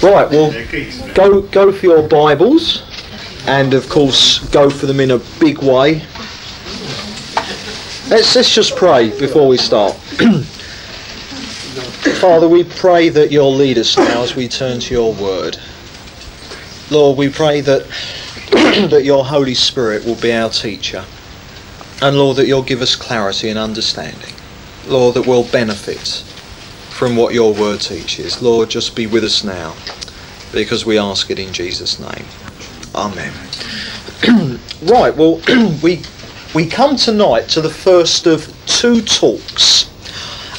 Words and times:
Right, 0.00 0.30
well, 0.30 0.52
go 1.14 1.42
go 1.42 1.72
for 1.72 1.86
your 1.86 2.06
Bibles, 2.06 2.84
and 3.48 3.74
of 3.74 3.88
course, 3.88 4.38
go 4.50 4.70
for 4.70 4.86
them 4.86 5.00
in 5.00 5.10
a 5.10 5.18
big 5.40 5.58
way. 5.58 6.02
Let's 8.08 8.36
let's 8.36 8.54
just 8.54 8.76
pray 8.76 9.10
before 9.18 9.48
we 9.48 9.56
start. 9.56 9.96
Father, 12.20 12.48
we 12.48 12.62
pray 12.62 13.08
that 13.08 13.32
you'll 13.32 13.56
lead 13.56 13.76
us 13.76 13.96
now 13.98 14.22
as 14.22 14.36
we 14.36 14.46
turn 14.46 14.78
to 14.78 14.94
your 14.94 15.12
word. 15.14 15.58
Lord, 16.92 17.18
we 17.18 17.28
pray 17.28 17.60
that 17.62 17.82
that 18.90 19.02
your 19.02 19.24
Holy 19.24 19.54
Spirit 19.54 20.04
will 20.04 20.14
be 20.14 20.32
our 20.32 20.50
teacher, 20.50 21.04
and 22.00 22.16
Lord, 22.16 22.36
that 22.36 22.46
you'll 22.46 22.62
give 22.62 22.82
us 22.82 22.94
clarity 22.94 23.48
and 23.48 23.58
understanding. 23.58 24.34
Lord, 24.86 25.16
that 25.16 25.26
we'll 25.26 25.50
benefit 25.50 26.22
from 26.98 27.14
what 27.14 27.32
your 27.32 27.54
word 27.54 27.80
teaches. 27.80 28.42
Lord, 28.42 28.70
just 28.70 28.96
be 28.96 29.06
with 29.06 29.22
us 29.22 29.44
now 29.44 29.72
because 30.50 30.84
we 30.84 30.98
ask 30.98 31.30
it 31.30 31.38
in 31.38 31.52
Jesus' 31.52 32.00
name. 32.00 32.24
Amen. 32.92 33.32
right, 34.82 35.16
well, 35.16 35.40
we, 35.82 36.02
we 36.56 36.66
come 36.66 36.96
tonight 36.96 37.48
to 37.50 37.60
the 37.60 37.70
first 37.70 38.26
of 38.26 38.52
two 38.66 39.00
talks. 39.00 39.88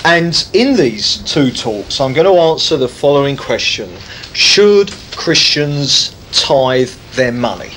And 0.06 0.48
in 0.54 0.78
these 0.78 1.18
two 1.24 1.52
talks, 1.52 2.00
I'm 2.00 2.14
going 2.14 2.26
to 2.26 2.42
answer 2.42 2.78
the 2.78 2.88
following 2.88 3.36
question 3.36 3.94
Should 4.32 4.94
Christians 5.12 6.16
tithe 6.32 6.92
their 7.16 7.34
money? 7.34 7.72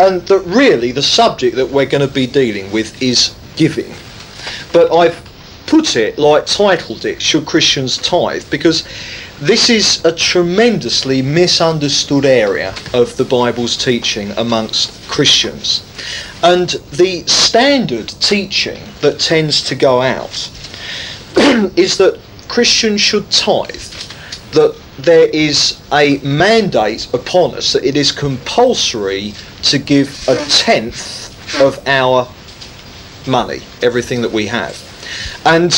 And 0.00 0.20
that 0.22 0.40
really 0.40 0.90
the 0.90 1.00
subject 1.00 1.54
that 1.54 1.68
we're 1.68 1.86
going 1.86 2.04
to 2.04 2.12
be 2.12 2.26
dealing 2.26 2.72
with 2.72 3.00
is 3.00 3.36
giving. 3.54 3.94
But 4.72 4.92
I've 4.92 5.31
put 5.72 5.96
it, 5.96 6.18
like 6.18 6.44
titled 6.44 7.06
it, 7.06 7.22
Should 7.22 7.46
Christians 7.46 7.96
Tithe? 7.96 8.44
Because 8.50 8.86
this 9.40 9.70
is 9.70 10.04
a 10.04 10.12
tremendously 10.14 11.22
misunderstood 11.22 12.26
area 12.26 12.74
of 12.92 13.16
the 13.16 13.24
Bible's 13.24 13.74
teaching 13.74 14.32
amongst 14.32 15.08
Christians. 15.08 15.82
And 16.42 16.68
the 16.92 17.26
standard 17.26 18.08
teaching 18.20 18.82
that 19.00 19.18
tends 19.18 19.62
to 19.62 19.74
go 19.74 20.02
out 20.02 20.50
is 21.74 21.96
that 21.96 22.20
Christians 22.48 23.00
should 23.00 23.30
tithe, 23.30 23.94
that 24.52 24.78
there 24.98 25.30
is 25.32 25.80
a 25.90 26.18
mandate 26.18 27.08
upon 27.14 27.54
us 27.54 27.72
that 27.72 27.82
it 27.82 27.96
is 27.96 28.12
compulsory 28.12 29.32
to 29.62 29.78
give 29.78 30.28
a 30.28 30.36
tenth 30.50 31.32
of 31.62 31.80
our 31.88 32.28
money, 33.26 33.62
everything 33.80 34.20
that 34.20 34.32
we 34.32 34.48
have. 34.48 34.91
And 35.44 35.70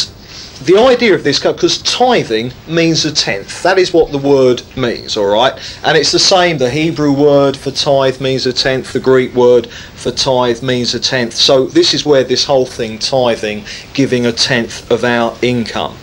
the 0.62 0.78
idea 0.78 1.14
of 1.14 1.24
this, 1.24 1.40
because 1.40 1.78
tithing 1.82 2.52
means 2.68 3.04
a 3.04 3.12
tenth. 3.12 3.62
That 3.62 3.78
is 3.78 3.92
what 3.92 4.12
the 4.12 4.18
word 4.18 4.62
means, 4.76 5.16
all 5.16 5.26
right? 5.26 5.52
And 5.84 5.96
it's 5.98 6.12
the 6.12 6.18
same. 6.18 6.58
The 6.58 6.70
Hebrew 6.70 7.12
word 7.12 7.56
for 7.56 7.70
tithe 7.70 8.20
means 8.20 8.46
a 8.46 8.52
tenth. 8.52 8.92
The 8.92 9.00
Greek 9.00 9.34
word 9.34 9.66
for 9.66 10.10
tithe 10.10 10.62
means 10.62 10.94
a 10.94 11.00
tenth. 11.00 11.34
So 11.34 11.66
this 11.66 11.92
is 11.92 12.06
where 12.06 12.24
this 12.24 12.44
whole 12.44 12.66
thing, 12.66 12.98
tithing, 12.98 13.64
giving 13.94 14.26
a 14.26 14.32
tenth 14.32 14.90
of 14.90 15.04
our 15.04 15.36
income. 15.42 15.96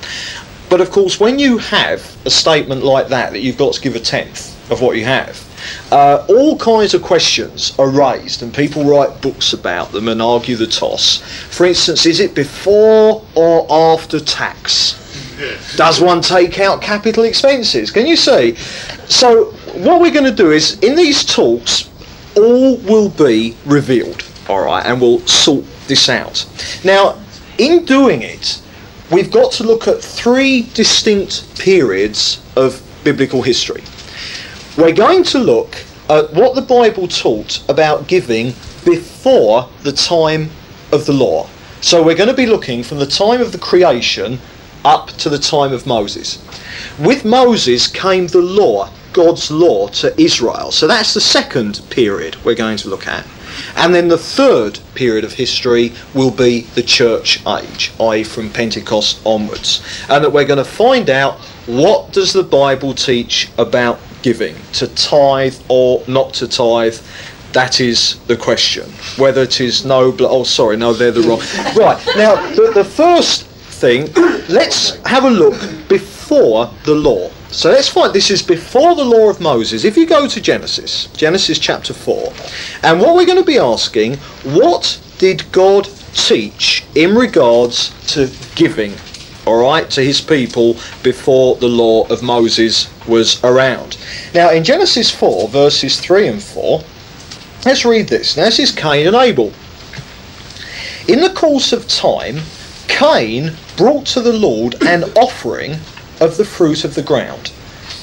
But 0.69 0.81
of 0.81 0.91
course, 0.91 1.19
when 1.19 1.39
you 1.39 1.57
have 1.57 2.15
a 2.25 2.29
statement 2.29 2.83
like 2.83 3.07
that, 3.07 3.31
that 3.33 3.39
you've 3.39 3.57
got 3.57 3.73
to 3.73 3.81
give 3.81 3.95
a 3.95 3.99
tenth 3.99 4.71
of 4.71 4.81
what 4.81 4.95
you 4.95 5.05
have, 5.05 5.37
uh, 5.91 6.25
all 6.29 6.57
kinds 6.57 6.93
of 6.93 7.01
questions 7.01 7.77
are 7.77 7.89
raised, 7.89 8.43
and 8.43 8.53
people 8.53 8.83
write 8.83 9.21
books 9.21 9.53
about 9.53 9.91
them 9.91 10.07
and 10.07 10.21
argue 10.21 10.55
the 10.55 10.67
toss. 10.67 11.21
For 11.49 11.65
instance, 11.65 12.05
is 12.05 12.19
it 12.19 12.35
before 12.35 13.23
or 13.35 13.71
after 13.71 14.19
tax? 14.19 14.97
Does 15.75 15.99
one 15.99 16.21
take 16.21 16.59
out 16.59 16.81
capital 16.81 17.23
expenses? 17.23 17.89
Can 17.91 18.05
you 18.05 18.15
see? 18.15 18.55
So, 19.07 19.45
what 19.73 19.99
we're 19.99 20.11
going 20.11 20.25
to 20.25 20.35
do 20.35 20.51
is, 20.51 20.77
in 20.79 20.95
these 20.95 21.25
talks, 21.25 21.89
all 22.37 22.77
will 22.77 23.09
be 23.09 23.55
revealed, 23.65 24.23
all 24.47 24.63
right, 24.63 24.85
and 24.85 25.01
we'll 25.01 25.19
sort 25.21 25.65
this 25.87 26.09
out. 26.09 26.45
Now, 26.83 27.19
in 27.57 27.85
doing 27.85 28.21
it, 28.21 28.61
we've 29.11 29.31
got 29.31 29.51
to 29.53 29.63
look 29.63 29.87
at 29.87 30.01
three 30.01 30.63
distinct 30.73 31.59
periods 31.59 32.41
of 32.55 32.81
biblical 33.03 33.41
history. 33.41 33.83
We're 34.77 34.93
going 34.93 35.23
to 35.25 35.39
look 35.39 35.75
at 36.09 36.33
what 36.33 36.55
the 36.55 36.61
Bible 36.61 37.09
taught 37.09 37.61
about 37.69 38.07
giving 38.07 38.53
before 38.85 39.67
the 39.83 39.91
time 39.91 40.49
of 40.93 41.05
the 41.05 41.11
law. 41.11 41.49
So 41.81 42.01
we're 42.01 42.15
going 42.15 42.29
to 42.29 42.35
be 42.35 42.45
looking 42.45 42.81
from 42.81 42.99
the 42.99 43.05
time 43.05 43.41
of 43.41 43.51
the 43.51 43.57
creation 43.57 44.39
up 44.85 45.09
to 45.09 45.29
the 45.29 45.37
time 45.37 45.73
of 45.73 45.85
Moses. 45.85 46.41
With 46.97 47.25
Moses 47.25 47.87
came 47.87 48.27
the 48.27 48.41
law, 48.41 48.89
God's 49.11 49.51
law 49.51 49.89
to 49.89 50.19
Israel. 50.19 50.71
So 50.71 50.87
that's 50.87 51.13
the 51.13 51.21
second 51.21 51.81
period 51.89 52.37
we're 52.45 52.55
going 52.55 52.77
to 52.77 52.89
look 52.89 53.07
at. 53.07 53.27
And 53.75 53.93
then 53.93 54.07
the 54.07 54.17
third 54.17 54.79
period 54.95 55.25
of 55.25 55.33
history 55.33 55.91
will 56.13 56.31
be 56.31 56.61
the 56.75 56.83
church 56.83 57.45
age, 57.45 57.91
i.e. 57.99 58.23
from 58.23 58.49
Pentecost 58.49 59.19
onwards. 59.25 59.83
And 60.07 60.23
that 60.23 60.31
we're 60.31 60.45
going 60.45 60.63
to 60.63 60.63
find 60.63 61.09
out 61.09 61.39
what 61.65 62.13
does 62.13 62.31
the 62.31 62.43
Bible 62.43 62.93
teach 62.93 63.49
about 63.57 63.99
giving, 64.21 64.55
to 64.73 64.87
tithe 64.87 65.55
or 65.67 66.03
not 66.07 66.33
to 66.35 66.47
tithe. 66.47 66.97
That 67.53 67.81
is 67.81 68.17
the 68.27 68.37
question. 68.37 68.89
Whether 69.17 69.41
it 69.41 69.59
is 69.59 69.85
noble. 69.85 70.25
oh, 70.27 70.43
sorry, 70.43 70.77
no, 70.77 70.93
they're 70.93 71.11
the 71.11 71.21
wrong. 71.21 71.39
Right, 71.75 72.01
now, 72.15 72.35
the, 72.55 72.71
the 72.73 72.85
first 72.85 73.45
thing, 73.45 74.11
let's 74.47 74.95
have 75.05 75.25
a 75.25 75.29
look 75.29 75.59
before 75.89 76.69
the 76.85 76.95
law. 76.95 77.29
So 77.51 77.69
let's 77.69 77.89
find 77.89 78.13
this 78.13 78.31
is 78.31 78.41
before 78.41 78.95
the 78.95 79.03
law 79.03 79.29
of 79.29 79.41
Moses. 79.41 79.83
If 79.83 79.97
you 79.97 80.05
go 80.07 80.25
to 80.27 80.39
Genesis, 80.41 81.07
Genesis 81.07 81.59
chapter 81.59 81.93
4, 81.93 82.31
and 82.83 83.01
what 83.01 83.15
we're 83.15 83.25
going 83.25 83.39
to 83.39 83.43
be 83.43 83.57
asking, 83.57 84.15
what 84.43 85.01
did 85.17 85.51
God 85.51 85.89
teach 86.13 86.85
in 86.95 87.13
regards 87.13 87.91
to 88.13 88.29
giving? 88.55 88.93
All 89.45 89.59
right, 89.59 89.89
to 89.91 90.03
his 90.03 90.21
people 90.21 90.77
before 91.01 91.55
the 91.55 91.67
law 91.67 92.07
of 92.07 92.21
Moses 92.21 92.89
was 93.07 93.43
around. 93.43 93.97
Now, 94.35 94.51
in 94.51 94.63
Genesis 94.63 95.09
4, 95.09 95.47
verses 95.47 95.99
3 95.99 96.27
and 96.27 96.43
4, 96.43 96.83
let's 97.65 97.83
read 97.83 98.07
this. 98.07 98.37
Now, 98.37 98.45
this 98.45 98.59
is 98.59 98.71
Cain 98.71 99.07
and 99.07 99.15
Abel. 99.15 99.51
In 101.07 101.21
the 101.21 101.33
course 101.33 101.73
of 101.73 101.87
time, 101.87 102.41
Cain 102.87 103.55
brought 103.77 104.05
to 104.07 104.21
the 104.21 104.33
Lord 104.33 104.75
an 104.83 105.05
offering 105.15 105.73
of 106.19 106.37
the 106.37 106.45
fruit 106.45 106.83
of 106.83 106.93
the 106.93 107.01
ground. 107.01 107.51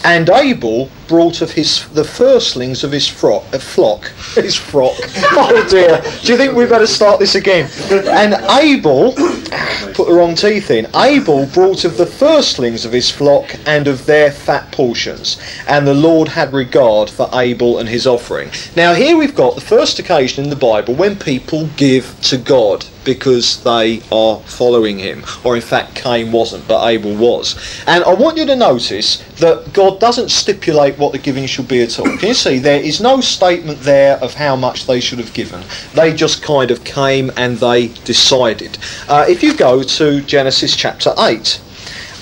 And 0.04 0.28
Abel 0.28 0.90
brought 1.08 1.40
of 1.40 1.50
his 1.50 1.88
the 1.88 2.04
firstlings 2.04 2.84
of 2.84 2.92
his 2.92 3.08
frock, 3.08 3.42
uh, 3.52 3.58
flock, 3.58 4.04
his 4.34 4.54
frock. 4.54 4.94
Oh 5.40 5.66
dear! 5.68 6.00
Do 6.22 6.32
you 6.32 6.36
think 6.36 6.54
we 6.54 6.66
better 6.66 6.86
start 6.86 7.20
this 7.20 7.34
again? 7.34 7.70
And 7.90 8.34
Abel 8.60 9.12
put 9.94 10.08
the 10.08 10.14
wrong 10.14 10.34
teeth 10.34 10.70
in. 10.70 10.86
Abel 10.96 11.46
brought 11.46 11.84
of 11.84 11.96
the 11.96 12.06
firstlings 12.06 12.84
of 12.84 12.92
his 12.92 13.10
flock 13.10 13.54
and 13.66 13.86
of 13.86 14.04
their 14.06 14.30
fat 14.30 14.70
portions, 14.72 15.40
and 15.68 15.86
the 15.86 15.94
Lord 15.94 16.28
had 16.28 16.52
regard 16.52 17.08
for 17.08 17.28
Abel 17.32 17.78
and 17.78 17.88
his 17.88 18.06
offering. 18.06 18.50
Now 18.76 18.94
here 18.94 19.16
we've 19.16 19.34
got 19.34 19.54
the 19.54 19.60
first 19.60 19.98
occasion 19.98 20.44
in 20.44 20.50
the 20.50 20.56
Bible 20.56 20.94
when 20.94 21.16
people 21.16 21.68
give 21.76 22.20
to 22.22 22.36
God 22.36 22.84
because 23.08 23.62
they 23.64 24.02
are 24.12 24.38
following 24.40 24.98
him. 24.98 25.24
Or 25.42 25.56
in 25.56 25.62
fact, 25.62 25.94
Cain 25.94 26.30
wasn't, 26.30 26.68
but 26.68 26.86
Abel 26.86 27.16
was. 27.16 27.56
And 27.86 28.04
I 28.04 28.12
want 28.12 28.36
you 28.36 28.44
to 28.44 28.54
notice 28.54 29.24
that 29.40 29.72
God 29.72 29.98
doesn't 29.98 30.30
stipulate 30.30 30.97
what 30.98 31.12
the 31.12 31.18
giving 31.18 31.46
should 31.46 31.68
be 31.68 31.82
at 31.82 31.98
all. 31.98 32.06
Can 32.18 32.28
you 32.28 32.34
see 32.34 32.58
there 32.58 32.80
is 32.80 33.00
no 33.00 33.20
statement 33.20 33.80
there 33.80 34.16
of 34.18 34.34
how 34.34 34.56
much 34.56 34.86
they 34.86 35.00
should 35.00 35.18
have 35.18 35.32
given? 35.32 35.62
They 35.94 36.12
just 36.12 36.42
kind 36.42 36.70
of 36.70 36.84
came 36.84 37.30
and 37.36 37.56
they 37.58 37.88
decided. 38.04 38.78
Uh, 39.08 39.24
if 39.28 39.42
you 39.42 39.56
go 39.56 39.82
to 39.82 40.20
Genesis 40.22 40.76
chapter 40.76 41.14
8 41.18 41.60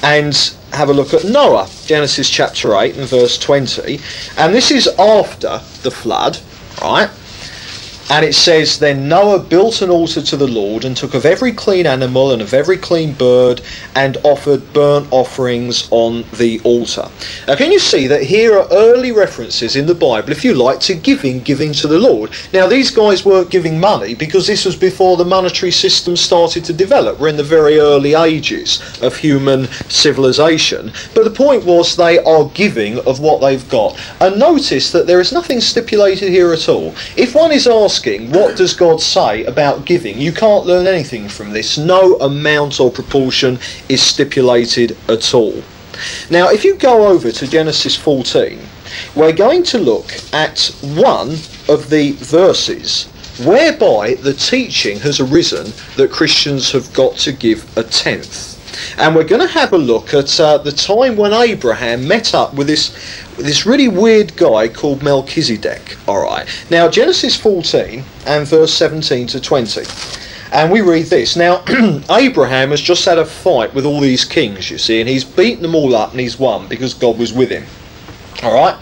and 0.02 0.54
have 0.72 0.90
a 0.90 0.92
look 0.92 1.14
at 1.14 1.24
Noah, 1.24 1.68
Genesis 1.86 2.28
chapter 2.28 2.74
8 2.76 2.96
and 2.96 3.08
verse 3.08 3.38
20, 3.38 3.98
and 4.36 4.54
this 4.54 4.70
is 4.70 4.86
after 4.98 5.60
the 5.82 5.90
flood, 5.90 6.38
right? 6.82 7.10
And 8.08 8.24
it 8.24 8.34
says, 8.34 8.78
Then 8.78 9.08
Noah 9.08 9.40
built 9.40 9.82
an 9.82 9.90
altar 9.90 10.22
to 10.22 10.36
the 10.36 10.46
Lord, 10.46 10.84
and 10.84 10.96
took 10.96 11.14
of 11.14 11.24
every 11.24 11.52
clean 11.52 11.86
animal 11.86 12.30
and 12.30 12.40
of 12.40 12.54
every 12.54 12.76
clean 12.76 13.12
bird, 13.12 13.60
and 13.96 14.16
offered 14.22 14.72
burnt 14.72 15.08
offerings 15.10 15.88
on 15.90 16.24
the 16.38 16.60
altar. 16.62 17.08
Now, 17.48 17.56
can 17.56 17.72
you 17.72 17.80
see 17.80 18.06
that 18.06 18.22
here 18.22 18.56
are 18.56 18.68
early 18.70 19.10
references 19.10 19.74
in 19.74 19.86
the 19.86 19.94
Bible, 19.94 20.30
if 20.30 20.44
you 20.44 20.54
like, 20.54 20.78
to 20.80 20.94
giving, 20.94 21.40
giving 21.40 21.72
to 21.72 21.88
the 21.88 21.98
Lord? 21.98 22.30
Now, 22.52 22.68
these 22.68 22.92
guys 22.92 23.24
weren't 23.24 23.50
giving 23.50 23.80
money 23.80 24.14
because 24.14 24.46
this 24.46 24.64
was 24.64 24.76
before 24.76 25.16
the 25.16 25.24
monetary 25.24 25.72
system 25.72 26.14
started 26.16 26.64
to 26.66 26.72
develop. 26.72 27.18
We're 27.18 27.28
in 27.28 27.36
the 27.36 27.42
very 27.42 27.78
early 27.78 28.14
ages 28.14 28.80
of 29.02 29.16
human 29.16 29.66
civilization. 29.88 30.92
But 31.12 31.24
the 31.24 31.30
point 31.30 31.64
was, 31.64 31.96
they 31.96 32.18
are 32.20 32.48
giving 32.54 33.00
of 33.00 33.18
what 33.18 33.40
they've 33.40 33.68
got. 33.68 33.98
And 34.20 34.38
notice 34.38 34.92
that 34.92 35.08
there 35.08 35.20
is 35.20 35.32
nothing 35.32 35.60
stipulated 35.60 36.28
here 36.28 36.52
at 36.52 36.68
all. 36.68 36.94
If 37.16 37.34
one 37.34 37.50
is 37.50 37.66
asked, 37.66 37.95
asking, 37.96 38.30
what 38.30 38.54
does 38.58 38.74
God 38.74 39.00
say 39.00 39.42
about 39.46 39.86
giving? 39.86 40.18
You 40.18 40.30
can't 40.30 40.66
learn 40.66 40.86
anything 40.86 41.30
from 41.30 41.50
this. 41.50 41.78
No 41.78 42.16
amount 42.16 42.78
or 42.78 42.90
proportion 42.90 43.58
is 43.88 44.02
stipulated 44.02 44.94
at 45.08 45.32
all. 45.32 45.62
Now, 46.28 46.50
if 46.50 46.62
you 46.62 46.76
go 46.76 47.06
over 47.06 47.32
to 47.32 47.46
Genesis 47.46 47.96
14, 47.96 48.60
we're 49.14 49.32
going 49.32 49.62
to 49.64 49.78
look 49.78 50.12
at 50.34 50.70
one 50.82 51.30
of 51.70 51.88
the 51.88 52.12
verses 52.18 53.06
whereby 53.42 54.14
the 54.16 54.34
teaching 54.34 55.00
has 55.00 55.18
arisen 55.18 55.72
that 55.96 56.10
Christians 56.10 56.72
have 56.72 56.92
got 56.92 57.16
to 57.16 57.32
give 57.32 57.64
a 57.78 57.82
tenth. 57.82 58.52
And 58.98 59.14
we're 59.16 59.24
going 59.24 59.40
to 59.40 59.54
have 59.54 59.72
a 59.72 59.78
look 59.78 60.12
at 60.12 60.38
uh, 60.38 60.58
the 60.58 60.72
time 60.72 61.16
when 61.16 61.32
Abraham 61.32 62.06
met 62.06 62.34
up 62.34 62.52
with 62.52 62.66
this 62.66 62.94
this 63.36 63.66
really 63.66 63.88
weird 63.88 64.36
guy 64.36 64.68
called 64.68 65.02
Melchizedek. 65.02 65.96
All 66.08 66.22
right. 66.22 66.46
Now 66.70 66.88
Genesis 66.88 67.36
14 67.36 68.04
and 68.26 68.46
verse 68.46 68.72
17 68.74 69.28
to 69.28 69.40
20. 69.40 69.82
And 70.52 70.70
we 70.70 70.80
read 70.80 71.06
this. 71.06 71.36
Now, 71.36 71.62
Abraham 72.10 72.70
has 72.70 72.80
just 72.80 73.04
had 73.04 73.18
a 73.18 73.24
fight 73.24 73.74
with 73.74 73.84
all 73.84 74.00
these 74.00 74.24
kings, 74.24 74.70
you 74.70 74.78
see, 74.78 75.00
and 75.00 75.08
he's 75.08 75.24
beaten 75.24 75.62
them 75.62 75.74
all 75.74 75.94
up 75.94 76.12
and 76.12 76.20
he's 76.20 76.38
won 76.38 76.68
because 76.68 76.94
God 76.94 77.18
was 77.18 77.32
with 77.32 77.50
him. 77.50 77.64
All 78.42 78.54
right. 78.54 78.76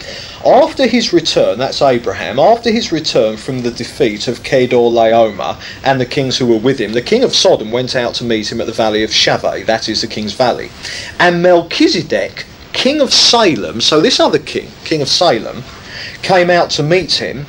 After 0.45 0.87
his 0.87 1.13
return, 1.13 1.59
that's 1.59 1.81
Abraham, 1.81 2.39
after 2.39 2.71
his 2.71 2.93
return 2.93 3.39
from 3.39 3.63
the 3.63 3.71
defeat 3.71 4.29
of 4.29 4.43
Chedorlaomer 4.43 5.59
and 5.85 5.99
the 5.99 6.05
kings 6.05 6.37
who 6.37 6.47
were 6.47 6.59
with 6.59 6.79
him, 6.79 6.93
the 6.93 7.01
king 7.01 7.25
of 7.25 7.35
Sodom 7.35 7.71
went 7.71 7.97
out 7.97 8.15
to 8.17 8.25
meet 8.25 8.53
him 8.53 8.61
at 8.61 8.67
the 8.67 8.73
valley 8.73 9.03
of 9.03 9.11
Shaveh, 9.11 9.65
that 9.65 9.89
is 9.89 10.03
the 10.03 10.07
king's 10.07 10.35
valley. 10.35 10.71
And 11.19 11.43
Melchizedek, 11.43 12.45
king 12.75 13.01
of 13.01 13.15
Salem, 13.15 13.81
so 13.81 14.03
this 14.03 14.21
other 14.21 14.39
king, 14.39 14.69
king 14.85 15.01
of 15.01 15.09
Salem, 15.09 15.63
came 16.21 16.51
out 16.51 16.69
to 16.71 16.83
meet 16.83 17.15
him. 17.15 17.47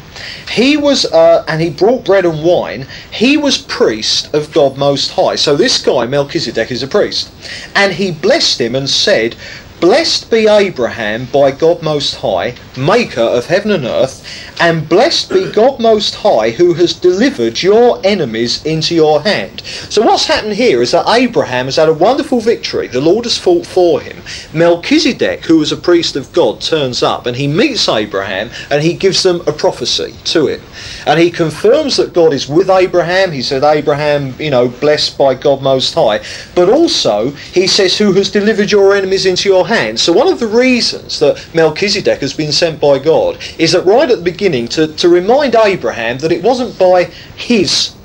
He 0.51 0.77
was, 0.77 1.05
uh, 1.05 1.43
and 1.47 1.61
he 1.61 1.69
brought 1.69 2.05
bread 2.05 2.25
and 2.25 2.43
wine. 2.43 2.87
He 3.11 3.35
was 3.35 3.57
priest 3.57 4.33
of 4.33 4.53
God 4.53 4.77
Most 4.77 5.11
High. 5.11 5.35
So 5.35 5.57
this 5.57 5.81
guy, 5.81 6.05
Melchizedek, 6.05 6.71
is 6.71 6.83
a 6.83 6.87
priest. 6.87 7.31
And 7.75 7.91
he 7.93 8.11
blessed 8.11 8.61
him 8.61 8.75
and 8.75 8.89
said, 8.89 9.35
Blessed 9.81 10.31
be 10.31 10.47
Abraham 10.47 11.25
by 11.25 11.51
God 11.51 11.81
Most 11.81 12.15
High, 12.15 12.55
maker 12.77 13.21
of 13.21 13.45
heaven 13.45 13.71
and 13.71 13.85
earth, 13.85 14.25
and 14.59 14.87
blessed 14.87 15.29
be 15.29 15.51
God 15.51 15.79
Most 15.79 16.15
High 16.15 16.51
who 16.51 16.73
has 16.73 16.93
delivered 16.93 17.61
your 17.61 17.99
enemies 18.03 18.65
into 18.65 18.95
your 18.95 19.21
hand. 19.21 19.61
So, 19.61 20.01
what's 20.01 20.25
happened 20.25 20.53
here 20.53 20.81
is 20.81 20.91
that 20.91 21.07
Abraham 21.09 21.65
has 21.65 21.75
had 21.75 21.89
a 21.89 21.93
wonderful 21.93 22.39
victory. 22.39 22.87
The 22.87 23.01
Lord 23.01 23.25
has 23.25 23.37
fought 23.37 23.65
for 23.65 23.99
him. 23.99 24.17
Melchizedek, 24.53 25.45
who 25.45 25.57
was 25.57 25.71
a 25.71 25.77
priest 25.77 26.15
of 26.15 26.31
God, 26.33 26.61
turns 26.61 27.03
up 27.03 27.25
and 27.25 27.35
he 27.35 27.47
meets 27.47 27.87
Abraham 27.87 28.49
and 28.69 28.81
he 28.81 28.93
gives 28.93 29.23
them 29.23 29.41
a 29.47 29.51
prophecy 29.51 30.15
to 30.25 30.47
him. 30.47 30.61
And 31.05 31.19
he 31.19 31.31
confirms 31.31 31.97
that 31.97 32.13
God 32.13 32.33
is 32.33 32.47
with 32.47 32.69
Abraham. 32.69 33.31
He 33.31 33.41
said, 33.41 33.63
Abraham, 33.63 34.33
you 34.39 34.49
know, 34.49 34.67
blessed 34.67 35.17
by 35.17 35.35
God 35.35 35.61
Most 35.61 35.93
High. 35.93 36.23
But 36.55 36.69
also, 36.69 37.31
he 37.31 37.67
says, 37.67 37.97
who 37.97 38.13
has 38.13 38.29
delivered 38.29 38.71
your 38.71 38.95
enemies 38.95 39.25
into 39.25 39.49
your 39.49 39.67
hand. 39.67 39.99
So, 39.99 40.13
one 40.13 40.27
of 40.27 40.39
the 40.39 40.47
reasons 40.47 41.19
that 41.19 41.45
Melchizedek 41.53 42.19
has 42.19 42.33
been 42.33 42.51
sent 42.51 42.64
by 42.73 42.99
God 42.99 43.37
is 43.57 43.73
that 43.73 43.85
right 43.85 44.09
at 44.09 44.17
the 44.17 44.23
beginning, 44.23 44.67
to, 44.69 44.87
to 44.95 45.09
remind 45.09 45.55
Abraham 45.55 46.17
that 46.19 46.31
it 46.31 46.43
wasn't 46.43 46.77
by 46.79 47.05
his 47.35 47.95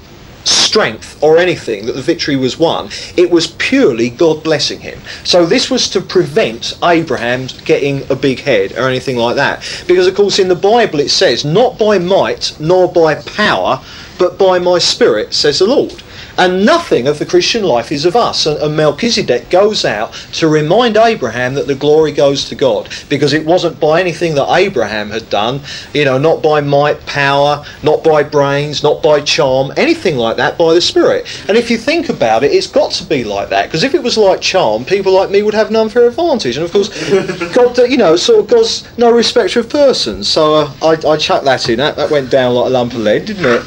strength 0.44 1.22
or 1.22 1.38
anything 1.38 1.86
that 1.86 1.92
the 1.92 2.02
victory 2.02 2.36
was 2.36 2.58
won. 2.58 2.88
It 3.16 3.30
was 3.30 3.48
purely 3.58 4.10
God 4.10 4.42
blessing 4.42 4.80
him. 4.80 4.98
So 5.24 5.44
this 5.44 5.70
was 5.70 5.88
to 5.90 6.00
prevent 6.00 6.78
Abraham 6.82 7.48
getting 7.64 8.08
a 8.10 8.16
big 8.16 8.40
head 8.40 8.72
or 8.72 8.88
anything 8.88 9.16
like 9.16 9.36
that. 9.36 9.62
Because 9.86 10.06
of 10.06 10.14
course 10.14 10.38
in 10.38 10.48
the 10.48 10.54
Bible 10.54 11.00
it 11.00 11.10
says, 11.10 11.44
not 11.44 11.78
by 11.78 11.98
might 11.98 12.56
nor 12.60 12.90
by 12.90 13.16
power, 13.22 13.82
but 14.18 14.38
by 14.38 14.58
my 14.58 14.78
spirit, 14.78 15.34
says 15.34 15.58
the 15.58 15.66
Lord. 15.66 16.02
And 16.38 16.64
nothing 16.64 17.06
of 17.06 17.18
the 17.18 17.26
Christian 17.26 17.64
life 17.64 17.92
is 17.92 18.04
of 18.04 18.16
us. 18.16 18.46
And, 18.46 18.58
and, 18.58 18.76
Melchizedek 18.76 19.50
goes 19.50 19.84
out 19.84 20.12
to 20.32 20.48
remind 20.48 20.96
Abraham 20.96 21.54
that 21.54 21.66
the 21.66 21.74
glory 21.74 22.12
goes 22.12 22.48
to 22.48 22.54
God. 22.54 22.88
Because 23.08 23.32
it 23.32 23.44
wasn't 23.44 23.80
by 23.80 24.00
anything 24.00 24.34
that 24.36 24.50
Abraham 24.54 25.10
had 25.10 25.28
done, 25.28 25.60
you 25.92 26.04
know, 26.04 26.18
not 26.18 26.42
by 26.42 26.60
might, 26.60 27.04
power, 27.06 27.64
not 27.82 28.02
by 28.02 28.22
brains, 28.22 28.82
not 28.82 29.02
by 29.02 29.20
charm, 29.20 29.72
anything 29.76 30.16
like 30.16 30.36
that, 30.36 30.56
by 30.56 30.74
the 30.74 30.80
Spirit. 30.80 31.26
And 31.48 31.56
if 31.56 31.70
you 31.70 31.78
think 31.78 32.08
about 32.08 32.44
it, 32.44 32.52
it's 32.52 32.66
got 32.66 32.92
to 32.92 33.04
be 33.04 33.24
like 33.24 33.50
that. 33.50 33.66
Because 33.66 33.82
if 33.82 33.94
it 33.94 34.02
was 34.02 34.16
like 34.16 34.40
charm, 34.40 34.84
people 34.84 35.12
like 35.12 35.30
me 35.30 35.42
would 35.42 35.54
have 35.54 35.68
an 35.68 35.76
unfair 35.76 36.06
advantage. 36.06 36.56
And 36.56 36.64
of 36.64 36.72
course, 36.72 36.88
God, 37.54 37.76
you 37.78 37.96
know, 37.96 38.16
sort 38.16 38.40
of 38.40 38.48
God's 38.48 38.98
no 38.98 39.10
respecter 39.10 39.60
of 39.60 39.68
persons. 39.68 40.28
So 40.28 40.54
uh, 40.54 40.72
I, 40.82 41.08
I 41.08 41.16
chucked 41.16 41.44
that 41.44 41.68
in. 41.68 41.78
That, 41.78 41.96
that 41.96 42.10
went 42.10 42.30
down 42.30 42.54
like 42.54 42.66
a 42.66 42.70
lump 42.70 42.92
of 42.92 43.00
lead, 43.00 43.26
didn't 43.26 43.44
it? 43.44 43.62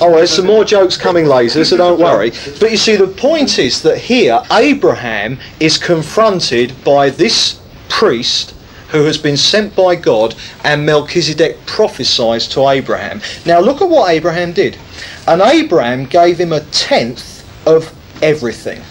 Oh, 0.00 0.08
well, 0.08 0.16
there's 0.16 0.34
some 0.34 0.46
more 0.46 0.64
jokes 0.64 0.96
coming 0.96 1.26
later, 1.26 1.64
so 1.64 1.76
don't 1.76 1.98
worry. 1.98 2.11
But 2.60 2.70
you 2.70 2.76
see, 2.76 2.96
the 2.96 3.06
point 3.06 3.58
is 3.58 3.82
that 3.82 3.98
here 3.98 4.42
Abraham 4.50 5.38
is 5.60 5.78
confronted 5.78 6.72
by 6.84 7.10
this 7.10 7.60
priest 7.88 8.54
who 8.90 9.04
has 9.04 9.16
been 9.16 9.38
sent 9.38 9.74
by 9.74 9.96
God, 9.96 10.34
and 10.64 10.84
Melchizedek 10.84 11.64
prophesies 11.64 12.46
to 12.48 12.68
Abraham. 12.68 13.22
Now, 13.46 13.58
look 13.58 13.80
at 13.80 13.88
what 13.88 14.10
Abraham 14.10 14.52
did. 14.52 14.76
And 15.26 15.40
Abraham 15.40 16.04
gave 16.04 16.38
him 16.38 16.52
a 16.52 16.60
tenth 16.60 17.42
of 17.66 17.94
everything. 18.20 18.82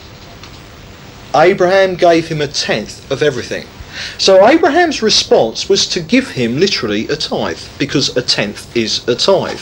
Abraham 1.35 1.95
gave 1.95 2.27
him 2.27 2.41
a 2.41 2.47
tenth 2.47 3.09
of 3.11 3.21
everything. 3.21 3.67
So 4.17 4.47
Abraham's 4.47 5.03
response 5.03 5.69
was 5.69 5.85
to 5.89 6.01
give 6.01 6.31
him 6.31 6.59
literally 6.59 7.07
a 7.09 7.15
tithe, 7.15 7.61
because 7.77 8.17
a 8.17 8.21
tenth 8.23 8.75
is 8.75 9.07
a 9.07 9.13
tithe. 9.13 9.61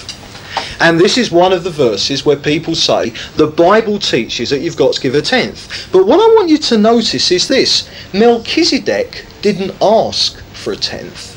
And 0.79 0.99
this 0.99 1.17
is 1.17 1.29
one 1.29 1.51
of 1.51 1.63
the 1.63 1.69
verses 1.69 2.25
where 2.25 2.37
people 2.37 2.73
say 2.73 3.09
the 3.35 3.47
Bible 3.47 3.99
teaches 3.99 4.49
that 4.49 4.59
you've 4.59 4.77
got 4.77 4.93
to 4.93 5.01
give 5.01 5.13
a 5.13 5.21
tenth. 5.21 5.89
But 5.91 6.05
what 6.07 6.19
I 6.19 6.33
want 6.35 6.49
you 6.49 6.57
to 6.57 6.77
notice 6.77 7.31
is 7.31 7.47
this 7.47 7.89
Melchizedek 8.13 9.25
didn't 9.41 9.75
ask 9.81 10.41
for 10.53 10.73
a 10.73 10.77
tenth. 10.77 11.35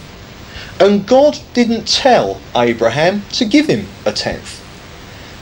And 0.81 1.07
God 1.07 1.39
didn't 1.55 1.87
tell 1.87 2.41
Abraham 2.57 3.23
to 3.33 3.45
give 3.45 3.67
him 3.67 3.87
a 4.07 4.13
tenth. 4.13 4.61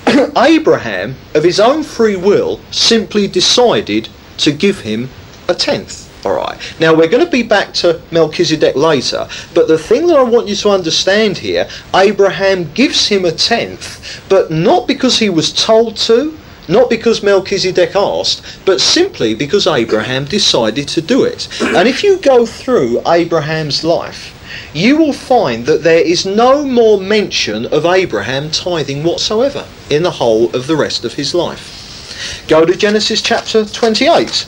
Abraham, 0.37 1.17
of 1.35 1.45
his 1.45 1.61
own 1.61 1.83
free 1.83 2.17
will, 2.17 2.61
simply 2.71 3.29
decided 3.29 4.09
to 4.39 4.53
give 4.53 4.81
him 4.81 5.11
a 5.49 5.55
tenth. 5.55 6.10
All 6.25 6.35
right. 6.35 6.59
Now 6.79 6.95
we're 6.95 7.09
going 7.09 7.25
to 7.25 7.31
be 7.31 7.43
back 7.43 7.73
to 7.75 8.01
Melchizedek 8.11 8.77
later, 8.77 9.27
but 9.55 9.69
the 9.69 9.79
thing 9.79 10.07
that 10.09 10.19
I 10.19 10.23
want 10.23 10.49
you 10.49 10.57
to 10.57 10.71
understand 10.71 11.39
here, 11.39 11.69
Abraham 11.95 12.71
gives 12.73 13.09
him 13.09 13.25
a 13.25 13.33
tenth, 13.33 14.23
but 14.29 14.51
not 14.51 14.87
because 14.87 15.19
he 15.19 15.31
was 15.31 15.53
told 15.53 15.97
to, 15.99 16.37
not 16.69 16.91
because 16.91 17.23
Melchizedek 17.23 17.97
asked, 17.97 18.43
but 18.65 18.81
simply 18.81 19.35
because 19.35 19.67
Abraham 19.67 20.25
decided 20.27 20.89
to 20.89 21.01
do 21.01 21.25
it. 21.25 21.49
And 21.63 21.89
if 21.89 22.05
you 22.05 22.19
go 22.19 22.45
through 22.45 23.03
Abraham's 23.09 23.83
life, 23.83 24.37
you 24.75 24.97
will 24.97 25.13
find 25.13 25.67
that 25.67 25.83
there 25.83 26.05
is 26.05 26.27
no 26.27 26.65
more 26.65 27.01
mention 27.01 27.67
of 27.67 27.87
Abraham 27.87 28.51
tithing 28.51 29.03
whatsoever 29.03 29.67
in 29.89 30.03
the 30.03 30.11
whole 30.11 30.55
of 30.55 30.67
the 30.67 30.77
rest 30.77 31.05
of 31.05 31.15
his 31.15 31.35
life. 31.35 32.45
Go 32.47 32.65
to 32.65 32.77
Genesis 32.77 33.23
chapter 33.23 33.65
28 33.65 34.47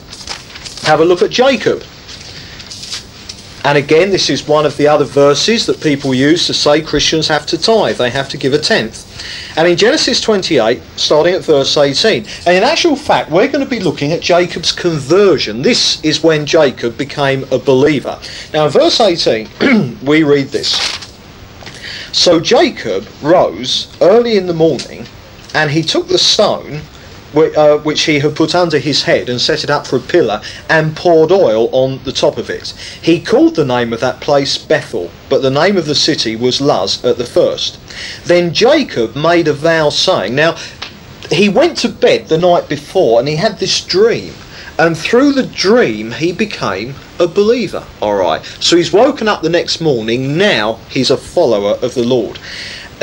have 0.83 0.99
a 0.99 1.05
look 1.05 1.21
at 1.21 1.31
Jacob. 1.31 1.83
And 3.65 3.77
again, 3.77 4.09
this 4.09 4.29
is 4.29 4.45
one 4.45 4.65
of 4.65 4.75
the 4.75 4.87
other 4.87 5.05
verses 5.05 5.65
that 5.67 5.79
people 5.79 6.13
use 6.13 6.45
to 6.47 6.53
say 6.53 6.81
Christians 6.81 7.29
have 7.29 7.45
to 7.45 7.57
tithe, 7.57 7.97
they 7.97 8.09
have 8.09 8.27
to 8.29 8.37
give 8.37 8.53
a 8.53 8.57
tenth. 8.57 9.09
And 9.57 9.65
in 9.65 9.77
Genesis 9.77 10.19
28, 10.19 10.81
starting 10.97 11.33
at 11.33 11.45
verse 11.45 11.77
18, 11.77 12.25
and 12.45 12.57
in 12.57 12.63
actual 12.63 12.97
fact, 12.97 13.31
we're 13.31 13.47
going 13.47 13.63
to 13.63 13.69
be 13.69 13.79
looking 13.79 14.11
at 14.11 14.21
Jacob's 14.21 14.73
conversion. 14.73 15.61
This 15.61 16.03
is 16.03 16.21
when 16.21 16.45
Jacob 16.45 16.97
became 16.97 17.45
a 17.51 17.57
believer. 17.57 18.19
Now, 18.53 18.65
in 18.65 18.71
verse 18.71 18.99
18, 18.99 19.97
we 20.03 20.23
read 20.23 20.49
this 20.49 20.73
So 22.11 22.41
Jacob 22.41 23.07
rose 23.21 23.95
early 24.01 24.35
in 24.35 24.45
the 24.45 24.53
morning, 24.53 25.05
and 25.55 25.71
he 25.71 25.83
took 25.83 26.09
the 26.09 26.17
stone 26.17 26.81
uh, 27.35 27.77
which 27.79 28.03
he 28.03 28.19
had 28.19 28.35
put 28.35 28.55
under 28.55 28.79
his 28.79 29.03
head 29.03 29.29
and 29.29 29.41
set 29.41 29.63
it 29.63 29.69
up 29.69 29.87
for 29.87 29.97
a 29.97 30.01
pillar 30.01 30.41
and 30.69 30.95
poured 30.95 31.31
oil 31.31 31.69
on 31.73 32.03
the 32.03 32.11
top 32.11 32.37
of 32.37 32.49
it. 32.49 32.69
He 33.01 33.21
called 33.21 33.55
the 33.55 33.65
name 33.65 33.93
of 33.93 33.99
that 34.01 34.21
place 34.21 34.57
Bethel, 34.57 35.11
but 35.29 35.41
the 35.41 35.51
name 35.51 35.77
of 35.77 35.85
the 35.85 35.95
city 35.95 36.35
was 36.35 36.61
Luz 36.61 37.03
at 37.03 37.17
the 37.17 37.25
first. 37.25 37.79
Then 38.25 38.53
Jacob 38.53 39.15
made 39.15 39.47
a 39.47 39.53
vow 39.53 39.89
saying, 39.89 40.35
Now, 40.35 40.55
he 41.31 41.49
went 41.49 41.77
to 41.79 41.89
bed 41.89 42.27
the 42.27 42.37
night 42.37 42.69
before 42.69 43.19
and 43.19 43.27
he 43.27 43.35
had 43.35 43.59
this 43.59 43.83
dream. 43.83 44.33
And 44.79 44.97
through 44.97 45.33
the 45.33 45.45
dream, 45.45 46.11
he 46.11 46.31
became 46.31 46.95
a 47.19 47.27
believer. 47.27 47.85
All 48.01 48.15
right. 48.15 48.43
So 48.59 48.75
he's 48.75 48.91
woken 48.91 49.27
up 49.27 49.41
the 49.41 49.49
next 49.49 49.81
morning. 49.81 50.35
Now 50.35 50.79
he's 50.89 51.11
a 51.11 51.17
follower 51.17 51.77
of 51.81 51.93
the 51.93 52.03
Lord. 52.03 52.39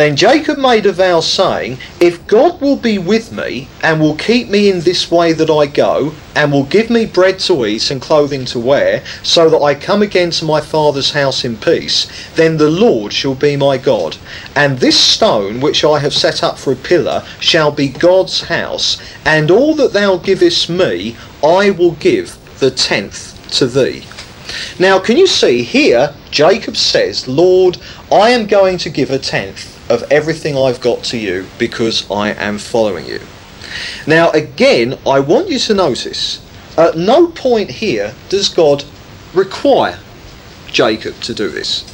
Then 0.00 0.16
Jacob 0.16 0.56
made 0.56 0.86
a 0.86 0.92
vow, 0.92 1.20
saying, 1.20 1.76
If 2.00 2.26
God 2.26 2.58
will 2.62 2.76
be 2.76 2.96
with 2.96 3.32
me, 3.32 3.68
and 3.82 4.00
will 4.00 4.14
keep 4.14 4.48
me 4.48 4.70
in 4.70 4.80
this 4.80 5.10
way 5.10 5.34
that 5.34 5.50
I 5.50 5.66
go, 5.66 6.14
and 6.34 6.50
will 6.50 6.64
give 6.64 6.88
me 6.88 7.04
bread 7.04 7.38
to 7.40 7.66
eat 7.66 7.90
and 7.90 8.00
clothing 8.00 8.46
to 8.46 8.58
wear, 8.58 9.04
so 9.22 9.50
that 9.50 9.60
I 9.60 9.74
come 9.74 10.00
again 10.00 10.30
to 10.30 10.46
my 10.46 10.62
father's 10.62 11.10
house 11.10 11.44
in 11.44 11.58
peace, 11.58 12.08
then 12.34 12.56
the 12.56 12.70
Lord 12.70 13.12
shall 13.12 13.34
be 13.34 13.56
my 13.56 13.76
God. 13.76 14.16
And 14.56 14.78
this 14.78 14.98
stone 14.98 15.60
which 15.60 15.84
I 15.84 15.98
have 15.98 16.14
set 16.14 16.42
up 16.42 16.58
for 16.58 16.72
a 16.72 16.76
pillar 16.76 17.22
shall 17.38 17.70
be 17.70 17.88
God's 17.88 18.44
house, 18.44 18.96
and 19.26 19.50
all 19.50 19.74
that 19.74 19.92
thou 19.92 20.16
givest 20.16 20.70
me 20.70 21.14
I 21.44 21.72
will 21.72 21.92
give 21.92 22.38
the 22.58 22.70
tenth 22.70 23.36
to 23.58 23.66
thee. 23.66 24.06
Now, 24.78 24.98
can 24.98 25.18
you 25.18 25.26
see 25.26 25.62
here, 25.62 26.14
Jacob 26.30 26.78
says, 26.78 27.28
Lord, 27.28 27.76
I 28.10 28.30
am 28.30 28.46
going 28.46 28.78
to 28.78 28.88
give 28.88 29.10
a 29.10 29.18
tenth 29.18 29.69
of 29.90 30.10
everything 30.10 30.56
I've 30.56 30.80
got 30.80 31.04
to 31.04 31.18
you 31.18 31.46
because 31.58 32.10
I 32.10 32.30
am 32.30 32.58
following 32.58 33.06
you. 33.06 33.20
Now, 34.06 34.30
again, 34.30 34.98
I 35.06 35.20
want 35.20 35.48
you 35.48 35.58
to 35.58 35.74
notice 35.74 36.40
at 36.78 36.96
no 36.96 37.26
point 37.26 37.70
here 37.70 38.14
does 38.28 38.48
God 38.48 38.84
require 39.34 39.98
Jacob 40.68 41.20
to 41.20 41.34
do 41.34 41.48
this. 41.48 41.84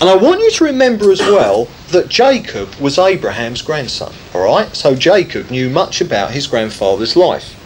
And 0.00 0.08
I 0.08 0.16
want 0.16 0.40
you 0.40 0.50
to 0.50 0.64
remember 0.64 1.10
as 1.10 1.20
well 1.20 1.68
that 1.90 2.08
Jacob 2.08 2.74
was 2.76 2.98
Abraham's 2.98 3.62
grandson. 3.62 4.12
Alright? 4.34 4.76
So 4.76 4.94
Jacob 4.94 5.50
knew 5.50 5.70
much 5.70 6.00
about 6.00 6.32
his 6.32 6.46
grandfather's 6.46 7.16
life. 7.16 7.58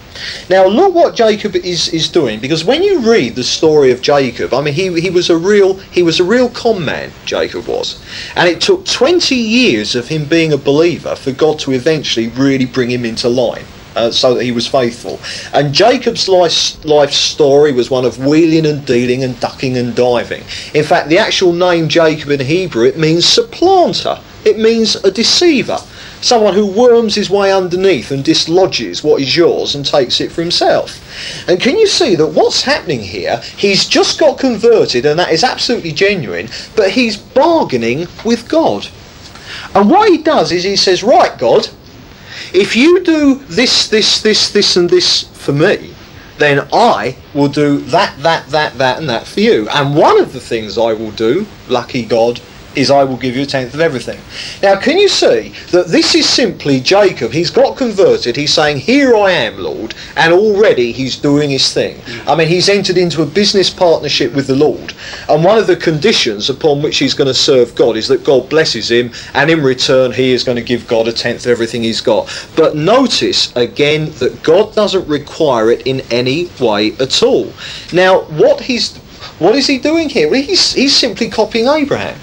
Now 0.48 0.66
look 0.66 0.94
what 0.94 1.14
Jacob 1.14 1.56
is, 1.56 1.88
is 1.88 2.08
doing 2.08 2.40
because 2.40 2.64
when 2.64 2.82
you 2.82 3.00
read 3.00 3.34
the 3.34 3.44
story 3.44 3.90
of 3.90 4.02
Jacob, 4.02 4.54
I 4.54 4.60
mean 4.60 4.74
he, 4.74 5.00
he 5.00 5.10
was 5.10 5.30
a 5.30 5.36
real 5.36 5.74
he 5.74 6.02
was 6.02 6.20
a 6.20 6.24
real 6.24 6.48
con 6.48 6.84
man, 6.84 7.12
Jacob 7.24 7.66
was. 7.66 8.02
And 8.34 8.48
it 8.48 8.60
took 8.60 8.84
20 8.86 9.34
years 9.34 9.94
of 9.94 10.08
him 10.08 10.24
being 10.24 10.52
a 10.52 10.58
believer 10.58 11.16
for 11.16 11.32
God 11.32 11.58
to 11.60 11.72
eventually 11.72 12.28
really 12.28 12.66
bring 12.66 12.90
him 12.90 13.04
into 13.04 13.28
line 13.28 13.64
uh, 13.96 14.10
so 14.10 14.34
that 14.34 14.44
he 14.44 14.52
was 14.52 14.66
faithful. 14.66 15.18
And 15.52 15.74
Jacob's 15.74 16.28
life, 16.28 16.84
life 16.84 17.12
story 17.12 17.72
was 17.72 17.90
one 17.90 18.04
of 18.04 18.18
wheeling 18.18 18.66
and 18.66 18.86
dealing 18.86 19.24
and 19.24 19.38
ducking 19.40 19.76
and 19.76 19.96
diving. 19.96 20.44
In 20.74 20.84
fact, 20.84 21.08
the 21.08 21.18
actual 21.18 21.52
name 21.52 21.88
Jacob 21.88 22.30
in 22.30 22.40
Hebrew, 22.40 22.84
it 22.84 22.98
means 22.98 23.26
supplanter. 23.26 24.20
It 24.44 24.58
means 24.58 24.94
a 24.96 25.10
deceiver. 25.10 25.78
Someone 26.20 26.54
who 26.54 26.66
worms 26.66 27.14
his 27.14 27.30
way 27.30 27.52
underneath 27.52 28.10
and 28.10 28.24
dislodges 28.24 29.04
what 29.04 29.20
is 29.20 29.36
yours 29.36 29.74
and 29.74 29.84
takes 29.84 30.20
it 30.20 30.32
for 30.32 30.40
himself. 30.40 31.00
And 31.48 31.60
can 31.60 31.76
you 31.76 31.86
see 31.86 32.16
that 32.16 32.26
what's 32.26 32.62
happening 32.62 33.00
here? 33.00 33.40
He's 33.56 33.86
just 33.86 34.18
got 34.18 34.38
converted, 34.38 35.06
and 35.06 35.18
that 35.18 35.32
is 35.32 35.44
absolutely 35.44 35.92
genuine, 35.92 36.48
but 36.74 36.90
he's 36.90 37.16
bargaining 37.16 38.08
with 38.24 38.48
God. 38.48 38.88
And 39.74 39.90
what 39.90 40.08
he 40.08 40.18
does 40.18 40.52
is 40.52 40.64
he 40.64 40.76
says, 40.76 41.02
Right, 41.02 41.36
God, 41.38 41.68
if 42.52 42.76
you 42.76 43.02
do 43.02 43.36
this, 43.46 43.88
this, 43.88 44.22
this, 44.22 44.50
this, 44.52 44.76
and 44.76 44.88
this 44.88 45.24
for 45.36 45.52
me, 45.52 45.94
then 46.38 46.66
I 46.72 47.16
will 47.34 47.48
do 47.48 47.78
that, 47.78 48.14
that, 48.22 48.46
that, 48.48 48.74
that, 48.78 48.98
and 48.98 49.08
that 49.08 49.26
for 49.26 49.40
you. 49.40 49.68
And 49.70 49.96
one 49.96 50.20
of 50.20 50.32
the 50.32 50.40
things 50.40 50.76
I 50.76 50.92
will 50.92 51.12
do, 51.12 51.46
lucky 51.68 52.04
God, 52.04 52.40
is 52.76 52.90
I 52.90 53.02
will 53.04 53.16
give 53.16 53.34
you 53.34 53.42
a 53.42 53.46
tenth 53.46 53.74
of 53.74 53.80
everything. 53.80 54.20
Now, 54.62 54.78
can 54.78 54.98
you 54.98 55.08
see 55.08 55.54
that 55.72 55.88
this 55.88 56.14
is 56.14 56.28
simply 56.28 56.80
Jacob? 56.80 57.32
He's 57.32 57.50
got 57.50 57.76
converted. 57.76 58.36
He's 58.36 58.52
saying, 58.52 58.78
Here 58.78 59.16
I 59.16 59.30
am, 59.30 59.58
Lord. 59.58 59.94
And 60.16 60.32
already 60.32 60.92
he's 60.92 61.16
doing 61.16 61.50
his 61.50 61.72
thing. 61.72 62.00
I 62.26 62.36
mean, 62.36 62.48
he's 62.48 62.68
entered 62.68 62.98
into 62.98 63.22
a 63.22 63.26
business 63.26 63.70
partnership 63.70 64.34
with 64.34 64.46
the 64.46 64.54
Lord. 64.54 64.94
And 65.28 65.42
one 65.42 65.58
of 65.58 65.66
the 65.66 65.76
conditions 65.76 66.50
upon 66.50 66.82
which 66.82 66.98
he's 66.98 67.14
going 67.14 67.28
to 67.28 67.34
serve 67.34 67.74
God 67.74 67.96
is 67.96 68.08
that 68.08 68.24
God 68.24 68.48
blesses 68.48 68.90
him. 68.90 69.10
And 69.34 69.50
in 69.50 69.62
return, 69.62 70.12
he 70.12 70.32
is 70.32 70.44
going 70.44 70.56
to 70.56 70.62
give 70.62 70.86
God 70.86 71.08
a 71.08 71.12
tenth 71.12 71.46
of 71.46 71.52
everything 71.52 71.82
he's 71.82 72.00
got. 72.00 72.28
But 72.56 72.76
notice 72.76 73.54
again 73.56 74.10
that 74.18 74.42
God 74.42 74.74
doesn't 74.74 75.08
require 75.08 75.70
it 75.70 75.86
in 75.86 76.00
any 76.10 76.50
way 76.60 76.92
at 77.00 77.22
all. 77.22 77.52
Now, 77.92 78.22
what 78.22 78.60
he's 78.60 78.96
what 79.38 79.54
is 79.54 79.66
he 79.66 79.78
doing 79.78 80.08
here? 80.08 80.30
Well, 80.30 80.40
he's, 80.40 80.72
he's 80.72 80.96
simply 80.96 81.28
copying 81.28 81.66
Abraham. 81.66 82.18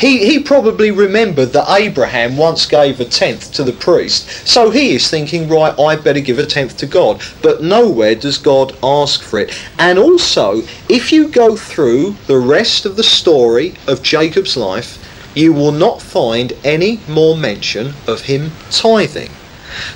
He, 0.00 0.24
he 0.24 0.42
probably 0.42 0.90
remembered 0.90 1.52
that 1.52 1.70
Abraham 1.70 2.38
once 2.38 2.64
gave 2.64 3.00
a 3.00 3.04
tenth 3.04 3.52
to 3.52 3.62
the 3.62 3.74
priest, 3.74 4.48
so 4.48 4.70
he 4.70 4.94
is 4.94 5.10
thinking, 5.10 5.46
right, 5.46 5.78
I 5.78 5.96
better 5.96 6.20
give 6.20 6.38
a 6.38 6.46
tenth 6.46 6.78
to 6.78 6.86
God. 6.86 7.20
But 7.42 7.62
nowhere 7.62 8.14
does 8.14 8.38
God 8.38 8.74
ask 8.82 9.22
for 9.22 9.40
it. 9.40 9.52
And 9.78 9.98
also, 9.98 10.62
if 10.88 11.12
you 11.12 11.28
go 11.28 11.54
through 11.54 12.16
the 12.28 12.38
rest 12.38 12.86
of 12.86 12.96
the 12.96 13.02
story 13.02 13.74
of 13.86 14.02
Jacob's 14.02 14.56
life, 14.56 14.96
you 15.34 15.52
will 15.52 15.70
not 15.70 16.00
find 16.00 16.54
any 16.64 17.00
more 17.06 17.36
mention 17.36 17.92
of 18.06 18.22
him 18.22 18.52
tithing. 18.70 19.30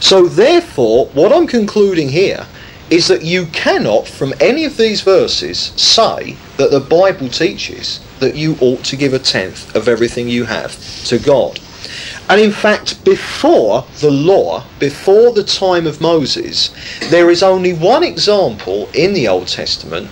So, 0.00 0.28
therefore, 0.28 1.06
what 1.14 1.32
I'm 1.32 1.46
concluding 1.46 2.10
here 2.10 2.46
is 2.90 3.08
that 3.08 3.24
you 3.24 3.46
cannot, 3.46 4.06
from 4.06 4.34
any 4.38 4.66
of 4.66 4.76
these 4.76 5.00
verses, 5.00 5.72
say 5.76 6.36
that 6.58 6.70
the 6.70 6.80
Bible 6.80 7.30
teaches 7.30 8.00
that 8.20 8.36
you 8.36 8.56
ought 8.60 8.84
to 8.84 8.96
give 8.96 9.12
a 9.12 9.18
tenth 9.18 9.74
of 9.74 9.88
everything 9.88 10.28
you 10.28 10.44
have 10.44 10.76
to 11.06 11.18
God. 11.18 11.60
And 12.28 12.40
in 12.40 12.52
fact, 12.52 13.04
before 13.04 13.84
the 14.00 14.10
law, 14.10 14.64
before 14.78 15.32
the 15.32 15.44
time 15.44 15.86
of 15.86 16.00
Moses, 16.00 16.74
there 17.10 17.30
is 17.30 17.42
only 17.42 17.72
one 17.72 18.02
example 18.02 18.88
in 18.94 19.12
the 19.12 19.28
Old 19.28 19.48
Testament 19.48 20.10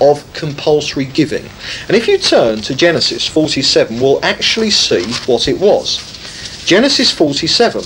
of 0.00 0.30
compulsory 0.34 1.06
giving. 1.06 1.48
And 1.88 1.96
if 1.96 2.06
you 2.06 2.18
turn 2.18 2.60
to 2.62 2.74
Genesis 2.74 3.26
47, 3.26 3.98
we'll 3.98 4.24
actually 4.24 4.70
see 4.70 5.04
what 5.26 5.48
it 5.48 5.58
was. 5.58 6.12
Genesis 6.66 7.10
47. 7.10 7.82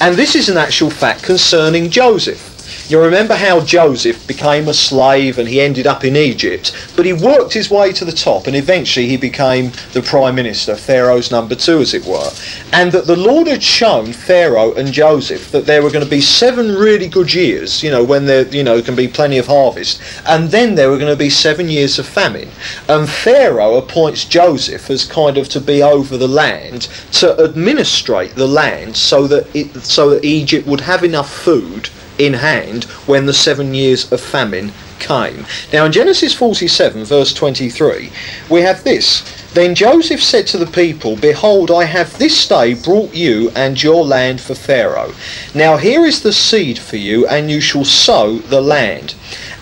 And 0.00 0.14
this 0.14 0.34
is 0.34 0.48
an 0.48 0.56
actual 0.56 0.90
fact 0.90 1.22
concerning 1.22 1.90
Joseph. 1.90 2.55
You 2.88 3.00
remember 3.00 3.34
how 3.34 3.60
Joseph 3.60 4.26
became 4.26 4.68
a 4.68 4.74
slave 4.74 5.38
and 5.38 5.48
he 5.48 5.60
ended 5.60 5.86
up 5.86 6.04
in 6.04 6.14
Egypt, 6.14 6.72
but 6.94 7.04
he 7.04 7.12
worked 7.12 7.52
his 7.52 7.68
way 7.68 7.92
to 7.92 8.04
the 8.04 8.12
top 8.12 8.46
and 8.46 8.54
eventually 8.54 9.08
he 9.08 9.16
became 9.16 9.72
the 9.92 10.02
prime 10.02 10.36
minister, 10.36 10.76
Pharaoh's 10.76 11.30
number 11.32 11.54
two, 11.54 11.80
as 11.80 11.94
it 11.94 12.04
were. 12.04 12.30
And 12.72 12.92
that 12.92 13.06
the 13.06 13.16
Lord 13.16 13.48
had 13.48 13.62
shown 13.62 14.12
Pharaoh 14.12 14.74
and 14.74 14.92
Joseph 14.92 15.50
that 15.50 15.66
there 15.66 15.82
were 15.82 15.90
going 15.90 16.04
to 16.04 16.10
be 16.10 16.20
seven 16.20 16.74
really 16.76 17.08
good 17.08 17.34
years, 17.34 17.82
you 17.82 17.90
know, 17.90 18.04
when 18.04 18.26
there, 18.26 18.46
you 18.48 18.62
know, 18.62 18.80
can 18.82 18.94
be 18.94 19.08
plenty 19.08 19.38
of 19.38 19.46
harvest, 19.46 20.00
and 20.26 20.50
then 20.50 20.74
there 20.74 20.88
were 20.88 20.98
going 20.98 21.12
to 21.12 21.18
be 21.18 21.30
seven 21.30 21.68
years 21.68 21.98
of 21.98 22.06
famine. 22.06 22.48
And 22.88 23.08
Pharaoh 23.08 23.76
appoints 23.76 24.24
Joseph 24.24 24.90
as 24.90 25.04
kind 25.04 25.38
of 25.38 25.48
to 25.50 25.60
be 25.60 25.82
over 25.82 26.16
the 26.16 26.28
land 26.28 26.82
to 27.12 27.42
administrate 27.42 28.34
the 28.34 28.46
land 28.46 28.96
so 28.96 29.26
that 29.26 29.54
it, 29.54 29.74
so 29.82 30.10
that 30.10 30.24
Egypt 30.24 30.66
would 30.66 30.82
have 30.82 31.02
enough 31.02 31.32
food 31.32 31.90
in 32.18 32.34
hand 32.34 32.84
when 33.06 33.26
the 33.26 33.34
seven 33.34 33.74
years 33.74 34.10
of 34.12 34.20
famine 34.20 34.72
came. 34.98 35.44
Now, 35.72 35.84
in 35.84 35.92
Genesis 35.92 36.34
47, 36.34 37.04
verse 37.04 37.32
23, 37.32 38.10
we 38.48 38.60
have 38.62 38.82
this. 38.84 39.24
Then 39.52 39.74
Joseph 39.74 40.22
said 40.22 40.46
to 40.48 40.58
the 40.58 40.66
people, 40.66 41.16
Behold, 41.16 41.70
I 41.70 41.84
have 41.84 42.18
this 42.18 42.46
day 42.46 42.74
brought 42.74 43.14
you 43.14 43.50
and 43.56 43.82
your 43.82 44.04
land 44.04 44.40
for 44.40 44.54
Pharaoh. 44.54 45.14
Now 45.54 45.76
here 45.78 46.04
is 46.04 46.22
the 46.22 46.32
seed 46.32 46.78
for 46.78 46.96
you, 46.96 47.26
and 47.26 47.50
you 47.50 47.60
shall 47.60 47.84
sow 47.84 48.38
the 48.38 48.60
land. 48.60 49.14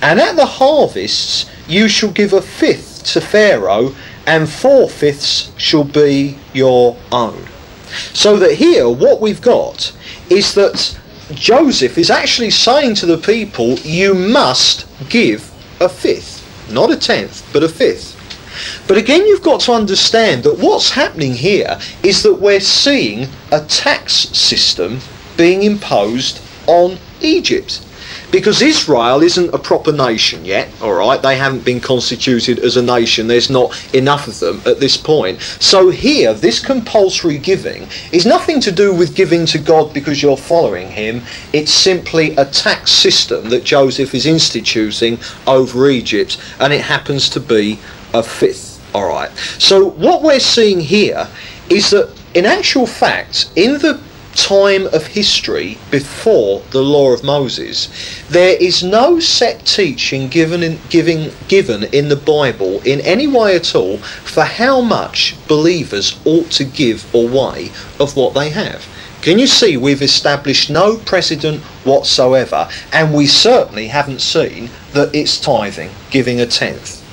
And 0.02 0.20
at 0.20 0.36
the 0.36 0.46
harvests 0.46 1.46
you 1.68 1.88
shall 1.88 2.10
give 2.10 2.32
a 2.32 2.42
fifth 2.42 3.04
to 3.12 3.20
Pharaoh, 3.20 3.94
and 4.26 4.48
four 4.48 4.88
fifths 4.88 5.52
shall 5.56 5.84
be 5.84 6.38
your 6.52 6.96
own. 7.12 7.46
So 8.12 8.36
that 8.38 8.54
here, 8.54 8.88
what 8.88 9.20
we've 9.20 9.42
got 9.42 9.92
is 10.28 10.54
that 10.54 10.98
Joseph 11.32 11.96
is 11.96 12.10
actually 12.10 12.50
saying 12.50 12.96
to 12.96 13.06
the 13.06 13.16
people, 13.16 13.78
you 13.78 14.14
must 14.14 14.86
give 15.08 15.50
a 15.80 15.88
fifth. 15.88 16.42
Not 16.70 16.90
a 16.90 16.96
tenth, 16.96 17.48
but 17.52 17.62
a 17.62 17.68
fifth. 17.68 18.14
But 18.86 18.98
again, 18.98 19.26
you've 19.26 19.42
got 19.42 19.60
to 19.62 19.72
understand 19.72 20.44
that 20.44 20.58
what's 20.58 20.90
happening 20.90 21.32
here 21.32 21.78
is 22.02 22.22
that 22.22 22.34
we're 22.34 22.60
seeing 22.60 23.28
a 23.50 23.60
tax 23.64 24.12
system 24.12 25.00
being 25.36 25.62
imposed 25.62 26.40
on 26.66 26.98
Egypt 27.20 27.84
because 28.30 28.62
Israel 28.62 29.22
isn't 29.22 29.54
a 29.54 29.58
proper 29.58 29.92
nation 29.92 30.44
yet, 30.44 30.68
all 30.82 30.94
right? 30.94 31.20
They 31.20 31.36
haven't 31.36 31.64
been 31.64 31.80
constituted 31.80 32.58
as 32.58 32.76
a 32.76 32.82
nation. 32.82 33.26
There's 33.26 33.50
not 33.50 33.72
enough 33.94 34.26
of 34.26 34.40
them 34.40 34.60
at 34.66 34.80
this 34.80 34.96
point. 34.96 35.40
So 35.40 35.90
here, 35.90 36.34
this 36.34 36.58
compulsory 36.58 37.38
giving 37.38 37.86
is 38.12 38.26
nothing 38.26 38.60
to 38.60 38.72
do 38.72 38.94
with 38.94 39.14
giving 39.14 39.46
to 39.46 39.58
God 39.58 39.94
because 39.94 40.22
you're 40.22 40.36
following 40.36 40.88
him. 40.88 41.22
It's 41.52 41.72
simply 41.72 42.34
a 42.36 42.44
tax 42.44 42.90
system 42.90 43.48
that 43.50 43.64
Joseph 43.64 44.14
is 44.14 44.26
instituting 44.26 45.18
over 45.46 45.88
Egypt, 45.88 46.40
and 46.60 46.72
it 46.72 46.80
happens 46.80 47.28
to 47.30 47.40
be 47.40 47.78
a 48.12 48.22
fifth, 48.22 48.80
all 48.94 49.08
right? 49.08 49.30
So 49.58 49.90
what 49.90 50.22
we're 50.22 50.40
seeing 50.40 50.80
here 50.80 51.28
is 51.68 51.90
that 51.90 52.12
in 52.34 52.46
actual 52.46 52.86
fact, 52.86 53.50
in 53.56 53.74
the 53.74 54.00
time 54.34 54.86
of 54.88 55.06
history 55.06 55.78
before 55.90 56.62
the 56.70 56.82
law 56.82 57.12
of 57.12 57.24
Moses, 57.24 57.88
there 58.28 58.56
is 58.60 58.82
no 58.82 59.20
set 59.20 59.64
teaching 59.64 60.28
given 60.28 60.62
in, 60.62 60.78
giving, 60.88 61.30
given 61.48 61.84
in 61.84 62.08
the 62.08 62.16
Bible 62.16 62.80
in 62.82 63.00
any 63.00 63.26
way 63.26 63.56
at 63.56 63.74
all 63.74 63.98
for 63.98 64.42
how 64.42 64.80
much 64.80 65.36
believers 65.46 66.18
ought 66.24 66.50
to 66.52 66.64
give 66.64 67.12
away 67.14 67.70
of 68.00 68.16
what 68.16 68.34
they 68.34 68.50
have. 68.50 68.86
Can 69.22 69.38
you 69.38 69.46
see 69.46 69.76
we've 69.76 70.02
established 70.02 70.68
no 70.68 70.98
precedent 70.98 71.62
whatsoever, 71.84 72.68
and 72.92 73.14
we 73.14 73.26
certainly 73.26 73.88
haven't 73.88 74.20
seen 74.20 74.68
that 74.92 75.14
it's 75.14 75.40
tithing, 75.40 75.90
giving 76.10 76.40
a 76.40 76.46
tenth. 76.46 77.03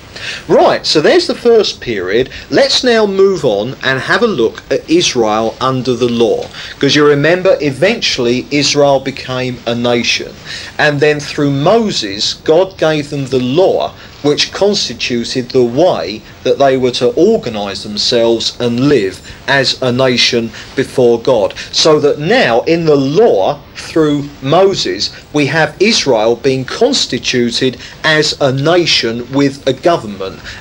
Right, 0.48 0.86
so 0.86 1.02
there's 1.02 1.28
the 1.28 1.36
first 1.36 1.82
period. 1.82 2.30
Let's 2.50 2.84
now 2.84 3.06
move 3.06 3.46
on 3.46 3.76
and 3.84 4.00
have 4.00 4.24
a 4.24 4.28
look 4.28 4.64
at 4.72 4.90
Israel 4.90 5.56
under 5.62 5.96
the 5.96 6.10
law. 6.10 6.48
Because 6.74 6.96
you 6.96 7.06
remember, 7.06 7.58
eventually 7.62 8.48
Israel 8.52 9.00
became 9.00 9.60
a 9.66 9.76
nation. 9.76 10.34
And 10.78 11.00
then 11.00 11.20
through 11.20 11.52
Moses, 11.52 12.34
God 12.34 12.78
gave 12.78 13.10
them 13.10 13.26
the 13.26 13.40
law 13.40 13.94
which 14.24 14.52
constituted 14.52 15.50
the 15.50 15.64
way 15.64 16.22
that 16.44 16.60
they 16.60 16.78
were 16.78 16.92
to 16.92 17.10
organise 17.14 17.84
themselves 17.84 18.60
and 18.60 18.88
live 18.88 19.20
as 19.48 19.82
a 19.82 19.92
nation 19.92 20.52
before 20.76 21.20
God. 21.20 21.58
So 21.72 22.00
that 22.00 22.20
now, 22.20 22.62
in 22.62 22.86
the 22.86 22.96
law, 22.96 23.62
through 23.76 24.30
Moses, 24.42 25.12
we 25.34 25.48
have 25.48 25.76
Israel 25.80 26.36
being 26.36 26.66
constituted 26.66 27.78
as 28.04 28.40
a 28.42 28.52
nation 28.52 29.32
with 29.32 29.66
a 29.68 29.74
government, 29.74 30.11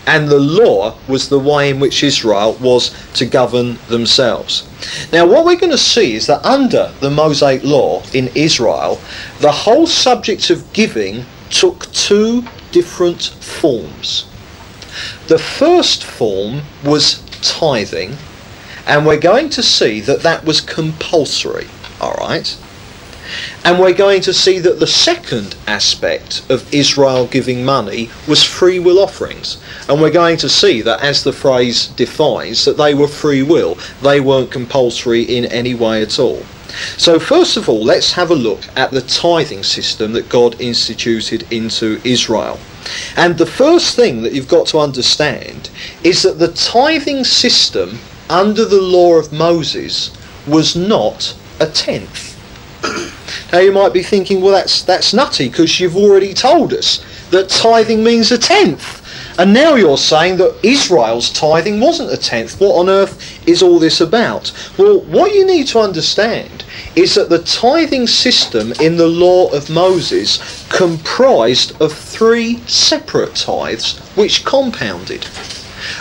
and 0.06 0.28
the 0.28 0.38
law 0.38 0.96
was 1.08 1.28
the 1.28 1.38
way 1.38 1.70
in 1.70 1.80
which 1.80 2.02
Israel 2.02 2.56
was 2.60 2.94
to 3.14 3.26
govern 3.26 3.78
themselves. 3.88 4.66
Now, 5.12 5.26
what 5.26 5.44
we're 5.44 5.56
going 5.56 5.72
to 5.72 5.78
see 5.78 6.14
is 6.14 6.26
that 6.26 6.44
under 6.44 6.92
the 7.00 7.10
Mosaic 7.10 7.62
law 7.64 8.02
in 8.12 8.28
Israel, 8.34 9.00
the 9.40 9.52
whole 9.52 9.86
subject 9.86 10.50
of 10.50 10.72
giving 10.72 11.24
took 11.50 11.90
two 11.92 12.44
different 12.72 13.22
forms. 13.40 14.26
The 15.28 15.38
first 15.38 16.04
form 16.04 16.62
was 16.84 17.22
tithing, 17.42 18.16
and 18.86 19.06
we're 19.06 19.18
going 19.20 19.50
to 19.50 19.62
see 19.62 20.00
that 20.00 20.22
that 20.22 20.44
was 20.44 20.60
compulsory, 20.60 21.68
all 22.00 22.14
right? 22.14 22.56
And 23.64 23.78
we're 23.78 23.92
going 23.92 24.22
to 24.22 24.32
see 24.32 24.58
that 24.60 24.80
the 24.80 24.86
second 24.86 25.56
aspect 25.66 26.42
of 26.50 26.72
Israel 26.72 27.26
giving 27.26 27.64
money 27.64 28.10
was 28.26 28.42
free 28.42 28.78
will 28.78 28.98
offerings. 28.98 29.58
And 29.88 30.00
we're 30.00 30.10
going 30.10 30.36
to 30.38 30.48
see 30.48 30.82
that 30.82 31.02
as 31.02 31.24
the 31.24 31.32
phrase 31.32 31.88
defines, 31.88 32.64
that 32.64 32.76
they 32.76 32.94
were 32.94 33.08
free 33.08 33.42
will. 33.42 33.78
They 34.02 34.20
weren't 34.20 34.50
compulsory 34.50 35.22
in 35.22 35.44
any 35.46 35.74
way 35.74 36.02
at 36.02 36.18
all. 36.18 36.42
So 36.96 37.18
first 37.18 37.56
of 37.56 37.68
all, 37.68 37.82
let's 37.82 38.12
have 38.12 38.30
a 38.30 38.34
look 38.34 38.60
at 38.76 38.90
the 38.90 39.00
tithing 39.02 39.64
system 39.64 40.12
that 40.12 40.28
God 40.28 40.60
instituted 40.60 41.50
into 41.52 42.00
Israel. 42.04 42.58
And 43.16 43.36
the 43.36 43.46
first 43.46 43.96
thing 43.96 44.22
that 44.22 44.32
you've 44.32 44.48
got 44.48 44.66
to 44.68 44.78
understand 44.78 45.70
is 46.02 46.22
that 46.22 46.38
the 46.38 46.52
tithing 46.52 47.24
system 47.24 47.98
under 48.28 48.64
the 48.64 48.80
law 48.80 49.16
of 49.16 49.32
Moses 49.32 50.12
was 50.46 50.76
not 50.76 51.36
a 51.58 51.66
tenth. 51.66 52.36
Now 53.52 53.58
you 53.58 53.72
might 53.72 53.92
be 53.92 54.02
thinking, 54.02 54.40
well, 54.40 54.52
that's 54.52 54.82
that's 54.82 55.14
nutty 55.14 55.48
because 55.48 55.80
you've 55.80 55.96
already 55.96 56.34
told 56.34 56.72
us 56.72 57.04
that 57.30 57.48
tithing 57.48 58.02
means 58.02 58.32
a 58.32 58.38
tenth. 58.38 59.00
And 59.38 59.54
now 59.54 59.74
you're 59.74 59.96
saying 59.96 60.36
that 60.36 60.58
Israel's 60.62 61.30
tithing 61.30 61.80
wasn't 61.80 62.12
a 62.12 62.16
tenth. 62.16 62.60
What 62.60 62.74
on 62.74 62.88
earth 62.88 63.48
is 63.48 63.62
all 63.62 63.78
this 63.78 64.00
about? 64.00 64.52
Well, 64.76 65.00
what 65.00 65.34
you 65.34 65.46
need 65.46 65.66
to 65.68 65.78
understand 65.78 66.64
is 66.94 67.14
that 67.14 67.30
the 67.30 67.38
tithing 67.38 68.06
system 68.06 68.72
in 68.80 68.96
the 68.96 69.06
law 69.06 69.48
of 69.52 69.70
Moses 69.70 70.66
comprised 70.68 71.80
of 71.80 71.92
three 71.92 72.58
separate 72.66 73.34
tithes 73.34 73.98
which 74.14 74.44
compounded. 74.44 75.26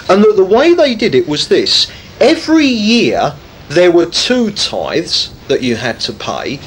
And 0.09 0.23
that 0.23 0.33
the 0.35 0.43
way 0.43 0.73
they 0.73 0.95
did 0.95 1.15
it 1.15 1.27
was 1.27 1.47
this 1.47 1.89
every 2.19 2.65
year 2.65 3.33
there 3.69 3.91
were 3.91 4.07
two 4.07 4.51
tithes 4.51 5.31
that 5.47 5.61
you 5.61 5.75
had 5.75 5.99
to 6.01 6.13
pay, 6.13 6.59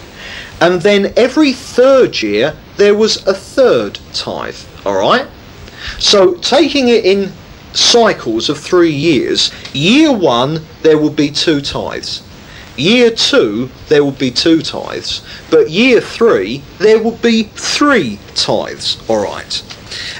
and 0.63 0.81
then 0.81 1.13
every 1.17 1.53
third 1.53 2.23
year 2.23 2.57
there 2.77 2.95
was 2.95 3.27
a 3.27 3.35
third 3.35 3.99
tithe. 4.13 4.57
All 4.87 4.95
right? 4.95 5.27
So 5.99 6.35
taking 6.35 6.89
it 6.89 7.05
in 7.05 7.33
cycles 7.73 8.49
of 8.49 8.59
three 8.59 8.93
years, 8.93 9.51
year 9.75 10.13
one 10.13 10.65
there 10.83 10.99
will 10.99 11.11
be 11.11 11.31
two 11.31 11.61
tithes. 11.61 12.23
Year 12.77 13.11
two 13.11 13.71
there 13.89 14.05
will 14.05 14.13
be 14.13 14.31
two 14.31 14.63
tithes, 14.63 15.27
but 15.51 15.69
year 15.69 16.01
three 16.01 16.63
there 16.79 17.03
will 17.03 17.19
be 17.19 17.43
three 17.43 18.21
tithes. 18.37 19.03
All 19.11 19.23
right. 19.25 19.63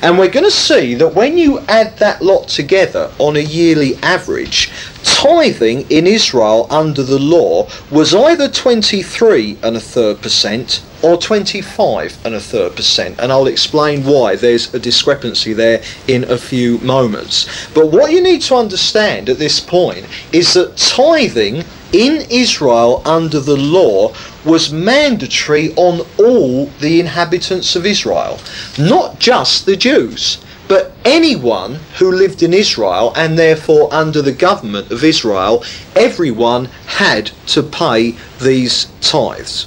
And 0.03 0.19
we're 0.19 0.31
going 0.31 0.45
to 0.45 0.51
see 0.51 0.95
that 0.95 1.15
when 1.15 1.37
you 1.39 1.61
add 1.61 1.99
that 1.99 2.23
lot 2.23 2.49
together 2.49 3.11
on 3.19 3.37
a 3.37 3.41
yearly 3.41 3.97
average, 4.03 4.71
tithing 5.03 5.91
in 5.91 6.07
Israel 6.07 6.67
under 6.71 7.03
the 7.03 7.19
law 7.19 7.69
was 7.91 8.15
either 8.15 8.49
23 8.49 9.59
and 9.63 9.77
a 9.77 9.81
third 9.81 10.21
percent 10.21 10.83
or 11.03 11.17
25 11.17 12.25
and 12.25 12.35
a 12.35 12.41
third 12.41 12.77
percent. 12.77 13.19
And 13.19 13.33
I'll 13.33 13.47
explain 13.47 14.05
why 14.05 14.37
there's 14.37 14.73
a 14.73 14.79
discrepancy 14.79 15.53
there 15.53 15.83
in 16.09 16.25
a 16.31 16.39
few 16.39 16.79
moments. 16.79 17.69
But 17.75 17.91
what 17.91 18.13
you 18.13 18.23
need 18.23 18.43
to 18.43 18.57
understand 18.57 19.29
at 19.29 19.39
this 19.39 19.61
point 19.61 20.07
is 20.33 20.55
that 20.55 20.77
tithing 20.77 21.65
in 21.93 22.27
Israel 22.31 23.03
under 23.05 23.41
the 23.41 23.57
law 23.57 24.15
was 24.45 24.73
mandatory 24.73 25.75
on 25.75 26.07
all 26.19 26.67
the 26.81 27.01
inhabitants 27.01 27.77
of 27.77 27.85
Israel, 27.85 28.39
not 28.79 29.19
just 29.19 29.67
the 29.67 29.77
Jews. 29.77 30.39
But 30.69 30.93
anyone 31.05 31.81
who 31.99 32.11
lived 32.11 32.43
in 32.43 32.55
Israel 32.55 33.13
and 33.15 33.39
therefore 33.39 33.93
under 33.93 34.23
the 34.23 34.33
government 34.33 34.91
of 34.91 35.05
Israel, 35.05 35.65
everyone 35.95 36.67
had 36.87 37.31
to 37.49 37.63
pay 37.63 38.17
these 38.41 38.87
tithes. 39.01 39.67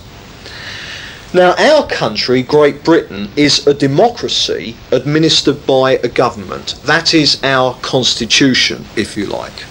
Now, 1.36 1.54
our 1.58 1.86
country, 1.86 2.44
Great 2.44 2.86
Britain, 2.86 3.30
is 3.36 3.68
a 3.68 3.74
democracy 3.74 4.78
administered 4.94 5.68
by 5.68 5.98
a 5.98 6.08
government. 6.08 6.76
That 6.86 7.14
is 7.14 7.44
our 7.44 7.74
constitution, 7.82 8.86
if 8.96 9.18
you 9.18 9.26
like. 9.26 9.66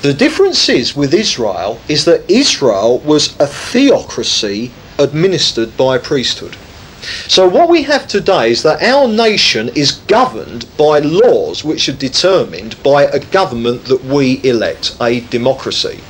The 0.00 0.14
difference 0.14 0.70
is 0.70 0.96
with 0.96 1.12
Israel 1.12 1.78
is 1.86 2.06
that 2.06 2.30
Israel 2.30 3.00
was 3.00 3.38
a 3.38 3.46
theocracy 3.46 4.70
administered 4.98 5.76
by 5.76 5.96
a 5.96 6.00
priesthood. 6.00 6.56
So 7.28 7.46
what 7.46 7.68
we 7.68 7.82
have 7.82 8.08
today 8.08 8.50
is 8.50 8.62
that 8.62 8.82
our 8.82 9.06
nation 9.06 9.68
is 9.74 9.92
governed 9.92 10.64
by 10.78 11.00
laws 11.00 11.62
which 11.62 11.90
are 11.90 12.00
determined 12.08 12.82
by 12.82 13.02
a 13.02 13.18
government 13.18 13.84
that 13.84 14.02
we 14.02 14.40
elect, 14.44 14.96
a 14.98 15.20
democracy. 15.20 16.00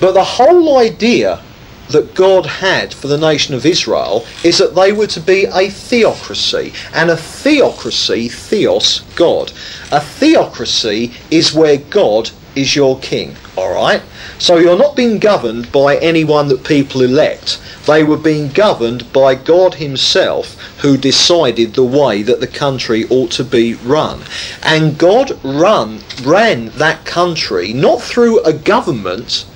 But 0.00 0.14
the 0.14 0.24
whole 0.24 0.78
idea 0.78 1.40
that 1.88 2.14
God 2.14 2.46
had 2.46 2.94
for 2.94 3.08
the 3.08 3.18
nation 3.18 3.54
of 3.54 3.66
Israel 3.66 4.26
is 4.42 4.58
that 4.58 4.74
they 4.74 4.92
were 4.92 5.06
to 5.08 5.20
be 5.20 5.44
a 5.44 5.68
theocracy. 5.68 6.72
And 6.92 7.10
a 7.10 7.16
theocracy, 7.16 8.28
theos, 8.28 9.00
God. 9.16 9.52
A 9.92 10.00
theocracy 10.00 11.12
is 11.30 11.54
where 11.54 11.78
God 11.78 12.30
is 12.54 12.76
your 12.76 12.98
king, 13.00 13.36
alright? 13.58 14.02
So 14.38 14.58
you're 14.58 14.78
not 14.78 14.96
being 14.96 15.18
governed 15.18 15.72
by 15.72 15.96
anyone 15.96 16.48
that 16.48 16.64
people 16.64 17.02
elect. 17.02 17.60
They 17.86 18.04
were 18.04 18.16
being 18.16 18.48
governed 18.48 19.12
by 19.12 19.34
God 19.34 19.74
Himself, 19.74 20.60
who 20.80 20.96
decided 20.96 21.74
the 21.74 21.84
way 21.84 22.22
that 22.22 22.40
the 22.40 22.46
country 22.46 23.06
ought 23.08 23.32
to 23.32 23.44
be 23.44 23.74
run. 23.74 24.22
And 24.62 24.98
God 24.98 25.38
run, 25.44 26.00
ran 26.22 26.68
that 26.70 27.04
country 27.04 27.72
not 27.72 28.00
through 28.00 28.42
a 28.44 28.52
government 28.52 29.46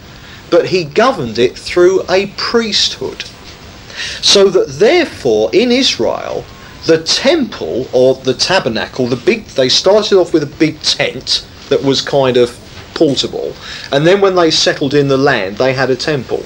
but 0.51 0.67
he 0.67 0.85
governed 0.85 1.39
it 1.39 1.59
through 1.59 2.03
a 2.09 2.29
priesthood. 2.37 3.25
So 4.23 4.49
that 4.51 4.69
therefore 4.69 5.51
in 5.53 5.71
Israel, 5.71 6.45
the 6.87 7.03
temple 7.03 7.89
or 7.93 8.15
the 8.15 8.35
tabernacle, 8.35 9.07
the 9.07 9.17
big 9.17 9.47
they 9.47 9.69
started 9.69 10.17
off 10.17 10.33
with 10.33 10.43
a 10.43 10.59
big 10.59 10.81
tent 10.83 11.47
that 11.69 11.83
was 11.83 12.01
kind 12.01 12.37
of 12.37 12.59
portable, 12.95 13.55
and 13.93 14.07
then 14.07 14.21
when 14.21 14.35
they 14.35 14.51
settled 14.51 14.95
in 14.95 15.09
the 15.09 15.17
land, 15.17 15.57
they 15.57 15.73
had 15.73 15.91
a 15.91 15.97
temple. 15.97 16.45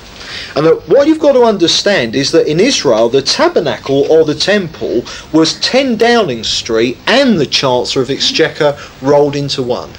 And 0.56 0.66
what 0.88 1.06
you've 1.06 1.18
got 1.18 1.32
to 1.32 1.42
understand 1.42 2.14
is 2.14 2.32
that 2.32 2.46
in 2.46 2.58
Israel, 2.58 3.08
the 3.08 3.22
tabernacle 3.22 4.10
or 4.10 4.24
the 4.24 4.34
temple 4.34 5.04
was 5.32 5.60
10 5.60 5.96
Downing 5.96 6.44
Street 6.44 6.96
and 7.06 7.38
the 7.38 7.46
Chancellor 7.46 8.02
of 8.02 8.10
Exchequer 8.10 8.78
rolled 9.02 9.36
into 9.36 9.62
one 9.62 9.90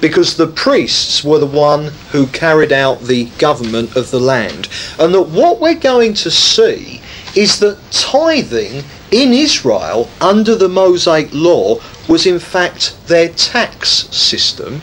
because 0.00 0.36
the 0.36 0.46
priests 0.46 1.22
were 1.22 1.38
the 1.38 1.46
one 1.46 1.86
who 2.10 2.26
carried 2.28 2.72
out 2.72 3.00
the 3.02 3.26
government 3.38 3.96
of 3.96 4.10
the 4.10 4.20
land. 4.20 4.68
And 4.98 5.14
that 5.14 5.22
what 5.22 5.60
we're 5.60 5.74
going 5.74 6.14
to 6.14 6.30
see 6.30 7.00
is 7.36 7.60
that 7.60 7.78
tithing 7.90 8.82
in 9.10 9.32
Israel 9.32 10.08
under 10.20 10.54
the 10.54 10.68
Mosaic 10.68 11.28
law 11.32 11.78
was 12.08 12.26
in 12.26 12.38
fact 12.38 12.96
their 13.06 13.28
tax 13.30 13.88
system, 13.88 14.80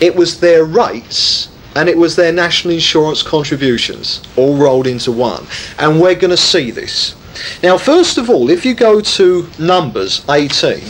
it 0.00 0.14
was 0.16 0.40
their 0.40 0.64
rates, 0.64 1.48
and 1.74 1.88
it 1.88 1.96
was 1.96 2.16
their 2.16 2.32
national 2.32 2.74
insurance 2.74 3.22
contributions 3.22 4.22
all 4.36 4.56
rolled 4.56 4.86
into 4.86 5.12
one. 5.12 5.46
And 5.78 6.00
we're 6.00 6.14
going 6.14 6.30
to 6.30 6.36
see 6.36 6.70
this. 6.70 7.14
Now, 7.62 7.78
first 7.78 8.18
of 8.18 8.28
all, 8.28 8.50
if 8.50 8.64
you 8.64 8.74
go 8.74 9.00
to 9.00 9.48
Numbers 9.58 10.24
18, 10.28 10.82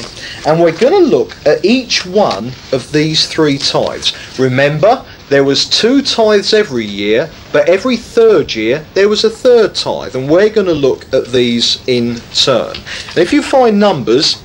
and 0.46 0.60
we're 0.60 0.76
going 0.76 0.92
to 0.92 1.08
look 1.08 1.36
at 1.46 1.64
each 1.64 2.04
one 2.04 2.52
of 2.72 2.90
these 2.92 3.26
three 3.26 3.58
tithes. 3.58 4.12
Remember, 4.38 5.04
there 5.28 5.44
was 5.44 5.68
two 5.68 6.02
tithes 6.02 6.52
every 6.52 6.84
year, 6.84 7.30
but 7.52 7.68
every 7.68 7.96
third 7.96 8.54
year 8.54 8.84
there 8.94 9.08
was 9.08 9.24
a 9.24 9.30
third 9.30 9.74
tithe, 9.74 10.16
and 10.16 10.28
we're 10.28 10.50
going 10.50 10.66
to 10.66 10.74
look 10.74 11.12
at 11.14 11.28
these 11.28 11.82
in 11.86 12.16
turn. 12.34 12.76
And 12.76 13.18
if 13.18 13.32
you 13.32 13.42
find 13.42 13.78
Numbers 13.78 14.42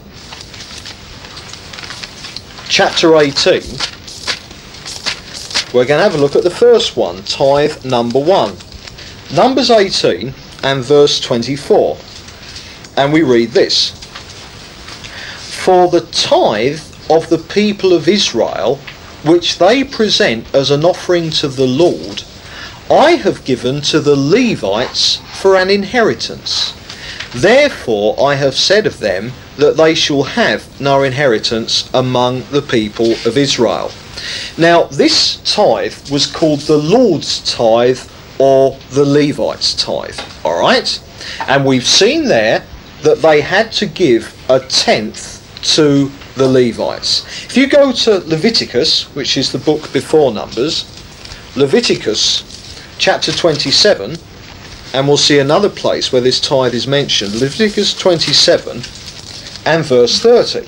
chapter 2.70 3.16
18, 3.16 3.62
we're 5.74 5.86
going 5.86 6.00
to 6.00 6.04
have 6.04 6.16
a 6.16 6.18
look 6.18 6.36
at 6.36 6.44
the 6.44 6.50
first 6.50 6.96
one, 6.96 7.24
tithe 7.24 7.84
number 7.84 8.20
1. 8.20 8.56
Numbers 9.34 9.70
18 9.70 10.34
and 10.64 10.84
verse 10.84 11.20
24. 11.20 11.98
And 12.96 13.14
we 13.14 13.24
read 13.24 13.52
this 13.52 13.92
For 15.64 15.88
the 15.90 16.02
tithe 16.02 16.82
of 17.10 17.30
the 17.30 17.38
people 17.38 17.94
of 17.94 18.08
Israel, 18.08 18.78
which 19.24 19.60
they 19.60 19.84
present 19.84 20.54
as 20.54 20.72
an 20.72 20.84
offering 20.84 21.30
to 21.32 21.48
the 21.48 21.68
Lord, 21.68 22.24
I 22.90 23.12
have 23.12 23.44
given 23.44 23.82
to 23.82 24.00
the 24.00 24.16
Levites 24.16 25.18
for 25.40 25.56
an 25.56 25.70
inheritance. 25.70 26.74
Therefore 27.34 28.16
I 28.22 28.36
have 28.36 28.56
said 28.56 28.88
of 28.88 29.00
them 29.00 29.34
that 29.58 29.76
they 29.76 29.94
shall 29.94 30.24
have 30.24 30.80
no 30.80 31.04
inheritance 31.04 31.90
among 31.94 32.44
the 32.52 32.62
people 32.62 33.12
of 33.26 33.38
Israel. 33.38 33.92
Now, 34.58 34.84
this 34.84 35.38
tithe 35.44 36.10
was 36.10 36.26
called 36.26 36.62
the 36.62 36.78
Lord's 36.78 37.40
tithe 37.52 38.00
or 38.40 38.78
the 38.92 39.06
Levites' 39.06 39.74
tithe. 39.74 40.20
All 40.44 40.60
right? 40.60 41.02
And 41.48 41.66
we've 41.66 41.86
seen 41.86 42.26
there 42.26 42.64
that 43.02 43.22
they 43.22 43.42
had 43.42 43.72
to 43.74 43.86
give 43.86 44.34
a 44.50 44.60
tenth 44.60 45.38
to 45.76 46.12
the 46.36 46.48
Levites. 46.48 47.26
If 47.46 47.58
you 47.58 47.68
go 47.68 47.92
to 47.92 48.20
Leviticus, 48.20 49.14
which 49.16 49.38
is 49.38 49.52
the 49.52 49.58
book 49.60 49.92
before 49.92 50.32
Numbers, 50.32 50.86
Leviticus 51.56 52.44
chapter 52.98 53.32
27, 53.32 54.18
and 54.94 55.08
we'll 55.08 55.18
see 55.18 55.40
another 55.40 55.70
place 55.70 56.12
where 56.12 56.22
this 56.22 56.40
tithe 56.40 56.74
is 56.74 56.88
mentioned 56.88 57.34
Leviticus 57.34 57.94
27 57.94 58.78
and 59.66 59.84
verse 59.84 60.20
30. 60.20 60.68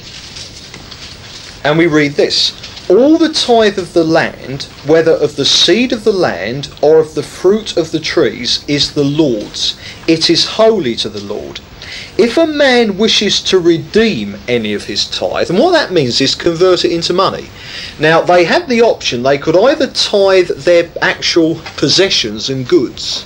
And 1.63 1.77
we 1.77 1.87
read 1.87 2.13
this 2.13 2.51
All 2.89 3.19
the 3.19 3.29
tithe 3.29 3.77
of 3.77 3.93
the 3.93 4.03
land, 4.03 4.63
whether 4.83 5.11
of 5.11 5.35
the 5.35 5.45
seed 5.45 5.93
of 5.93 6.03
the 6.03 6.11
land 6.11 6.69
or 6.81 6.97
of 6.97 7.13
the 7.13 7.21
fruit 7.21 7.77
of 7.77 7.91
the 7.91 7.99
trees, 7.99 8.65
is 8.67 8.93
the 8.93 9.03
Lord's. 9.03 9.77
It 10.07 10.27
is 10.27 10.57
holy 10.57 10.95
to 10.95 11.09
the 11.09 11.23
Lord. 11.23 11.59
If 12.17 12.35
a 12.35 12.47
man 12.47 12.97
wishes 12.97 13.41
to 13.41 13.59
redeem 13.59 14.39
any 14.47 14.73
of 14.73 14.85
his 14.85 15.05
tithe, 15.05 15.51
and 15.51 15.59
what 15.59 15.73
that 15.73 15.91
means 15.91 16.19
is 16.19 16.33
convert 16.33 16.83
it 16.83 16.91
into 16.91 17.13
money. 17.13 17.49
Now, 17.99 18.21
they 18.21 18.45
had 18.45 18.67
the 18.67 18.81
option, 18.81 19.21
they 19.21 19.37
could 19.37 19.55
either 19.55 19.85
tithe 19.85 20.49
their 20.49 20.89
actual 20.99 21.61
possessions 21.77 22.49
and 22.49 22.67
goods, 22.67 23.23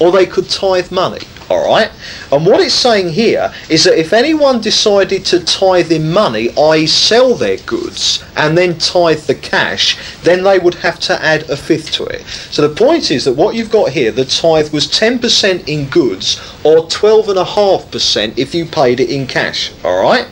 or 0.00 0.10
they 0.10 0.26
could 0.26 0.50
tithe 0.50 0.90
money. 0.90 1.22
All 1.50 1.66
right? 1.66 1.90
And 2.32 2.46
what 2.46 2.60
it's 2.60 2.74
saying 2.74 3.10
here 3.10 3.52
is 3.68 3.84
that 3.84 3.98
if 3.98 4.12
anyone 4.12 4.60
decided 4.60 5.24
to 5.26 5.44
tithe 5.44 5.92
in 5.92 6.10
money, 6.12 6.50
i.e., 6.56 6.86
sell 6.86 7.34
their 7.34 7.58
goods, 7.58 8.24
and 8.36 8.56
then 8.56 8.78
tithe 8.78 9.20
the 9.20 9.34
cash, 9.34 9.98
then 10.22 10.42
they 10.42 10.58
would 10.58 10.74
have 10.76 10.98
to 11.00 11.22
add 11.22 11.48
a 11.50 11.56
fifth 11.56 11.92
to 11.92 12.04
it. 12.04 12.22
So 12.50 12.66
the 12.66 12.74
point 12.74 13.10
is 13.10 13.24
that 13.24 13.34
what 13.34 13.54
you've 13.54 13.70
got 13.70 13.90
here, 13.90 14.10
the 14.10 14.24
tithe 14.24 14.72
was 14.72 14.86
10% 14.88 15.68
in 15.68 15.88
goods, 15.88 16.38
or 16.64 16.78
12.5% 16.78 18.38
if 18.38 18.54
you 18.54 18.64
paid 18.64 19.00
it 19.00 19.10
in 19.10 19.26
cash. 19.26 19.72
All 19.84 20.02
right? 20.02 20.26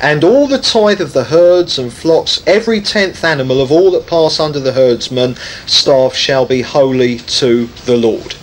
And 0.00 0.24
all 0.24 0.46
the 0.46 0.58
tithe 0.58 1.00
of 1.00 1.12
the 1.12 1.24
herds 1.24 1.78
and 1.78 1.92
flocks, 1.92 2.42
every 2.46 2.80
tenth 2.80 3.24
animal 3.24 3.60
of 3.60 3.72
all 3.72 3.90
that 3.92 4.06
pass 4.06 4.40
under 4.40 4.60
the 4.60 4.72
herdsman 4.72 5.36
staff 5.66 6.14
shall 6.14 6.46
be 6.46 6.62
holy 6.62 7.18
to 7.18 7.66
the 7.84 7.96
Lord. 7.96 8.34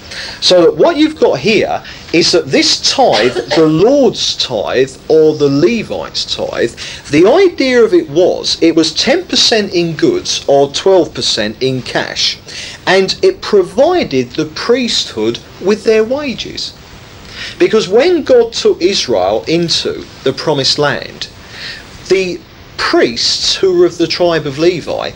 So 0.41 0.71
what 0.71 0.97
you've 0.97 1.19
got 1.19 1.39
here 1.39 1.83
is 2.11 2.31
that 2.31 2.47
this 2.47 2.91
tithe, 2.91 3.35
the 3.55 3.65
Lord's 3.65 4.35
tithe 4.37 4.95
or 5.07 5.35
the 5.35 5.49
Levite's 5.49 6.35
tithe, 6.35 6.73
the 7.09 7.27
idea 7.27 7.83
of 7.83 7.93
it 7.93 8.09
was 8.09 8.61
it 8.61 8.75
was 8.75 8.93
10% 8.93 9.71
in 9.71 9.95
goods 9.95 10.43
or 10.47 10.67
12% 10.69 11.61
in 11.61 11.81
cash, 11.81 12.37
and 12.85 13.17
it 13.21 13.41
provided 13.41 14.31
the 14.31 14.45
priesthood 14.45 15.39
with 15.61 15.83
their 15.83 16.03
wages. 16.03 16.73
Because 17.57 17.87
when 17.87 18.23
God 18.23 18.53
took 18.53 18.81
Israel 18.81 19.43
into 19.47 20.05
the 20.23 20.33
promised 20.33 20.77
land, 20.77 21.27
the 22.09 22.39
priests 22.77 23.55
who 23.55 23.77
were 23.77 23.85
of 23.85 23.97
the 23.97 24.07
tribe 24.07 24.45
of 24.45 24.59
Levi, 24.59 25.11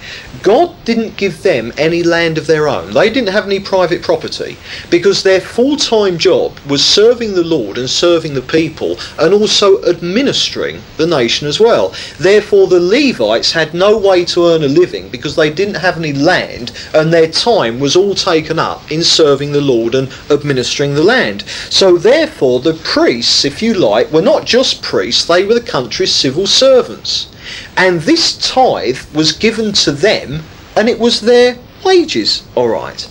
God 0.48 0.74
didn't 0.86 1.18
give 1.18 1.44
them 1.44 1.74
any 1.78 2.04
land 2.04 2.38
of 2.38 2.48
their 2.48 2.70
own. 2.70 2.94
They 2.94 3.10
didn't 3.10 3.34
have 3.34 3.48
any 3.48 3.60
private 3.60 4.02
property 4.02 4.56
because 4.90 5.22
their 5.22 5.42
full 5.42 5.76
time 5.76 6.18
job 6.18 6.58
was 6.70 6.82
serving 6.82 7.34
the 7.34 7.44
Lord 7.44 7.78
and 7.78 7.90
serving 7.90 8.34
the 8.34 8.42
people 8.42 8.98
and 9.20 9.34
also 9.34 9.84
administering 9.84 10.82
the 10.96 11.06
nation 11.06 11.50
as 11.50 11.60
well. 11.60 11.94
Therefore, 12.18 12.68
the 12.68 12.80
Levites 12.80 13.52
had 13.52 13.74
no 13.74 13.98
way 13.98 14.24
to 14.24 14.46
earn 14.46 14.64
a 14.64 14.70
living 14.70 15.10
because 15.10 15.36
they 15.36 15.50
didn't 15.50 15.84
have 15.84 15.98
any 15.98 16.14
land 16.14 16.72
and 16.94 17.12
their 17.12 17.30
time 17.30 17.82
was 17.82 17.98
all 17.98 18.16
taken 18.16 18.58
up 18.58 18.90
in 18.90 19.04
serving 19.04 19.52
the 19.52 19.60
Lord 19.60 19.96
and 19.96 20.10
administering 20.32 20.94
the 20.94 21.04
land. 21.04 21.44
So, 21.70 21.98
therefore, 21.98 22.62
the 22.62 22.76
priests, 22.86 23.44
if 23.44 23.62
you 23.62 23.74
like, 23.74 24.14
were 24.14 24.22
not 24.22 24.46
just 24.46 24.82
priests, 24.82 25.26
they 25.26 25.44
were 25.44 25.56
the 25.56 25.60
country's 25.60 26.16
civil 26.16 26.48
servants. 26.48 27.28
And 27.76 28.02
this 28.02 28.38
tithe 28.38 29.00
was 29.14 29.32
given 29.32 29.74
to 29.74 29.92
them, 29.92 30.44
and 30.76 30.90
it 30.90 31.00
was 31.00 31.22
their 31.22 31.58
wages, 31.84 32.44
all 32.56 32.70
right. 32.70 33.08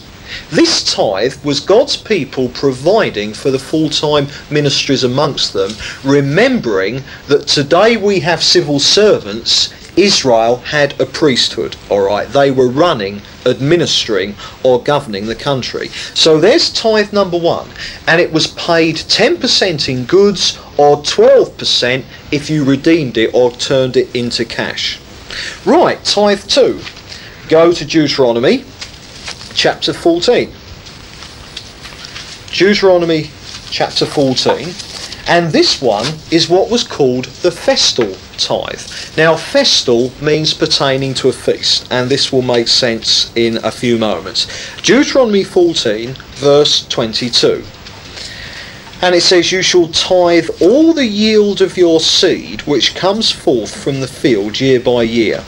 This 0.50 0.82
tithe 0.92 1.36
was 1.44 1.60
God's 1.60 1.96
people 1.96 2.48
providing 2.48 3.32
for 3.32 3.50
the 3.50 3.58
full 3.58 3.88
time 3.88 4.26
ministries 4.50 5.04
amongst 5.04 5.52
them, 5.52 5.72
remembering 6.04 7.04
that 7.28 7.46
today 7.46 7.96
we 7.96 8.20
have 8.20 8.42
civil 8.42 8.80
servants. 8.80 9.72
Israel 9.96 10.56
had 10.58 10.98
a 11.00 11.06
priesthood, 11.06 11.76
all 11.88 12.02
right. 12.02 12.28
They 12.28 12.50
were 12.50 12.68
running, 12.68 13.22
administering, 13.46 14.34
or 14.62 14.82
governing 14.82 15.26
the 15.26 15.34
country. 15.34 15.88
So 15.88 16.38
there's 16.38 16.70
tithe 16.70 17.14
number 17.14 17.38
one, 17.38 17.70
and 18.06 18.20
it 18.20 18.32
was 18.32 18.48
paid 18.48 18.96
10% 18.96 19.88
in 19.88 20.04
goods 20.04 20.58
or 20.76 20.98
12% 20.98 22.04
if 22.30 22.50
you 22.50 22.64
redeemed 22.64 23.16
it 23.16 23.34
or 23.34 23.50
turned 23.52 23.96
it 23.96 24.14
into 24.14 24.44
cash. 24.44 25.00
Right, 25.64 26.02
tithe 26.04 26.46
two. 26.46 26.80
Go 27.48 27.72
to 27.72 27.84
Deuteronomy 27.84 28.64
chapter 29.54 29.94
14. 29.94 30.52
Deuteronomy 32.52 33.30
chapter 33.70 34.04
14. 34.04 34.74
And 35.28 35.52
this 35.52 35.80
one 35.80 36.06
is 36.30 36.48
what 36.48 36.70
was 36.70 36.84
called 36.84 37.24
the 37.42 37.50
festal 37.50 38.14
tithe. 38.38 38.80
Now, 39.16 39.36
festal 39.36 40.12
means 40.20 40.54
pertaining 40.54 41.14
to 41.14 41.28
a 41.28 41.32
feast, 41.32 41.86
and 41.90 42.10
this 42.10 42.32
will 42.32 42.42
make 42.42 42.68
sense 42.68 43.32
in 43.36 43.58
a 43.64 43.70
few 43.70 43.98
moments. 43.98 44.46
Deuteronomy 44.82 45.44
14, 45.44 46.14
verse 46.36 46.86
22. 46.88 47.64
And 49.02 49.14
it 49.14 49.22
says, 49.22 49.52
You 49.52 49.62
shall 49.62 49.88
tithe 49.88 50.48
all 50.60 50.92
the 50.92 51.06
yield 51.06 51.60
of 51.60 51.76
your 51.76 52.00
seed 52.00 52.62
which 52.62 52.94
comes 52.94 53.30
forth 53.30 53.74
from 53.82 54.00
the 54.00 54.08
field 54.08 54.60
year 54.60 54.80
by 54.80 55.02
year. 55.02 55.44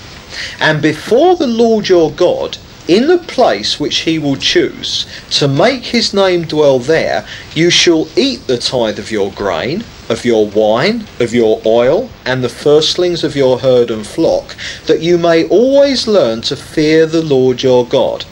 And 0.61 0.83
before 0.83 1.37
the 1.37 1.46
Lord 1.46 1.88
your 1.88 2.11
God, 2.11 2.59
in 2.87 3.07
the 3.07 3.18
place 3.18 3.79
which 3.79 3.98
he 3.98 4.18
will 4.18 4.37
choose, 4.37 5.07
to 5.31 5.46
make 5.46 5.85
his 5.85 6.14
name 6.14 6.44
dwell 6.44 6.79
there, 6.79 7.27
you 7.55 7.70
shall 7.70 8.09
eat 8.16 8.46
the 8.46 8.59
tithe 8.59 8.98
of 8.98 9.11
your 9.11 9.31
grain, 9.33 9.85
of 10.09 10.25
your 10.25 10.49
wine, 10.49 11.07
of 11.21 11.35
your 11.35 11.61
oil, 11.66 12.11
and 12.25 12.42
the 12.42 12.49
firstlings 12.49 13.25
of 13.25 13.37
your 13.37 13.59
herd 13.59 13.90
and 13.90 14.07
flock, 14.07 14.57
that 14.87 15.01
you 15.01 15.18
may 15.18 15.47
always 15.49 16.07
learn 16.07 16.40
to 16.42 16.57
fear 16.57 17.07
the 17.07 17.23
Lord 17.23 17.62
your 17.62 17.87
God. 17.87 18.25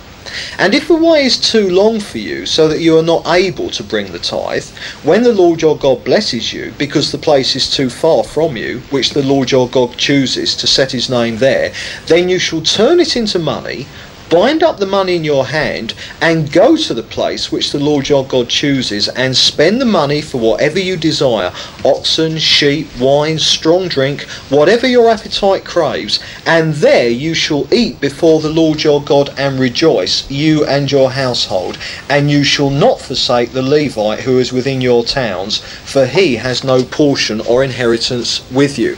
And 0.59 0.75
if 0.75 0.89
the 0.89 0.97
way 0.97 1.25
is 1.25 1.39
too 1.39 1.71
long 1.71 2.01
for 2.01 2.19
you, 2.19 2.47
so 2.47 2.69
that 2.69 2.81
you 2.81 2.99
are 2.99 3.03
not 3.03 3.27
able 3.27 3.71
to 3.71 3.83
bring 3.83 4.13
the 4.13 4.19
tithe, 4.19 4.67
when 5.03 5.23
the 5.23 5.33
Lord 5.33 5.63
your 5.63 5.79
God 5.79 6.05
blesses 6.05 6.53
you, 6.53 6.73
because 6.79 7.13
the 7.13 7.19
place 7.19 7.55
is 7.55 7.71
too 7.71 7.89
far 7.89 8.25
from 8.25 8.57
you, 8.57 8.81
which 8.91 9.11
the 9.11 9.23
Lord 9.23 9.51
your 9.51 9.69
God 9.69 9.97
chooses 9.97 10.57
to 10.57 10.67
set 10.67 10.93
his 10.93 11.09
name 11.09 11.39
there, 11.39 11.73
then 12.07 12.29
you 12.29 12.39
shall 12.39 12.63
turn 12.63 13.01
it 13.01 13.17
into 13.17 13.39
money, 13.39 13.87
bind 14.29 14.63
up 14.63 14.79
the 14.79 14.87
money 14.87 15.17
in 15.17 15.25
your 15.25 15.47
hand 15.47 15.95
and 16.21 16.53
go 16.53 16.77
to 16.77 16.95
the 16.95 17.03
place 17.03 17.53
which 17.53 17.73
the 17.73 17.79
Lord 17.79 18.09
your 18.09 18.25
God 18.27 18.49
chooses 18.49 19.09
and 19.09 19.37
spend 19.37 19.81
the 19.81 19.87
money 19.87 20.21
for 20.21 20.39
whatever 20.39 20.79
you 20.79 20.97
desire 20.97 21.53
oxen, 21.85 22.39
sheep, 22.39 22.89
wine, 22.99 23.39
strong 23.39 23.89
drink, 23.89 24.23
whatever 24.49 24.87
your 24.87 25.09
appetite 25.09 25.65
craves. 25.65 26.19
And 26.45 26.75
there 26.75 27.09
you 27.09 27.35
shall 27.35 27.73
eat 27.73 28.01
before 28.01 28.41
the 28.41 28.51
Lord 28.51 28.83
your 28.83 29.03
God 29.03 29.33
and 29.39 29.59
rejoice, 29.61 30.29
you 30.31 30.65
and 30.67 30.91
your 30.91 31.11
household. 31.11 31.79
And 32.09 32.31
you 32.31 32.43
shall 32.45 32.71
not 32.71 33.01
forsake 33.01 33.53
the 33.53 33.63
Levite 33.63 34.21
who 34.21 34.39
is 34.39 34.53
within 34.53 34.81
your 34.81 35.05
towns, 35.05 35.59
for 35.59 36.07
he 36.07 36.37
has 36.37 36.65
no 36.65 36.83
portion 36.83 37.41
or 37.43 37.63
inheritance 37.63 38.49
with 38.51 38.79
you. 38.79 38.97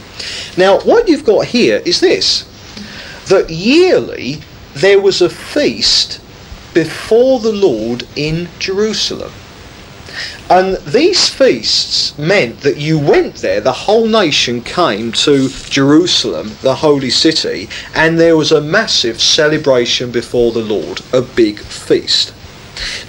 Now, 0.57 0.79
what 0.81 1.07
you've 1.07 1.25
got 1.25 1.45
here 1.45 1.81
is 1.85 1.99
this 1.99 2.45
that 3.27 3.49
yearly 3.49 4.41
there 4.81 4.99
was 4.99 5.21
a 5.21 5.29
feast 5.29 6.21
before 6.73 7.39
the 7.39 7.51
Lord 7.51 8.07
in 8.15 8.47
Jerusalem. 8.59 9.31
And 10.49 10.77
these 10.77 11.29
feasts 11.29 12.17
meant 12.17 12.61
that 12.61 12.77
you 12.77 12.97
went 12.97 13.35
there, 13.35 13.61
the 13.61 13.71
whole 13.71 14.07
nation 14.07 14.61
came 14.61 15.11
to 15.11 15.49
Jerusalem, 15.49 16.55
the 16.61 16.75
holy 16.75 17.11
city, 17.11 17.69
and 17.93 18.19
there 18.19 18.35
was 18.35 18.51
a 18.51 18.61
massive 18.61 19.21
celebration 19.21 20.11
before 20.11 20.51
the 20.51 20.63
Lord, 20.63 21.01
a 21.13 21.21
big 21.21 21.59
feast. 21.59 22.33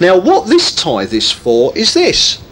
Now, 0.00 0.18
what 0.18 0.48
this 0.48 0.74
tithe 0.74 1.14
is 1.14 1.30
for 1.30 1.76
is 1.76 1.94
this 1.94 2.42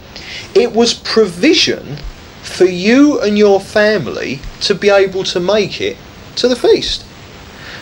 it 0.55 0.73
was 0.73 0.93
provision 0.93 1.97
for 2.41 2.65
you 2.65 3.21
and 3.21 3.37
your 3.37 3.59
family 3.59 4.39
to 4.61 4.73
be 4.73 4.89
able 4.89 5.23
to 5.25 5.39
make 5.39 5.79
it 5.81 5.97
to 6.37 6.47
the 6.47 6.55
feast. 6.55 7.05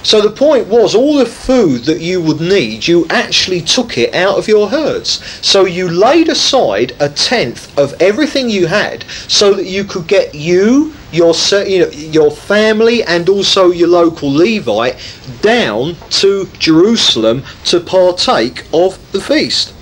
So 0.08 0.22
the 0.22 0.32
point 0.32 0.68
was, 0.68 0.96
all 0.96 1.18
the 1.18 1.26
food 1.26 1.84
that 1.84 2.00
you 2.00 2.22
would 2.22 2.40
need, 2.40 2.88
you 2.88 3.06
actually 3.10 3.60
took 3.60 3.98
it 3.98 4.16
out 4.16 4.38
of 4.38 4.48
your 4.48 4.70
herds. 4.70 5.22
So 5.46 5.66
you 5.66 5.90
laid 5.90 6.30
aside 6.30 6.96
a 7.02 7.10
tenth 7.10 7.78
of 7.78 7.94
everything 8.02 8.50
you 8.50 8.68
had, 8.68 9.04
so 9.28 9.54
that 9.54 9.66
you 9.66 9.84
could 9.84 10.08
get 10.08 10.34
you, 10.34 10.94
your 11.12 11.34
you 11.66 11.80
know, 11.80 11.90
your 11.90 12.32
family, 12.32 13.04
and 13.04 13.28
also 13.28 13.72
your 13.72 13.90
local 13.90 14.32
Levite 14.32 14.96
down 15.42 15.98
to 16.12 16.46
Jerusalem 16.58 17.44
to 17.66 17.82
partake 17.82 18.64
of 18.72 18.98
the 19.12 19.20
feast. 19.20 19.74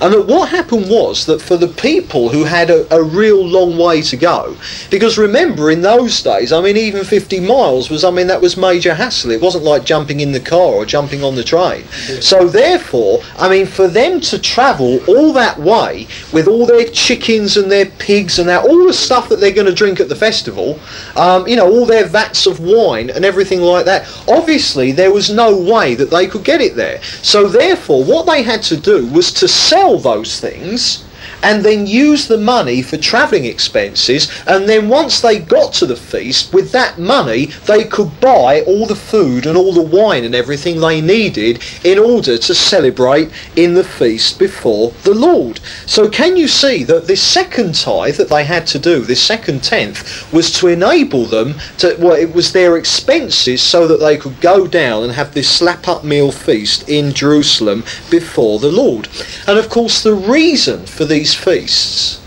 And 0.00 0.12
that 0.12 0.26
what 0.26 0.48
happened 0.48 0.88
was 0.88 1.26
that 1.26 1.40
for 1.40 1.56
the 1.56 1.68
people 1.68 2.28
who 2.28 2.44
had 2.44 2.70
a, 2.70 2.92
a, 2.94 3.02
real 3.02 3.44
long 3.44 3.76
way 3.76 4.02
to 4.02 4.16
go, 4.16 4.56
because 4.90 5.18
remember 5.18 5.70
in 5.70 5.82
those 5.82 6.22
days, 6.22 6.52
I 6.52 6.60
mean, 6.60 6.76
even 6.76 7.04
50 7.04 7.40
miles 7.40 7.90
was, 7.90 8.04
I 8.04 8.10
mean, 8.10 8.26
that 8.28 8.40
was 8.40 8.56
major 8.56 8.94
hassle. 8.94 9.30
It 9.30 9.42
wasn't 9.42 9.64
like 9.64 9.84
jumping 9.84 10.20
in 10.20 10.32
the 10.32 10.40
car 10.40 10.60
or 10.60 10.86
jumping 10.86 11.22
on 11.22 11.34
the 11.34 11.44
train. 11.44 11.84
So 12.20 12.48
therefore, 12.48 13.20
I 13.38 13.48
mean, 13.48 13.66
for 13.66 13.88
them 13.88 14.20
to 14.20 14.38
travel 14.38 15.00
all 15.06 15.32
that 15.34 15.58
way 15.58 16.06
with 16.32 16.48
all 16.48 16.66
their 16.66 16.86
chickens 16.86 17.56
and 17.56 17.70
their 17.70 17.86
pigs 17.86 18.38
and 18.38 18.48
that, 18.48 18.64
all 18.64 18.86
the 18.86 18.92
stuff 18.92 19.28
that 19.28 19.40
they're 19.40 19.52
going 19.52 19.66
to 19.66 19.74
drink 19.74 20.00
at 20.00 20.08
the 20.08 20.16
festival, 20.16 20.78
um, 21.16 21.46
you 21.46 21.56
know, 21.56 21.68
all 21.68 21.86
their 21.86 22.06
vats 22.06 22.46
of 22.46 22.60
wine 22.60 23.10
and 23.10 23.24
everything 23.24 23.60
like 23.60 23.84
that, 23.84 24.08
obviously 24.28 24.92
there 24.92 25.12
was 25.12 25.30
no 25.30 25.56
way 25.56 25.94
that 25.94 26.10
they 26.10 26.26
could 26.26 26.44
get 26.44 26.60
it 26.60 26.76
there. 26.76 27.02
So 27.22 27.48
therefore, 27.48 28.04
what 28.04 28.26
they 28.26 28.42
had 28.42 28.62
to 28.64 28.76
do 28.76 29.06
was 29.08 29.32
to 29.34 29.48
sell 29.62 29.98
those 29.98 30.40
things 30.40 31.04
and 31.42 31.64
then 31.64 31.86
use 31.86 32.28
the 32.28 32.38
money 32.38 32.82
for 32.82 32.96
travelling 32.96 33.44
expenses. 33.44 34.30
And 34.46 34.68
then 34.68 34.88
once 34.88 35.20
they 35.20 35.38
got 35.38 35.72
to 35.74 35.86
the 35.86 35.96
feast, 35.96 36.52
with 36.52 36.72
that 36.72 36.98
money, 36.98 37.46
they 37.66 37.84
could 37.84 38.20
buy 38.20 38.62
all 38.62 38.86
the 38.86 38.94
food 38.94 39.46
and 39.46 39.56
all 39.56 39.72
the 39.72 39.82
wine 39.82 40.24
and 40.24 40.34
everything 40.34 40.80
they 40.80 41.00
needed 41.00 41.62
in 41.84 41.98
order 41.98 42.38
to 42.38 42.54
celebrate 42.54 43.30
in 43.56 43.74
the 43.74 43.84
feast 43.84 44.38
before 44.38 44.90
the 45.02 45.14
Lord. 45.14 45.60
So, 45.86 46.08
can 46.08 46.36
you 46.36 46.48
see 46.48 46.84
that 46.84 47.06
this 47.06 47.22
second 47.22 47.74
tithe 47.74 48.16
that 48.16 48.28
they 48.28 48.44
had 48.44 48.66
to 48.68 48.78
do, 48.78 49.00
this 49.00 49.22
second 49.22 49.62
tenth, 49.64 50.32
was 50.32 50.52
to 50.58 50.68
enable 50.68 51.24
them 51.26 51.54
to, 51.78 51.96
well, 51.98 52.16
it 52.16 52.34
was 52.34 52.52
their 52.52 52.76
expenses 52.76 53.62
so 53.62 53.86
that 53.86 54.00
they 54.00 54.16
could 54.16 54.40
go 54.40 54.66
down 54.66 55.04
and 55.04 55.12
have 55.12 55.34
this 55.34 55.48
slap 55.48 55.88
up 55.88 56.04
meal 56.04 56.32
feast 56.32 56.88
in 56.88 57.12
Jerusalem 57.12 57.84
before 58.10 58.58
the 58.58 58.70
Lord. 58.70 59.08
And 59.46 59.58
of 59.58 59.68
course, 59.68 60.02
the 60.02 60.14
reason 60.14 60.86
for 60.86 61.04
these 61.04 61.31
these 61.32 61.44
feasts 61.44 62.20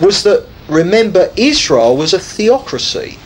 was 0.00 0.22
that, 0.22 0.46
remember, 0.68 1.32
Israel 1.36 1.96
was 1.96 2.12
a 2.12 2.18
theocracy. 2.18 3.18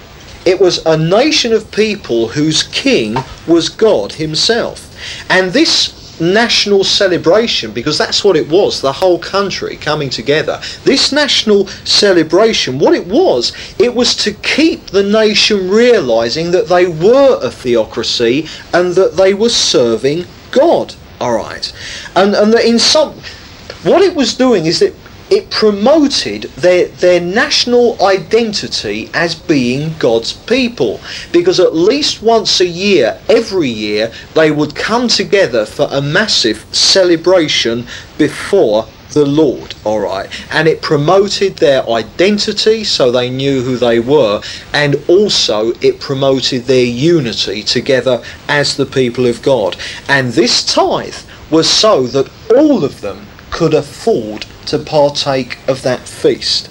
It 0.45 0.61
was 0.61 0.85
a 0.87 0.97
nation 0.97 1.53
of 1.53 1.71
people 1.71 2.29
whose 2.29 2.62
king 2.62 3.17
was 3.47 3.69
God 3.69 4.12
himself. 4.12 4.85
And 5.29 5.53
this 5.53 6.21
national 6.21 6.83
celebration, 6.83 7.73
because 7.73 7.99
that's 7.99 8.25
what 8.25 8.37
it 8.37 8.49
was, 8.49 8.81
the 8.81 8.93
whole 8.93 9.19
country 9.19 9.77
coming 9.77 10.11
together. 10.11 10.61
This 10.85 11.12
national 11.12 11.67
celebration, 11.85 12.79
what 12.79 12.95
it 12.95 13.07
was, 13.07 13.53
it 13.79 13.95
was 13.95 14.17
to 14.17 14.33
keep 14.33 14.87
the 14.87 15.05
nation 15.05 15.71
realizing 15.71 16.51
that 16.53 16.69
they 16.69 16.87
were 16.87 17.38
a 17.43 17.51
theocracy 17.51 18.49
and 18.73 18.95
that 18.95 19.17
they 19.17 19.35
were 19.35 19.51
serving 19.51 20.25
God. 20.51 20.95
All 21.21 21.35
right. 21.35 21.73
And, 22.17 22.35
and 22.35 22.53
that 22.53 22.64
in 22.64 22.79
some, 22.79 23.14
what 23.85 24.03
it 24.03 24.14
was 24.14 24.35
doing 24.35 24.67
is 24.67 24.81
that 24.81 24.95
it 25.31 25.51
promoted 25.51 26.43
their, 26.57 26.87
their 26.87 27.21
national 27.21 28.03
identity 28.03 29.11
as 29.14 29.35
being 29.35 29.95
God's 29.99 30.33
people. 30.33 31.01
Because 31.33 31.61
at 31.61 31.75
least 31.75 32.23
once 32.23 32.61
a 32.61 32.67
year, 32.67 33.21
every 33.29 33.69
year, 33.69 34.12
they 34.35 34.51
would 34.51 34.75
come 34.75 35.09
together 35.09 35.67
for 35.67 35.88
a 35.91 36.01
massive 36.01 36.64
celebration 36.75 37.87
before 38.17 38.87
the 39.12 39.25
Lord, 39.25 39.75
all 39.85 40.01
right. 40.01 40.29
And 40.53 40.69
it 40.69 40.83
promoted 40.83 41.57
their 41.57 41.88
identity 41.88 42.85
so 42.85 43.11
they 43.11 43.31
knew 43.31 43.62
who 43.62 43.77
they 43.77 44.01
were, 44.01 44.43
and 44.73 44.97
also 45.09 45.73
it 45.81 45.99
promoted 45.99 46.64
their 46.64 46.85
unity 46.85 47.62
together 47.62 48.23
as 48.49 48.77
the 48.77 48.87
people 48.87 49.27
of 49.27 49.43
God. 49.43 49.77
And 50.09 50.33
this 50.33 50.64
tithe 50.64 51.17
was 51.51 51.69
so 51.69 52.07
that 52.09 52.31
all 52.55 52.85
of 52.85 53.01
them 53.01 53.28
could 53.59 53.75
afford 53.75 54.47
to 54.66 54.79
partake 54.79 55.59
of 55.66 55.83
that 55.83 55.99
feast. 56.07 56.71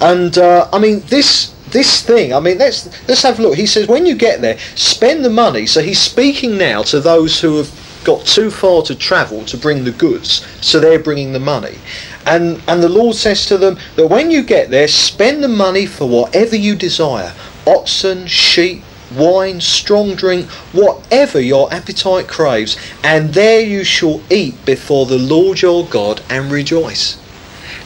And 0.00 0.38
uh, 0.38 0.66
I 0.72 0.78
mean, 0.78 1.00
this 1.08 1.52
this 1.68 2.02
thing. 2.02 2.32
I 2.32 2.40
mean, 2.40 2.56
let's 2.56 2.86
let's 3.06 3.22
have 3.22 3.38
a 3.38 3.42
look. 3.42 3.54
He 3.54 3.66
says, 3.66 3.86
when 3.86 4.06
you 4.06 4.14
get 4.14 4.40
there, 4.40 4.56
spend 4.76 5.26
the 5.26 5.30
money. 5.30 5.66
So 5.66 5.82
he's 5.82 6.00
speaking 6.00 6.56
now 6.56 6.82
to 6.84 7.00
those 7.00 7.38
who 7.38 7.58
have 7.58 8.00
got 8.02 8.24
too 8.24 8.50
far 8.50 8.80
to 8.84 8.94
travel 8.94 9.44
to 9.44 9.58
bring 9.58 9.84
the 9.84 9.90
goods, 9.90 10.46
so 10.62 10.80
they're 10.80 10.98
bringing 10.98 11.34
the 11.34 11.46
money. 11.54 11.76
And 12.24 12.62
and 12.66 12.82
the 12.82 12.88
Lord 12.88 13.14
says 13.14 13.44
to 13.46 13.58
them 13.58 13.78
that 13.96 14.08
when 14.08 14.30
you 14.30 14.42
get 14.42 14.70
there, 14.70 14.88
spend 14.88 15.44
the 15.44 15.48
money 15.66 15.84
for 15.84 16.08
whatever 16.08 16.56
you 16.56 16.76
desire: 16.76 17.34
oxen, 17.66 18.26
sheep, 18.26 18.82
wine, 19.14 19.60
strong 19.60 20.14
drink, 20.14 20.48
whatever 20.72 21.40
your 21.40 21.72
appetite 21.72 22.28
craves, 22.28 22.76
and 23.02 23.34
there 23.34 23.60
you 23.60 23.84
shall 23.84 24.20
eat 24.30 24.64
before 24.64 25.06
the 25.06 25.18
Lord 25.18 25.62
your 25.62 25.86
God 25.86 26.22
and 26.28 26.50
rejoice. 26.50 27.18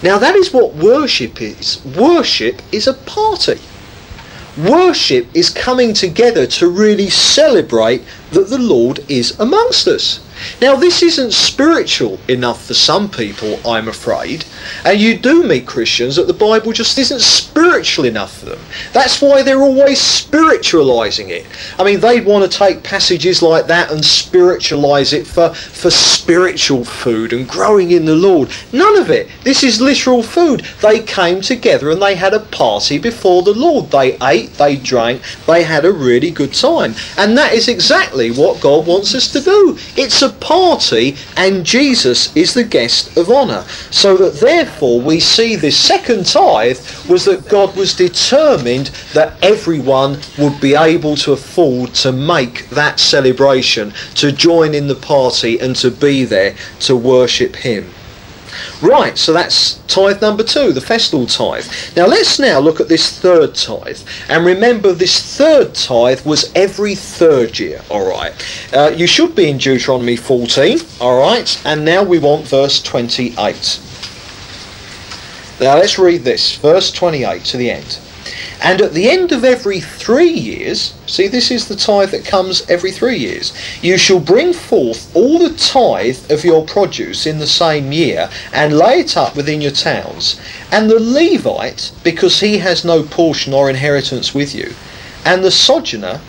Now 0.03 0.19
that 0.19 0.35
is 0.35 0.53
what 0.53 0.75
worship 0.75 1.43
is. 1.43 1.85
Worship 1.85 2.63
is 2.73 2.87
a 2.87 2.95
party. 2.95 3.61
Worship 4.57 5.29
is 5.35 5.51
coming 5.51 5.95
together 5.95 6.47
to 6.47 6.69
really 6.69 7.09
celebrate 7.09 8.03
that 8.33 8.49
the 8.49 8.59
Lord 8.59 9.01
is 9.09 9.39
amongst 9.39 9.87
us. 9.87 10.21
Now, 10.61 10.77
this 10.77 11.03
isn't 11.03 11.33
spiritual 11.33 12.19
enough 12.29 12.67
for 12.67 12.75
some 12.75 13.09
people, 13.11 13.59
I'm 13.67 13.89
afraid. 13.89 14.45
And 14.85 15.01
you 15.01 15.19
do 15.19 15.43
meet 15.43 15.67
Christians 15.67 16.17
that 16.17 16.27
the 16.27 16.33
Bible 16.33 16.73
just 16.73 16.99
isn't 16.99 17.21
spiritual 17.21 18.05
enough 18.05 18.39
for 18.39 18.47
them. 18.47 18.61
That's 18.93 19.21
why 19.21 19.43
they're 19.43 19.63
always 19.63 20.01
spiritualizing 20.01 21.31
it. 21.31 21.47
I 21.79 21.85
mean, 21.85 22.01
they'd 22.01 22.25
want 22.25 22.51
to 22.51 22.59
take 22.59 22.83
passages 22.83 23.43
like 23.43 23.67
that 23.67 23.91
and 23.91 24.05
spiritualize 24.05 25.13
it 25.13 25.27
for, 25.27 25.55
for 25.55 25.91
spiritual 25.91 26.85
food 26.85 27.33
and 27.33 27.49
growing 27.49 27.91
in 27.91 28.05
the 28.05 28.17
Lord. 28.17 28.51
None 28.73 28.99
of 28.99 29.11
it. 29.11 29.29
This 29.45 29.63
is 29.63 29.81
literal 29.81 30.23
food. 30.23 30.61
They 30.83 31.01
came 31.01 31.41
together 31.41 31.91
and 31.91 32.01
they 32.01 32.15
had 32.15 32.35
a 32.35 32.41
party 32.41 32.99
before 32.99 33.43
the 33.43 33.55
Lord. 33.55 33.91
They 33.91 34.17
ate, 34.23 34.55
they 34.55 34.77
drank, 34.77 35.23
they 35.47 35.63
had 35.63 35.85
a 35.85 35.93
really 35.93 36.31
good 36.31 36.55
time. 36.55 36.95
And 37.17 37.37
that 37.37 37.53
is 37.53 37.69
exactly 37.69 38.31
what 38.31 38.61
God 38.61 38.87
wants 38.87 39.15
us 39.15 39.31
to 39.33 39.41
do. 39.41 39.79
It's 39.97 40.23
a 40.23 40.30
party 40.33 41.17
and 41.37 41.65
Jesus 41.65 42.35
is 42.37 42.55
the 42.55 42.65
guest 42.65 43.17
of 43.17 43.31
honour. 43.31 43.65
So 43.91 44.17
that 44.17 44.41
therefore 44.41 45.01
we 45.01 45.21
see 45.21 45.57
this 45.57 45.79
second 45.79 46.27
tithe 46.27 46.79
was 47.09 47.25
that 47.25 47.49
God 47.49 47.77
was 47.77 47.95
determined 47.95 48.89
that 49.15 49.43
everyone 49.43 50.19
would 50.39 50.61
be 50.61 50.75
able 50.75 51.17
to 51.17 51.33
afford 51.33 51.95
to 51.95 52.13
make 52.13 52.69
that 52.71 53.01
celebration, 53.01 53.93
to 54.17 54.33
join 54.33 54.75
in 54.75 54.87
the 54.87 54.95
party 54.95 55.59
and 55.59 55.75
to 55.77 55.91
be 55.91 56.25
there 56.25 56.55
to 56.81 56.97
worship 56.97 57.57
Him. 57.57 57.93
Right, 58.83 59.17
so 59.17 59.33
that's 59.33 59.75
tithe 59.87 60.21
number 60.21 60.43
two, 60.43 60.73
the 60.73 60.81
festal 60.81 61.27
tithe. 61.27 61.67
Now 61.97 62.07
let's 62.07 62.39
now 62.39 62.59
look 62.61 62.81
at 62.81 62.89
this 62.89 63.19
third 63.19 63.55
tithe. 63.55 63.99
And 64.29 64.45
remember, 64.45 64.93
this 64.93 65.37
third 65.37 65.75
tithe 65.75 66.25
was 66.25 66.51
every 66.55 66.95
third 66.95 67.59
year, 67.59 67.83
all 67.91 68.09
right. 68.09 68.33
Uh, 68.73 68.93
you 68.95 69.07
should 69.07 69.35
be 69.35 69.51
in 69.51 69.59
Deuteronomy 69.59 70.17
14, 70.17 70.79
all 71.01 71.19
right. 71.19 71.61
And 71.65 71.85
now 71.85 72.03
we 72.03 72.19
want 72.19 72.47
verse 72.47 72.83
28. 72.83 73.37
Now 75.61 75.77
let's 75.77 75.99
read 75.99 76.23
this, 76.23 76.57
verse 76.57 76.91
28 76.91 77.45
to 77.45 77.57
the 77.57 77.71
end. 77.71 78.01
And 78.63 78.83
at 78.83 78.93
the 78.93 79.09
end 79.09 79.33
of 79.33 79.43
every 79.43 79.81
three 79.81 80.31
years, 80.31 80.93
see, 81.07 81.29
this 81.29 81.51
is 81.51 81.67
the 81.67 81.77
tithe 81.77 82.11
that 82.11 82.27
comes 82.27 82.69
every 82.69 82.93
three 82.93 83.17
years, 83.17 83.55
you 83.81 83.97
shall 83.97 84.21
bring 84.21 84.53
forth 84.53 85.15
all 85.17 85.39
the 85.39 85.57
tithe 85.57 86.31
of 86.31 86.45
your 86.45 86.67
produce 86.67 87.27
in 87.27 87.39
the 87.39 87.47
same 87.47 87.91
year, 87.91 88.29
and 88.53 88.77
lay 88.77 89.01
it 89.01 89.17
up 89.17 89.35
within 89.35 89.63
your 89.63 89.71
towns. 89.71 90.39
And 90.71 90.91
the 90.91 91.01
Levite, 91.01 91.91
because 92.05 92.41
he 92.41 92.59
has 92.59 92.85
no 92.85 93.03
portion 93.03 93.55
or 93.55 93.71
inheritance 93.71 94.35
with 94.35 94.55
you, 94.55 94.75
and 95.25 95.43
the 95.43 95.51
sojourner, 95.51 96.21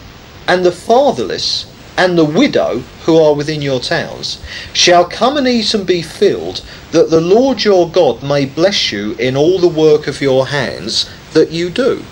and 0.48 0.66
the 0.66 0.72
fatherless, 0.72 1.66
and 1.98 2.18
the 2.18 2.26
widow 2.26 2.80
who 3.04 3.18
are 3.18 3.36
within 3.36 3.62
your 3.62 3.82
towns, 3.82 4.42
shall 4.72 5.04
come 5.04 5.36
and 5.36 5.48
eat 5.48 5.74
and 5.74 5.86
be 5.86 6.02
filled, 6.02 6.64
that 6.92 7.10
the 7.10 7.20
Lord 7.20 7.66
your 7.66 7.90
God 7.90 8.24
may 8.24 8.46
bless 8.46 8.94
you 8.94 9.16
in 9.20 9.36
all 9.36 9.60
the 9.60 9.68
work 9.68 10.08
of 10.08 10.22
your 10.22 10.48
hands 10.48 11.10
that 11.34 11.52
you 11.52 11.70
do. 11.70 12.06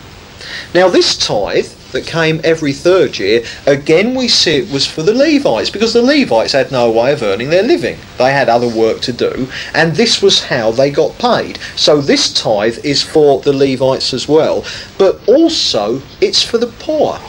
Now, 0.71 0.88
this 0.88 1.17
tithe 1.17 1.65
that 1.93 2.05
came 2.05 2.41
every 2.43 2.73
third 2.73 3.17
year, 3.17 3.43
again 3.65 4.13
we 4.13 4.27
see 4.27 4.58
it 4.58 4.71
was 4.71 4.86
for 4.86 5.01
the 5.01 5.15
Levites 5.15 5.71
because 5.71 5.93
the 5.93 6.03
Levites 6.03 6.51
had 6.51 6.71
no 6.71 6.91
way 6.91 7.12
of 7.12 7.23
earning 7.23 7.49
their 7.49 7.63
living. 7.63 7.97
They 8.19 8.32
had 8.32 8.49
other 8.49 8.67
work 8.67 9.01
to 9.01 9.12
do, 9.12 9.49
and 9.73 9.95
this 9.95 10.21
was 10.21 10.43
how 10.43 10.69
they 10.69 10.91
got 10.91 11.17
paid. 11.17 11.58
So 11.75 12.01
this 12.01 12.32
tithe 12.32 12.86
is 12.86 13.01
for 13.01 13.41
the 13.41 13.51
Levites 13.51 14.13
as 14.13 14.27
well, 14.27 14.63
but 14.99 15.19
also 15.27 16.03
it's 16.21 16.43
for 16.43 16.60
the 16.60 16.67
poor. 16.67 17.19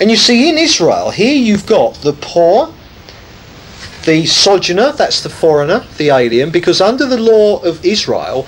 And 0.00 0.10
you 0.10 0.16
see, 0.16 0.48
in 0.48 0.56
Israel, 0.56 1.10
here 1.10 1.34
you've 1.34 1.66
got 1.66 1.96
the 1.96 2.14
poor, 2.14 2.72
the 4.06 4.24
sojourner, 4.24 4.92
that's 4.92 5.22
the 5.22 5.28
foreigner, 5.28 5.84
the 5.98 6.08
alien, 6.08 6.50
because 6.50 6.80
under 6.80 7.06
the 7.06 7.20
law 7.20 7.58
of 7.62 7.84
Israel, 7.84 8.46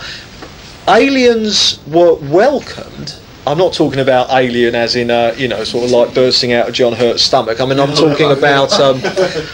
aliens 0.88 1.78
were 1.87 2.14
welcomed 2.14 3.16
I'm 3.46 3.59
not 3.59 3.74
talking 3.74 4.00
about 4.00 4.30
alien 4.30 4.74
as 4.74 4.96
in, 4.96 5.11
uh, 5.11 5.35
you 5.37 5.48
know, 5.48 5.64
sort 5.64 5.85
of 5.85 5.90
like 5.90 6.14
bursting 6.14 6.54
out 6.54 6.66
of 6.66 6.74
John 6.74 6.94
Hurt's 6.94 7.22
stomach. 7.22 7.61
I 7.61 7.66
mean, 7.66 7.78
I'm 7.78 7.94
talking 7.94 8.30
about, 8.30 8.72
um, 8.80 9.02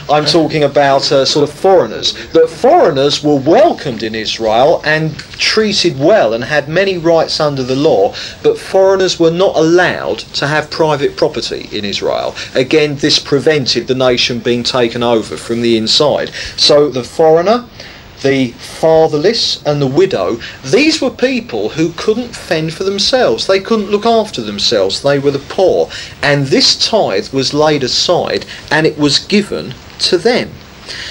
I'm 0.09 0.25
talking 0.25 0.63
about 0.63 1.11
uh, 1.11 1.25
sort 1.25 1.49
of 1.49 1.53
foreigners. 1.53 2.13
That 2.29 2.49
foreigners 2.49 3.25
were 3.25 3.41
welcomed 3.41 4.05
in 4.05 4.15
Israel 4.15 4.81
and 4.85 5.19
treated 5.19 5.99
well 5.99 6.35
and 6.35 6.45
had 6.45 6.69
many 6.69 6.99
rights 6.99 7.41
under 7.41 7.65
the 7.65 7.75
law, 7.75 8.15
but 8.45 8.57
foreigners 8.57 9.19
were 9.19 9.33
not 9.33 9.57
allowed 9.57 10.21
to 10.39 10.47
have 10.47 10.71
private 10.71 11.17
property 11.17 11.69
in 11.77 11.85
Israel. 11.85 12.37
Again, 12.55 12.95
this 12.97 13.19
prevented 13.19 13.89
the 13.89 13.95
nation 13.97 14.39
being 14.39 14.63
taken 14.63 15.03
over 15.03 15.37
from 15.37 15.63
the 15.63 15.77
inside. 15.77 16.29
So 16.57 16.91
the 16.91 17.03
foreigner 17.03 17.69
the 18.23 18.49
fatherless 18.53 19.63
and 19.65 19.81
the 19.81 19.87
widow, 19.87 20.39
these 20.65 21.01
were 21.01 21.11
people 21.11 21.71
who 21.71 21.93
couldn't 21.93 22.37
fend 22.37 22.75
for 22.75 22.85
themselves. 22.85 23.47
They 23.47 23.61
couldn't 23.61 23.91
look 23.91 24.07
after 24.07 24.43
themselves. 24.43 25.03
They 25.03 25.19
were 25.19 25.31
the 25.31 25.39
poor. 25.39 25.91
And 26.23 26.47
this 26.47 26.77
tithe 26.89 27.33
was 27.33 27.55
laid 27.55 27.83
aside 27.83 28.47
and 28.71 28.87
it 28.87 28.99
was 28.99 29.19
given 29.19 29.75
to 30.01 30.19
them. 30.19 30.51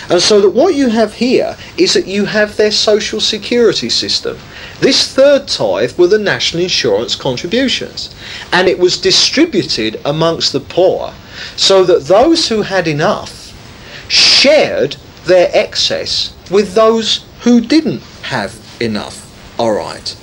And 0.10 0.22
so 0.22 0.42
that 0.42 0.50
what 0.50 0.76
you 0.76 0.90
have 0.90 1.14
here 1.14 1.56
is 1.78 1.94
that 1.94 2.08
you 2.08 2.26
have 2.26 2.58
their 2.58 2.72
social 2.72 3.22
security 3.22 3.90
system. 3.90 4.38
This 4.82 5.14
third 5.14 5.48
tithe 5.48 5.98
were 5.98 6.08
the 6.08 6.20
national 6.20 6.64
insurance 6.64 7.16
contributions. 7.16 8.14
And 8.52 8.68
it 8.68 8.80
was 8.80 8.98
distributed 8.98 10.02
amongst 10.04 10.52
the 10.52 10.60
poor 10.60 11.14
so 11.56 11.84
that 11.86 12.06
those 12.06 12.50
who 12.50 12.64
had 12.64 12.88
enough 12.88 13.54
shared 14.10 14.98
their 15.26 15.50
excess 15.54 16.34
with 16.50 16.74
those 16.74 17.26
who 17.42 17.62
didn't 17.62 18.02
have 18.24 18.60
enough. 18.80 19.26
All 19.60 19.74
right. 19.74 20.16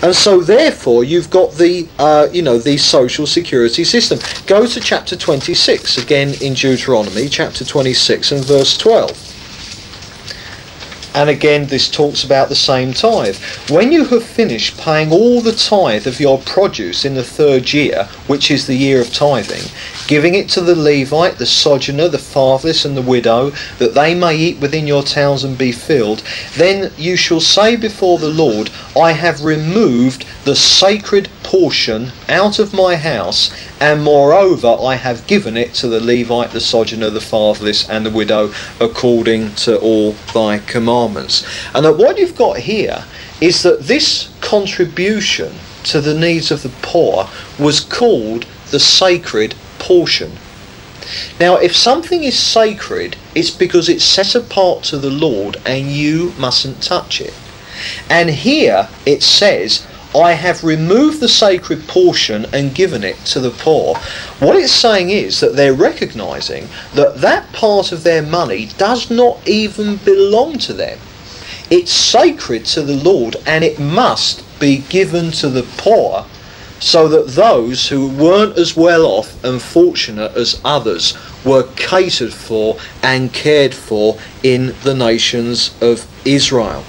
And 0.00 0.14
so, 0.14 0.40
therefore, 0.40 1.02
you've 1.02 1.30
got 1.30 1.54
the, 1.54 1.88
uh, 1.98 2.28
you 2.32 2.42
know, 2.42 2.58
the 2.58 2.76
social 2.76 3.26
security 3.26 3.82
system. 3.82 4.18
Go 4.46 4.66
to 4.66 4.80
chapter 4.80 5.16
26 5.16 5.98
again 5.98 6.34
in 6.40 6.54
Deuteronomy, 6.54 7.28
chapter 7.28 7.64
26 7.64 8.32
and 8.32 8.44
verse 8.44 8.78
12. 8.78 9.28
And 11.14 11.30
again, 11.30 11.66
this 11.66 11.90
talks 11.90 12.22
about 12.22 12.48
the 12.48 12.54
same 12.54 12.92
tithe. 12.92 13.36
When 13.70 13.90
you 13.90 14.04
have 14.04 14.22
finished 14.22 14.78
paying 14.78 15.10
all 15.10 15.40
the 15.40 15.52
tithe 15.52 16.06
of 16.06 16.20
your 16.20 16.38
produce 16.38 17.04
in 17.04 17.14
the 17.14 17.24
third 17.24 17.72
year, 17.72 18.04
which 18.28 18.52
is 18.52 18.68
the 18.68 18.76
year 18.76 19.00
of 19.00 19.12
tithing, 19.12 19.68
giving 20.08 20.34
it 20.34 20.48
to 20.48 20.62
the 20.62 20.74
Levite, 20.74 21.36
the 21.36 21.46
sojourner, 21.46 22.08
the 22.08 22.18
fatherless, 22.18 22.86
and 22.86 22.96
the 22.96 23.02
widow, 23.02 23.50
that 23.78 23.94
they 23.94 24.14
may 24.14 24.34
eat 24.34 24.58
within 24.58 24.86
your 24.86 25.02
towns 25.02 25.44
and 25.44 25.56
be 25.56 25.70
filled, 25.70 26.24
then 26.56 26.90
you 26.96 27.14
shall 27.14 27.40
say 27.40 27.76
before 27.76 28.18
the 28.18 28.30
Lord, 28.30 28.70
I 28.98 29.12
have 29.12 29.44
removed 29.44 30.26
the 30.44 30.56
sacred 30.56 31.28
portion 31.42 32.10
out 32.26 32.58
of 32.58 32.72
my 32.72 32.96
house, 32.96 33.52
and 33.80 34.02
moreover 34.02 34.78
I 34.80 34.94
have 34.94 35.26
given 35.26 35.58
it 35.58 35.74
to 35.74 35.88
the 35.88 36.00
Levite, 36.00 36.52
the 36.52 36.60
sojourner, 36.60 37.10
the 37.10 37.20
fatherless, 37.20 37.88
and 37.88 38.06
the 38.06 38.10
widow, 38.10 38.50
according 38.80 39.54
to 39.56 39.78
all 39.78 40.12
thy 40.32 40.58
commandments. 40.60 41.46
And 41.74 41.84
that 41.84 41.98
what 41.98 42.16
you've 42.16 42.34
got 42.34 42.56
here 42.56 43.04
is 43.42 43.62
that 43.62 43.82
this 43.82 44.34
contribution 44.40 45.52
to 45.84 46.00
the 46.00 46.18
needs 46.18 46.50
of 46.50 46.62
the 46.62 46.72
poor 46.80 47.28
was 47.58 47.80
called 47.80 48.46
the 48.70 48.80
sacred 48.80 49.54
portion. 49.78 50.32
Now, 51.40 51.56
if 51.56 51.74
something 51.74 52.22
is 52.22 52.38
sacred, 52.38 53.16
it's 53.34 53.50
because 53.50 53.88
it's 53.88 54.04
set 54.04 54.34
apart 54.34 54.84
to 54.84 54.98
the 54.98 55.10
Lord 55.10 55.56
and 55.64 55.86
you 55.86 56.34
mustn't 56.38 56.82
touch 56.82 57.20
it. 57.20 57.34
And 58.10 58.28
here 58.28 58.88
it 59.06 59.22
says, 59.22 59.86
I 60.14 60.32
have 60.32 60.64
removed 60.64 61.20
the 61.20 61.28
sacred 61.28 61.86
portion 61.86 62.46
and 62.52 62.74
given 62.74 63.04
it 63.04 63.16
to 63.26 63.40
the 63.40 63.50
poor. 63.50 63.96
What 64.38 64.56
it's 64.56 64.72
saying 64.72 65.10
is 65.10 65.40
that 65.40 65.54
they're 65.54 65.74
recognizing 65.74 66.68
that 66.94 67.20
that 67.20 67.52
part 67.52 67.92
of 67.92 68.04
their 68.04 68.22
money 68.22 68.66
does 68.78 69.10
not 69.10 69.46
even 69.46 69.96
belong 69.96 70.58
to 70.58 70.72
them. 70.72 70.98
It's 71.70 71.92
sacred 71.92 72.64
to 72.66 72.82
the 72.82 72.96
Lord 72.96 73.36
and 73.46 73.62
it 73.62 73.78
must 73.78 74.42
be 74.58 74.78
given 74.88 75.30
to 75.32 75.48
the 75.48 75.66
poor 75.76 76.26
so 76.80 77.08
that 77.08 77.28
those 77.28 77.88
who 77.88 78.08
weren't 78.08 78.56
as 78.56 78.76
well 78.76 79.04
off 79.04 79.42
and 79.44 79.60
fortunate 79.60 80.32
as 80.36 80.60
others 80.64 81.16
were 81.44 81.68
catered 81.74 82.32
for 82.32 82.78
and 83.02 83.32
cared 83.32 83.74
for 83.74 84.18
in 84.42 84.74
the 84.84 84.94
nations 84.94 85.74
of 85.82 86.06
Israel. 86.24 86.84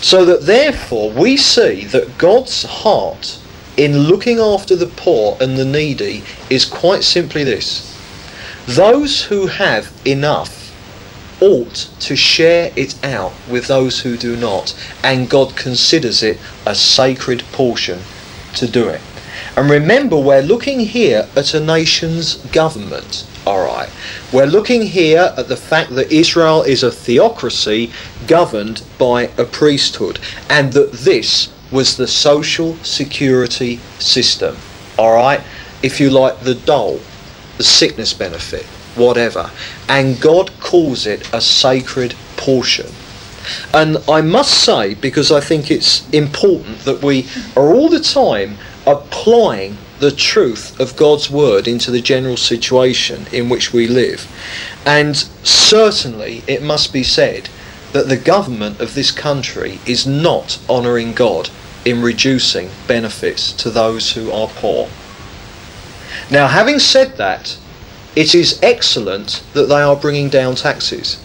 So 0.00 0.24
that 0.24 0.42
therefore 0.42 1.10
we 1.10 1.36
see 1.36 1.84
that 1.86 2.18
God's 2.18 2.64
heart 2.64 3.38
in 3.76 3.98
looking 3.98 4.38
after 4.38 4.74
the 4.74 4.86
poor 4.86 5.36
and 5.40 5.56
the 5.56 5.64
needy 5.64 6.24
is 6.50 6.64
quite 6.64 7.04
simply 7.04 7.44
this 7.44 7.94
those 8.66 9.24
who 9.24 9.46
have 9.46 9.90
enough 10.04 10.58
ought 11.40 11.88
to 12.00 12.14
share 12.14 12.70
it 12.76 13.02
out 13.04 13.32
with 13.48 13.66
those 13.66 14.00
who 14.00 14.16
do 14.16 14.36
not, 14.36 14.74
and 15.02 15.30
God 15.30 15.56
considers 15.56 16.22
it 16.22 16.38
a 16.66 16.74
sacred 16.74 17.42
portion 17.52 18.00
to 18.54 18.66
do 18.66 18.88
it. 18.88 19.00
And 19.56 19.70
remember, 19.70 20.16
we're 20.18 20.42
looking 20.42 20.80
here 20.80 21.28
at 21.36 21.54
a 21.54 21.60
nation's 21.60 22.36
government. 22.52 23.26
All 23.46 23.64
right. 23.64 23.88
We're 24.32 24.46
looking 24.46 24.82
here 24.82 25.32
at 25.36 25.48
the 25.48 25.56
fact 25.56 25.94
that 25.94 26.12
Israel 26.12 26.62
is 26.62 26.82
a 26.82 26.90
theocracy 26.90 27.92
governed 28.26 28.82
by 28.98 29.30
a 29.38 29.44
priesthood, 29.44 30.18
and 30.48 30.72
that 30.74 30.92
this 30.92 31.50
was 31.70 31.96
the 31.96 32.06
social 32.06 32.76
security 32.76 33.78
system. 33.98 34.56
All 34.98 35.14
right. 35.14 35.40
If 35.82 36.00
you 36.00 36.10
like, 36.10 36.40
the 36.40 36.54
dole, 36.54 37.00
the 37.56 37.64
sickness 37.64 38.12
benefit, 38.12 38.64
whatever. 38.96 39.50
And 39.88 40.20
God 40.20 40.50
calls 40.60 41.06
it 41.06 41.32
a 41.32 41.40
sacred 41.40 42.14
portion. 42.36 42.86
And 43.72 43.98
I 44.08 44.20
must 44.20 44.64
say, 44.64 44.94
because 44.94 45.30
I 45.30 45.40
think 45.40 45.70
it's 45.70 46.08
important 46.10 46.80
that 46.80 47.02
we 47.02 47.26
are 47.56 47.72
all 47.72 47.88
the 47.88 48.00
time 48.00 48.56
applying 48.86 49.76
the 49.98 50.10
truth 50.10 50.78
of 50.78 50.96
God's 50.96 51.28
word 51.28 51.66
into 51.66 51.90
the 51.90 52.00
general 52.00 52.36
situation 52.36 53.26
in 53.32 53.48
which 53.48 53.72
we 53.72 53.88
live. 53.88 54.30
And 54.86 55.16
certainly 55.16 56.42
it 56.46 56.62
must 56.62 56.92
be 56.92 57.02
said 57.02 57.48
that 57.92 58.08
the 58.08 58.16
government 58.16 58.80
of 58.80 58.94
this 58.94 59.10
country 59.10 59.80
is 59.86 60.06
not 60.06 60.58
honouring 60.68 61.14
God 61.14 61.50
in 61.84 62.02
reducing 62.02 62.70
benefits 62.86 63.52
to 63.52 63.70
those 63.70 64.12
who 64.12 64.30
are 64.30 64.48
poor. 64.48 64.88
Now, 66.30 66.48
having 66.48 66.78
said 66.78 67.16
that, 67.16 67.56
it 68.14 68.34
is 68.34 68.58
excellent 68.62 69.42
that 69.54 69.68
they 69.68 69.80
are 69.80 69.96
bringing 69.96 70.28
down 70.28 70.54
taxes. 70.54 71.22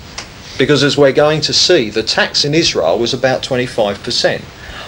Because 0.63 0.81
as 0.81 0.97
we're 0.97 1.11
going 1.11 1.41
to 1.41 1.51
see, 1.51 1.89
the 1.89 2.01
tax 2.01 2.45
in 2.45 2.53
Israel 2.53 2.97
was 2.97 3.13
about 3.13 3.43
25%. 3.43 4.39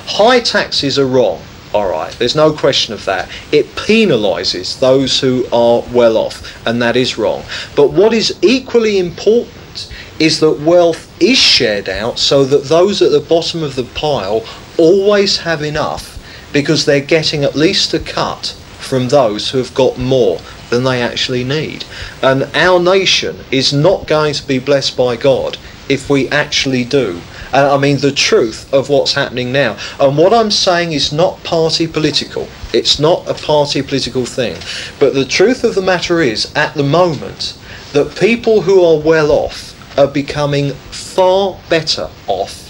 High 0.08 0.40
taxes 0.40 0.98
are 0.98 1.06
wrong. 1.06 1.42
All 1.74 1.90
right, 1.90 2.14
there's 2.14 2.34
no 2.34 2.54
question 2.54 2.94
of 2.94 3.04
that. 3.04 3.30
It 3.52 3.66
penalises 3.76 4.80
those 4.80 5.20
who 5.20 5.46
are 5.52 5.84
well 5.92 6.16
off, 6.16 6.66
and 6.66 6.82
that 6.82 6.96
is 6.96 7.18
wrong. 7.18 7.44
But 7.76 7.92
what 7.92 8.14
is 8.14 8.40
equally 8.42 9.00
important 9.00 9.92
is 10.18 10.40
that 10.40 10.62
wealth 10.62 11.14
is 11.22 11.38
shared 11.38 11.90
out 11.90 12.20
so 12.20 12.46
that 12.46 12.64
those 12.64 13.02
at 13.02 13.12
the 13.12 13.20
bottom 13.20 13.62
of 13.62 13.76
the 13.76 13.84
pile 13.84 14.46
always 14.78 15.40
have 15.40 15.62
enough 15.62 16.18
because 16.54 16.86
they're 16.86 17.02
getting 17.02 17.44
at 17.44 17.54
least 17.54 17.94
a 17.94 18.00
cut 18.00 18.56
from 18.80 19.10
those 19.10 19.50
who 19.50 19.58
have 19.58 19.74
got 19.74 19.98
more 19.98 20.40
than 20.70 20.84
they 20.84 21.02
actually 21.02 21.44
need. 21.44 21.86
And 22.22 22.44
our 22.56 22.80
nation 22.80 23.38
is 23.52 23.74
not 23.74 24.08
going 24.08 24.34
to 24.34 24.48
be 24.48 24.60
blessed 24.60 24.98
by 24.98 25.16
God 25.16 25.58
if 25.90 26.10
we 26.10 26.28
actually 26.30 26.84
do. 26.84 27.22
And 27.54 27.68
I 27.68 27.78
mean 27.78 27.98
the 28.00 28.12
truth 28.12 28.74
of 28.74 28.90
what's 28.90 29.14
happening 29.14 29.52
now. 29.52 29.78
And 30.00 30.18
what 30.18 30.34
I'm 30.34 30.52
saying 30.52 30.92
is 30.92 31.14
not 31.14 31.44
party 31.44 31.88
political. 31.88 32.48
It's 32.74 33.00
not 33.00 33.28
a 33.30 33.34
party 33.34 33.82
political 33.82 34.26
thing. 34.26 34.58
But 35.00 35.14
the 35.14 35.26
truth 35.26 35.64
of 35.64 35.76
the 35.76 35.82
matter 35.82 36.22
is, 36.22 36.54
at 36.56 36.74
the 36.74 36.84
moment, 36.84 37.58
that 37.94 38.18
people 38.20 38.62
who 38.62 38.84
are 38.84 39.00
well 39.00 39.32
off 39.32 39.74
are 39.98 40.08
becoming 40.08 40.72
far 40.92 41.58
better 41.70 42.10
off. 42.28 42.62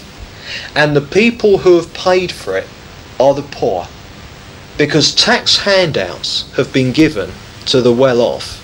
And 0.76 0.94
the 0.94 1.00
people 1.00 1.58
who 1.58 1.76
have 1.76 1.92
paid 1.92 2.30
for 2.30 2.56
it 2.56 2.68
are 3.18 3.34
the 3.34 3.42
poor. 3.42 3.88
Because 4.78 5.14
tax 5.14 5.56
handouts 5.56 6.52
have 6.56 6.72
been 6.72 6.92
given 6.92 7.32
to 7.66 7.80
the 7.80 7.92
well 7.92 8.20
off. 8.20 8.62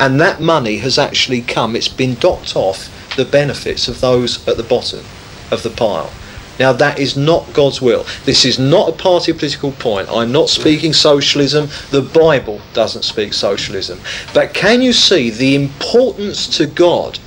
And 0.00 0.20
that 0.20 0.40
money 0.40 0.78
has 0.78 0.98
actually 0.98 1.42
come, 1.42 1.76
it's 1.76 1.88
been 1.88 2.14
docked 2.14 2.56
off 2.56 2.90
the 3.16 3.24
benefits 3.24 3.88
of 3.88 4.00
those 4.00 4.46
at 4.48 4.56
the 4.56 4.62
bottom 4.62 5.04
of 5.50 5.62
the 5.62 5.70
pile. 5.70 6.10
Now, 6.58 6.72
that 6.72 6.98
is 6.98 7.16
not 7.16 7.52
God's 7.54 7.80
will. 7.80 8.04
This 8.24 8.44
is 8.44 8.58
not 8.58 8.90
a 8.90 8.92
party 8.92 9.32
political 9.32 9.72
point. 9.72 10.08
I'm 10.10 10.32
not 10.32 10.48
speaking 10.48 10.92
socialism. 10.92 11.68
The 11.90 12.02
Bible 12.02 12.60
doesn't 12.74 13.04
speak 13.04 13.32
socialism. 13.32 14.00
But 14.34 14.52
can 14.52 14.82
you 14.82 14.92
see 14.92 15.30
the 15.30 15.54
importance 15.54 16.46
to 16.58 16.66
God 16.66 17.18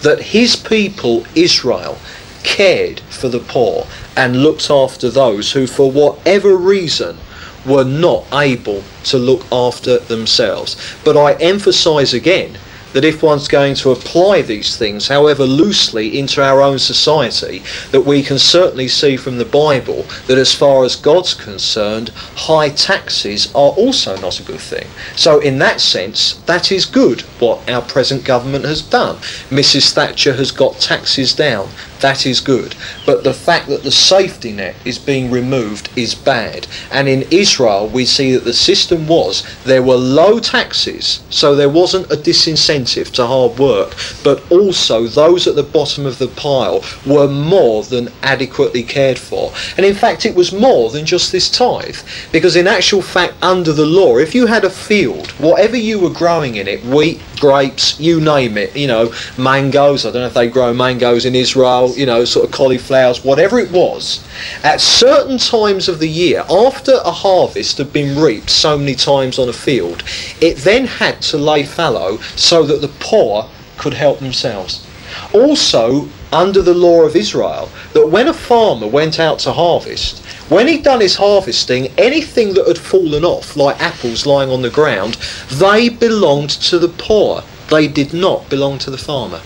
that 0.00 0.20
His 0.20 0.56
people, 0.56 1.26
Israel, 1.34 1.98
cared 2.42 3.00
for 3.00 3.28
the 3.28 3.38
poor 3.38 3.86
and 4.16 4.42
looked 4.42 4.70
after 4.70 5.10
those 5.10 5.52
who, 5.52 5.66
for 5.66 5.90
whatever 5.90 6.56
reason, 6.56 7.18
were 7.64 7.84
not 7.84 8.24
able 8.32 8.82
to 9.04 9.18
look 9.18 9.44
after 9.52 9.98
themselves? 9.98 10.76
But 11.04 11.16
I 11.16 11.34
emphasize 11.34 12.14
again 12.14 12.58
that 12.92 13.04
if 13.04 13.22
one's 13.22 13.48
going 13.48 13.74
to 13.74 13.90
apply 13.90 14.42
these 14.42 14.76
things, 14.76 15.08
however 15.08 15.44
loosely, 15.44 16.18
into 16.18 16.42
our 16.42 16.60
own 16.60 16.78
society, 16.78 17.62
that 17.90 18.02
we 18.02 18.22
can 18.22 18.38
certainly 18.38 18.88
see 18.88 19.16
from 19.16 19.38
the 19.38 19.44
Bible 19.44 20.04
that 20.26 20.38
as 20.38 20.54
far 20.54 20.84
as 20.84 20.96
God's 20.96 21.34
concerned, 21.34 22.10
high 22.10 22.68
taxes 22.70 23.50
are 23.54 23.72
also 23.72 24.16
not 24.20 24.40
a 24.40 24.44
good 24.44 24.60
thing. 24.60 24.86
So, 25.16 25.40
in 25.40 25.58
that 25.58 25.80
sense, 25.80 26.34
that 26.46 26.70
is 26.70 26.84
good 26.84 27.22
what 27.40 27.68
our 27.70 27.82
present 27.82 28.24
government 28.24 28.64
has 28.64 28.82
done. 28.82 29.16
Mrs. 29.50 29.92
Thatcher 29.92 30.34
has 30.34 30.50
got 30.50 30.78
taxes 30.78 31.34
down. 31.34 31.68
That 32.02 32.26
is 32.26 32.40
good. 32.40 32.74
But 33.06 33.22
the 33.22 33.32
fact 33.32 33.68
that 33.68 33.84
the 33.84 33.92
safety 33.92 34.50
net 34.50 34.74
is 34.84 34.98
being 34.98 35.30
removed 35.30 35.88
is 35.96 36.16
bad. 36.16 36.66
And 36.90 37.08
in 37.08 37.22
Israel, 37.30 37.88
we 37.88 38.04
see 38.04 38.32
that 38.32 38.44
the 38.44 38.52
system 38.52 39.06
was 39.06 39.46
there 39.64 39.84
were 39.84 39.94
low 39.94 40.40
taxes, 40.40 41.22
so 41.30 41.54
there 41.54 41.68
wasn't 41.68 42.10
a 42.10 42.16
disincentive 42.16 43.12
to 43.12 43.26
hard 43.26 43.56
work, 43.56 43.94
but 44.24 44.42
also 44.50 45.06
those 45.06 45.46
at 45.46 45.54
the 45.54 45.62
bottom 45.62 46.04
of 46.04 46.18
the 46.18 46.26
pile 46.26 46.82
were 47.06 47.28
more 47.28 47.84
than 47.84 48.10
adequately 48.22 48.82
cared 48.82 49.18
for. 49.18 49.52
And 49.76 49.86
in 49.86 49.94
fact, 49.94 50.26
it 50.26 50.34
was 50.34 50.52
more 50.52 50.90
than 50.90 51.06
just 51.06 51.30
this 51.30 51.48
tithe. 51.48 51.98
Because 52.32 52.56
in 52.56 52.66
actual 52.66 53.02
fact, 53.02 53.34
under 53.42 53.72
the 53.72 53.86
law, 53.86 54.18
if 54.18 54.34
you 54.34 54.46
had 54.46 54.64
a 54.64 54.70
field, 54.70 55.30
whatever 55.32 55.76
you 55.76 56.00
were 56.00 56.10
growing 56.10 56.56
in 56.56 56.66
it, 56.66 56.84
wheat, 56.84 57.20
grapes, 57.38 57.98
you 58.00 58.20
name 58.20 58.56
it, 58.56 58.76
you 58.76 58.86
know, 58.86 59.12
mangoes, 59.38 60.04
I 60.04 60.10
don't 60.10 60.22
know 60.22 60.26
if 60.26 60.34
they 60.34 60.48
grow 60.48 60.74
mangoes 60.74 61.24
in 61.24 61.34
Israel, 61.34 61.91
you 61.96 62.06
know, 62.06 62.24
sort 62.24 62.44
of 62.46 62.52
cauliflowers, 62.52 63.24
whatever 63.24 63.58
it 63.58 63.70
was, 63.70 64.24
at 64.62 64.80
certain 64.80 65.38
times 65.38 65.88
of 65.88 65.98
the 65.98 66.08
year, 66.08 66.44
after 66.50 66.92
a 67.04 67.10
harvest 67.10 67.78
had 67.78 67.92
been 67.92 68.20
reaped 68.20 68.50
so 68.50 68.78
many 68.78 68.94
times 68.94 69.38
on 69.38 69.48
a 69.48 69.52
field, 69.52 70.02
it 70.40 70.56
then 70.58 70.86
had 70.86 71.20
to 71.22 71.38
lay 71.38 71.64
fallow 71.64 72.18
so 72.36 72.62
that 72.64 72.80
the 72.80 72.92
poor 73.00 73.48
could 73.78 73.94
help 73.94 74.18
themselves. 74.18 74.86
Also, 75.34 76.08
under 76.32 76.62
the 76.62 76.74
law 76.74 77.02
of 77.02 77.14
Israel, 77.14 77.68
that 77.92 78.08
when 78.08 78.28
a 78.28 78.32
farmer 78.32 78.86
went 78.86 79.20
out 79.20 79.38
to 79.40 79.52
harvest, 79.52 80.24
when 80.48 80.66
he'd 80.66 80.82
done 80.82 81.00
his 81.00 81.16
harvesting, 81.16 81.88
anything 81.98 82.54
that 82.54 82.66
had 82.66 82.78
fallen 82.78 83.24
off, 83.24 83.56
like 83.56 83.80
apples 83.80 84.26
lying 84.26 84.50
on 84.50 84.62
the 84.62 84.70
ground, 84.70 85.14
they 85.50 85.88
belonged 85.88 86.50
to 86.50 86.78
the 86.78 86.88
poor. 86.88 87.42
They 87.70 87.88
did 87.88 88.12
not 88.12 88.48
belong 88.48 88.78
to 88.80 88.90
the 88.90 88.98
farmer. 88.98 89.40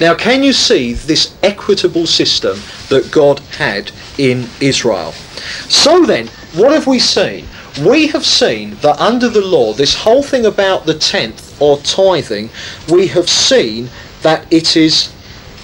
Now, 0.00 0.14
can 0.14 0.42
you 0.42 0.52
see 0.52 0.92
this 0.92 1.34
equitable 1.42 2.06
system 2.06 2.58
that 2.88 3.10
God 3.12 3.40
had 3.58 3.92
in 4.18 4.48
Israel? 4.60 5.12
So 5.68 6.04
then, 6.04 6.28
what 6.54 6.72
have 6.72 6.86
we 6.86 6.98
seen? 6.98 7.46
We 7.84 8.08
have 8.08 8.24
seen 8.24 8.76
that 8.76 9.00
under 9.00 9.28
the 9.28 9.40
law, 9.40 9.72
this 9.72 9.94
whole 9.94 10.22
thing 10.22 10.46
about 10.46 10.86
the 10.86 10.94
tenth 10.94 11.60
or 11.60 11.78
tithing, 11.78 12.50
we 12.88 13.08
have 13.08 13.28
seen 13.28 13.88
that 14.22 14.52
it 14.52 14.76
is 14.76 15.12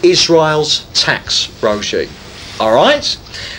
Israel's 0.02 0.86
tax 0.94 1.50
regime. 1.62 2.08
All 2.61 2.74
right? 2.74 3.16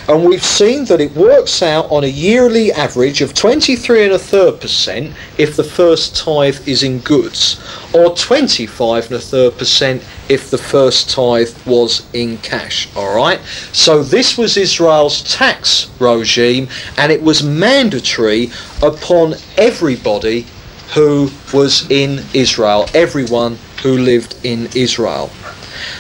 And 0.08 0.24
we've 0.24 0.44
seen 0.44 0.86
that 0.86 1.02
it 1.02 1.16
works 1.16 1.64
out 1.64 1.90
on 1.90 2.04
a 2.04 2.08
yearly 2.08 2.72
average 2.72 3.22
of 3.22 3.34
23 3.34 4.04
and 4.04 4.14
a 4.14 4.20
third 4.20 4.62
percent 4.62 5.16
if 5.40 5.56
the 5.56 5.64
first 5.64 6.16
tithe 6.16 6.68
is 6.68 6.84
in 6.84 7.00
goods, 7.00 7.60
or 7.96 8.16
25 8.16 9.06
and 9.06 9.16
a 9.16 9.20
third 9.20 9.58
percent 9.58 10.04
if 10.30 10.52
the 10.52 10.58
first 10.60 11.10
tithe 11.10 11.50
was 11.66 12.06
in 12.14 12.38
cash. 12.38 12.96
All 12.96 13.16
right? 13.16 13.40
So 13.74 14.04
this 14.04 14.38
was 14.38 14.56
Israel's 14.56 15.24
tax 15.24 15.90
regime, 16.00 16.68
and 16.98 17.12
it 17.12 17.24
was 17.24 17.42
mandatory 17.42 18.52
upon 18.84 19.34
everybody 19.58 20.46
who 20.94 21.32
was 21.54 21.90
in 21.90 22.24
Israel, 22.36 22.86
everyone 22.94 23.58
who 23.82 23.98
lived 23.98 24.36
in 24.44 24.70
Israel. 24.76 25.32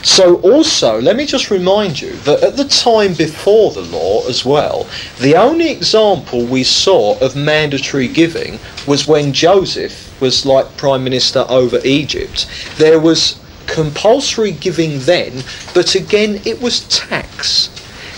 So, 0.04 0.36
also, 0.42 1.00
let 1.02 1.16
me 1.16 1.26
just 1.26 1.52
remind 1.52 2.02
you 2.02 2.14
that 2.18 2.44
at 2.44 2.58
the 2.58 2.66
time 2.66 3.14
before 3.14 3.72
the 3.72 3.82
law 3.82 4.28
as 4.28 4.46
well, 4.46 4.88
the 5.20 5.36
only 5.36 5.72
example 5.72 6.46
we 6.46 6.64
saw 6.64 7.18
of 7.20 7.36
mandatory 7.36 8.08
giving 8.08 8.60
was 8.88 9.08
when 9.08 9.34
Joseph 9.34 10.20
was 10.22 10.46
like 10.46 10.78
Prime 10.78 11.04
Minister 11.04 11.46
over 11.50 11.80
Egypt. 11.84 12.48
There 12.78 13.00
was 13.00 13.40
compulsory 13.68 14.52
giving 14.52 15.00
then, 15.00 15.44
but 15.74 15.96
again, 15.96 16.42
it 16.46 16.62
was 16.62 16.88
tax. 16.90 17.70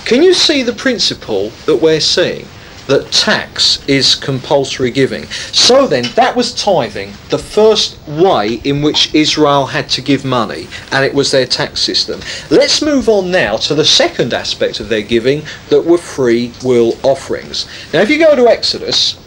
Can 0.05 0.23
you 0.23 0.33
see 0.33 0.63
the 0.63 0.73
principle 0.73 1.51
that 1.65 1.81
we're 1.81 1.99
seeing? 1.99 2.47
That 2.87 3.11
tax 3.11 3.87
is 3.87 4.15
compulsory 4.15 4.91
giving. 4.91 5.25
So 5.51 5.87
then, 5.87 6.05
that 6.15 6.35
was 6.35 6.53
tithing, 6.53 7.13
the 7.29 7.37
first 7.37 7.97
way 8.07 8.55
in 8.63 8.81
which 8.81 9.13
Israel 9.13 9.65
had 9.65 9.89
to 9.91 10.01
give 10.01 10.25
money, 10.25 10.67
and 10.91 11.05
it 11.05 11.13
was 11.13 11.31
their 11.31 11.45
tax 11.45 11.81
system. 11.81 12.19
Let's 12.49 12.81
move 12.81 13.09
on 13.09 13.31
now 13.31 13.57
to 13.57 13.75
the 13.75 13.85
second 13.85 14.33
aspect 14.33 14.79
of 14.79 14.89
their 14.89 15.01
giving 15.01 15.43
that 15.69 15.85
were 15.85 15.97
free 15.97 16.53
will 16.63 16.97
offerings. 17.03 17.67
Now, 17.93 18.01
if 18.01 18.09
you 18.09 18.19
go 18.19 18.35
to 18.35 18.47
Exodus, 18.47 19.19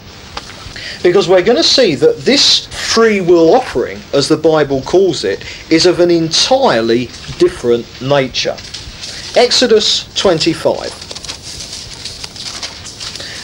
because 1.03 1.27
we're 1.29 1.43
going 1.43 1.57
to 1.57 1.63
see 1.63 1.95
that 1.95 2.17
this 2.19 2.65
free 2.65 3.21
will 3.21 3.53
offering, 3.53 3.99
as 4.13 4.27
the 4.27 4.37
Bible 4.37 4.81
calls 4.81 5.23
it, 5.23 5.45
is 5.71 5.85
of 5.85 5.99
an 5.99 6.11
entirely 6.11 7.05
different 7.37 7.85
nature. 8.01 8.57
Exodus 9.35 10.11
25 10.15 11.06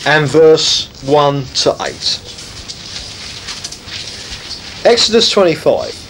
and 0.05 0.27
verse 0.27 0.87
1 1.03 1.43
to 1.43 1.75
8. 1.81 1.89
Exodus 4.85 5.29
25. 5.29 6.03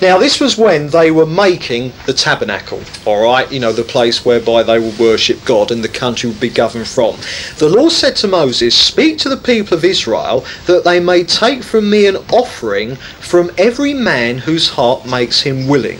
Now, 0.00 0.18
this 0.18 0.40
was 0.40 0.56
when 0.56 0.88
they 0.88 1.10
were 1.10 1.26
making 1.26 1.92
the 2.06 2.12
tabernacle, 2.12 2.80
all 3.04 3.22
right, 3.22 3.50
you 3.52 3.60
know, 3.60 3.72
the 3.72 3.82
place 3.82 4.24
whereby 4.24 4.62
they 4.62 4.78
would 4.78 4.98
worship 4.98 5.44
God 5.44 5.70
and 5.70 5.84
the 5.84 5.88
country 5.88 6.30
would 6.30 6.40
be 6.40 6.48
governed 6.48 6.88
from. 6.88 7.16
The 7.58 7.68
Lord 7.68 7.92
said 7.92 8.16
to 8.16 8.28
Moses, 8.28 8.74
Speak 8.74 9.18
to 9.18 9.28
the 9.28 9.36
people 9.36 9.76
of 9.76 9.84
Israel 9.84 10.44
that 10.66 10.84
they 10.84 11.00
may 11.00 11.24
take 11.24 11.62
from 11.62 11.90
me 11.90 12.06
an 12.06 12.16
offering 12.32 12.96
from 12.96 13.50
every 13.58 13.92
man 13.92 14.38
whose 14.38 14.70
heart 14.70 15.06
makes 15.06 15.42
him 15.42 15.66
willing. 15.66 15.98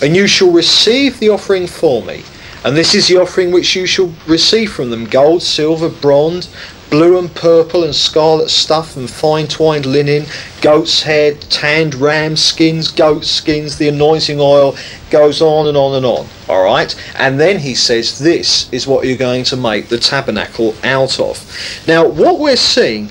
And 0.00 0.16
you 0.16 0.26
shall 0.26 0.50
receive 0.50 1.18
the 1.18 1.28
offering 1.28 1.66
for 1.66 2.02
me. 2.02 2.22
And 2.64 2.76
this 2.76 2.94
is 2.94 3.08
the 3.08 3.18
offering 3.18 3.52
which 3.52 3.76
you 3.76 3.86
shall 3.86 4.12
receive 4.26 4.72
from 4.72 4.90
them 4.90 5.04
gold, 5.04 5.42
silver, 5.42 5.88
bronze, 5.88 6.48
blue 6.90 7.18
and 7.18 7.34
purple 7.34 7.84
and 7.84 7.94
scarlet 7.94 8.48
stuff 8.48 8.96
and 8.96 9.10
fine 9.10 9.46
twined 9.46 9.86
linen, 9.86 10.24
goat's 10.62 11.02
head, 11.02 11.40
tanned 11.42 11.94
ram 11.94 12.36
skins, 12.36 12.90
goat 12.90 13.24
skins, 13.24 13.76
the 13.76 13.88
anointing 13.88 14.40
oil 14.40 14.74
goes 15.10 15.40
on 15.40 15.68
and 15.68 15.76
on 15.76 15.94
and 15.94 16.06
on. 16.06 16.26
All 16.48 16.64
right? 16.64 16.94
And 17.16 17.38
then 17.38 17.58
he 17.58 17.74
says, 17.74 18.18
This 18.18 18.72
is 18.72 18.86
what 18.86 19.06
you're 19.06 19.16
going 19.16 19.44
to 19.44 19.56
make 19.56 19.88
the 19.88 19.98
tabernacle 19.98 20.74
out 20.82 21.20
of. 21.20 21.84
Now, 21.86 22.06
what 22.06 22.38
we're 22.38 22.56
seeing 22.56 23.10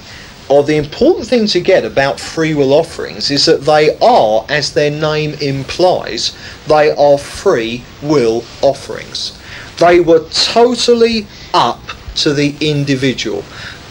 or 0.50 0.64
the 0.64 0.78
important 0.78 1.28
thing 1.28 1.46
to 1.48 1.60
get 1.60 1.84
about 1.84 2.20
free 2.20 2.54
will 2.54 2.74
offerings 2.74 3.32
is 3.32 3.46
that 3.46 3.62
they 3.62 3.98
are, 4.00 4.46
as 4.50 4.74
their 4.74 4.92
name 4.92 5.34
implies, 5.42 6.38
they 6.68 6.92
are 6.92 7.18
free 7.18 7.84
will 8.02 8.44
offerings. 8.62 9.38
They 9.80 10.00
were 10.00 10.28
totally 10.30 11.28
up 11.54 11.82
to 12.16 12.34
the 12.34 12.56
individual. 12.62 13.44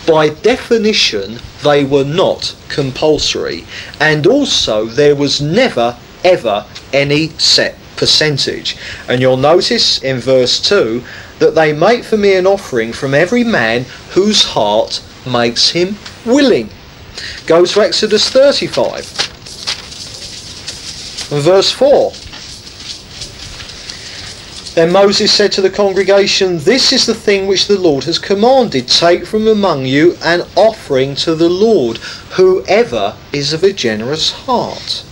By 0.07 0.30
definition, 0.30 1.38
they 1.62 1.84
were 1.84 2.04
not 2.04 2.57
compulsory, 2.68 3.66
and 4.00 4.26
also 4.26 4.86
there 4.86 5.16
was 5.16 5.40
never 5.40 5.96
ever 6.24 6.66
any 6.92 7.28
set 7.38 7.76
percentage. 7.96 8.76
And 9.09 9.20
you'll 9.20 9.36
notice 9.36 10.02
in 10.02 10.18
verse 10.18 10.61
2 10.61 11.02
that 11.38 11.54
they 11.54 11.72
make 11.72 12.04
for 12.04 12.16
me 12.16 12.34
an 12.34 12.46
offering 12.46 12.92
from 12.92 13.14
every 13.14 13.44
man 13.44 13.84
whose 14.11 14.42
heart 14.42 15.02
makes 15.27 15.70
him 15.70 15.97
willing. 16.24 16.70
Go 17.47 17.64
to 17.64 17.81
Exodus 17.81 18.29
35 18.29 19.27
verse 21.29 21.72
4. 21.72 22.12
Then 24.74 24.93
Moses 24.93 25.33
said 25.33 25.53
to 25.53 25.62
the 25.62 25.70
congregation, 25.70 26.59
This 26.59 26.93
is 26.93 27.07
the 27.07 27.14
thing 27.14 27.47
which 27.47 27.66
the 27.66 27.79
Lord 27.79 28.05
has 28.05 28.18
commanded. 28.18 28.89
Take 28.89 29.27
from 29.27 29.49
among 29.49 29.87
you 29.87 30.16
an 30.22 30.43
offering 30.55 31.14
to 31.16 31.35
the 31.35 31.49
Lord, 31.49 31.97
whoever 32.37 33.16
is 33.33 33.53
of 33.53 33.64
a 33.64 33.72
generous 33.72 34.31
heart. 34.31 35.05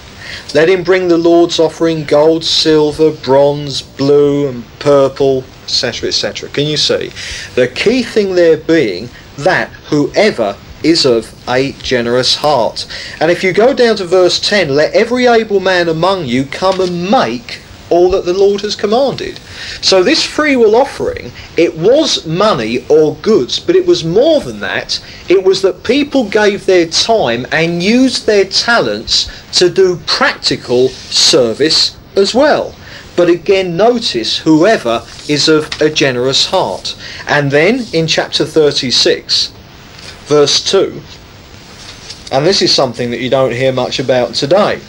Let 0.54 0.68
him 0.68 0.84
bring 0.84 1.08
the 1.08 1.18
Lord's 1.18 1.58
offering 1.58 2.04
gold, 2.04 2.44
silver, 2.44 3.10
bronze, 3.10 3.80
blue, 3.80 4.48
and 4.48 4.64
purple, 4.78 5.44
etc., 5.64 6.08
etc. 6.08 6.50
Can 6.50 6.66
you 6.66 6.76
see? 6.76 7.10
The 7.54 7.68
key 7.68 8.02
thing 8.02 8.34
there 8.34 8.58
being 8.58 9.08
that 9.36 9.70
whoever 9.88 10.56
is 10.82 11.06
of 11.06 11.34
a 11.48 11.72
generous 11.72 12.36
heart. 12.36 12.86
And 13.20 13.30
if 13.30 13.42
you 13.42 13.52
go 13.52 13.72
down 13.72 13.96
to 13.96 14.04
verse 14.04 14.38
10, 14.38 14.68
let 14.68 14.92
every 14.92 15.26
able 15.26 15.60
man 15.60 15.88
among 15.88 16.26
you 16.26 16.44
come 16.44 16.80
and 16.80 17.10
make 17.10 17.62
all 17.90 18.10
that 18.10 18.24
the 18.24 18.34
Lord 18.34 18.62
has 18.62 18.76
commanded. 18.76 19.38
So 19.80 20.02
this 20.02 20.22
free 20.22 20.56
will 20.56 20.74
offering, 20.74 21.32
it 21.56 21.76
was 21.76 22.26
money 22.26 22.84
or 22.88 23.16
goods, 23.16 23.60
but 23.60 23.76
it 23.76 23.86
was 23.86 24.04
more 24.04 24.40
than 24.40 24.60
that. 24.60 25.04
It 25.28 25.44
was 25.44 25.62
that 25.62 25.84
people 25.84 26.28
gave 26.28 26.66
their 26.66 26.86
time 26.86 27.46
and 27.52 27.82
used 27.82 28.26
their 28.26 28.44
talents 28.44 29.30
to 29.58 29.70
do 29.70 30.00
practical 30.06 30.88
service 30.88 31.96
as 32.16 32.34
well. 32.34 32.74
But 33.16 33.28
again, 33.28 33.76
notice 33.76 34.38
whoever 34.38 35.02
is 35.28 35.48
of 35.48 35.70
a 35.80 35.88
generous 35.88 36.46
heart. 36.46 36.96
And 37.28 37.50
then 37.50 37.84
in 37.92 38.06
chapter 38.06 38.44
36, 38.44 39.52
verse 40.26 40.70
2, 40.70 41.00
and 42.32 42.44
this 42.44 42.62
is 42.62 42.74
something 42.74 43.10
that 43.10 43.20
you 43.20 43.30
don't 43.30 43.52
hear 43.52 43.72
much 43.72 44.00
about 44.00 44.34
today. 44.34 44.80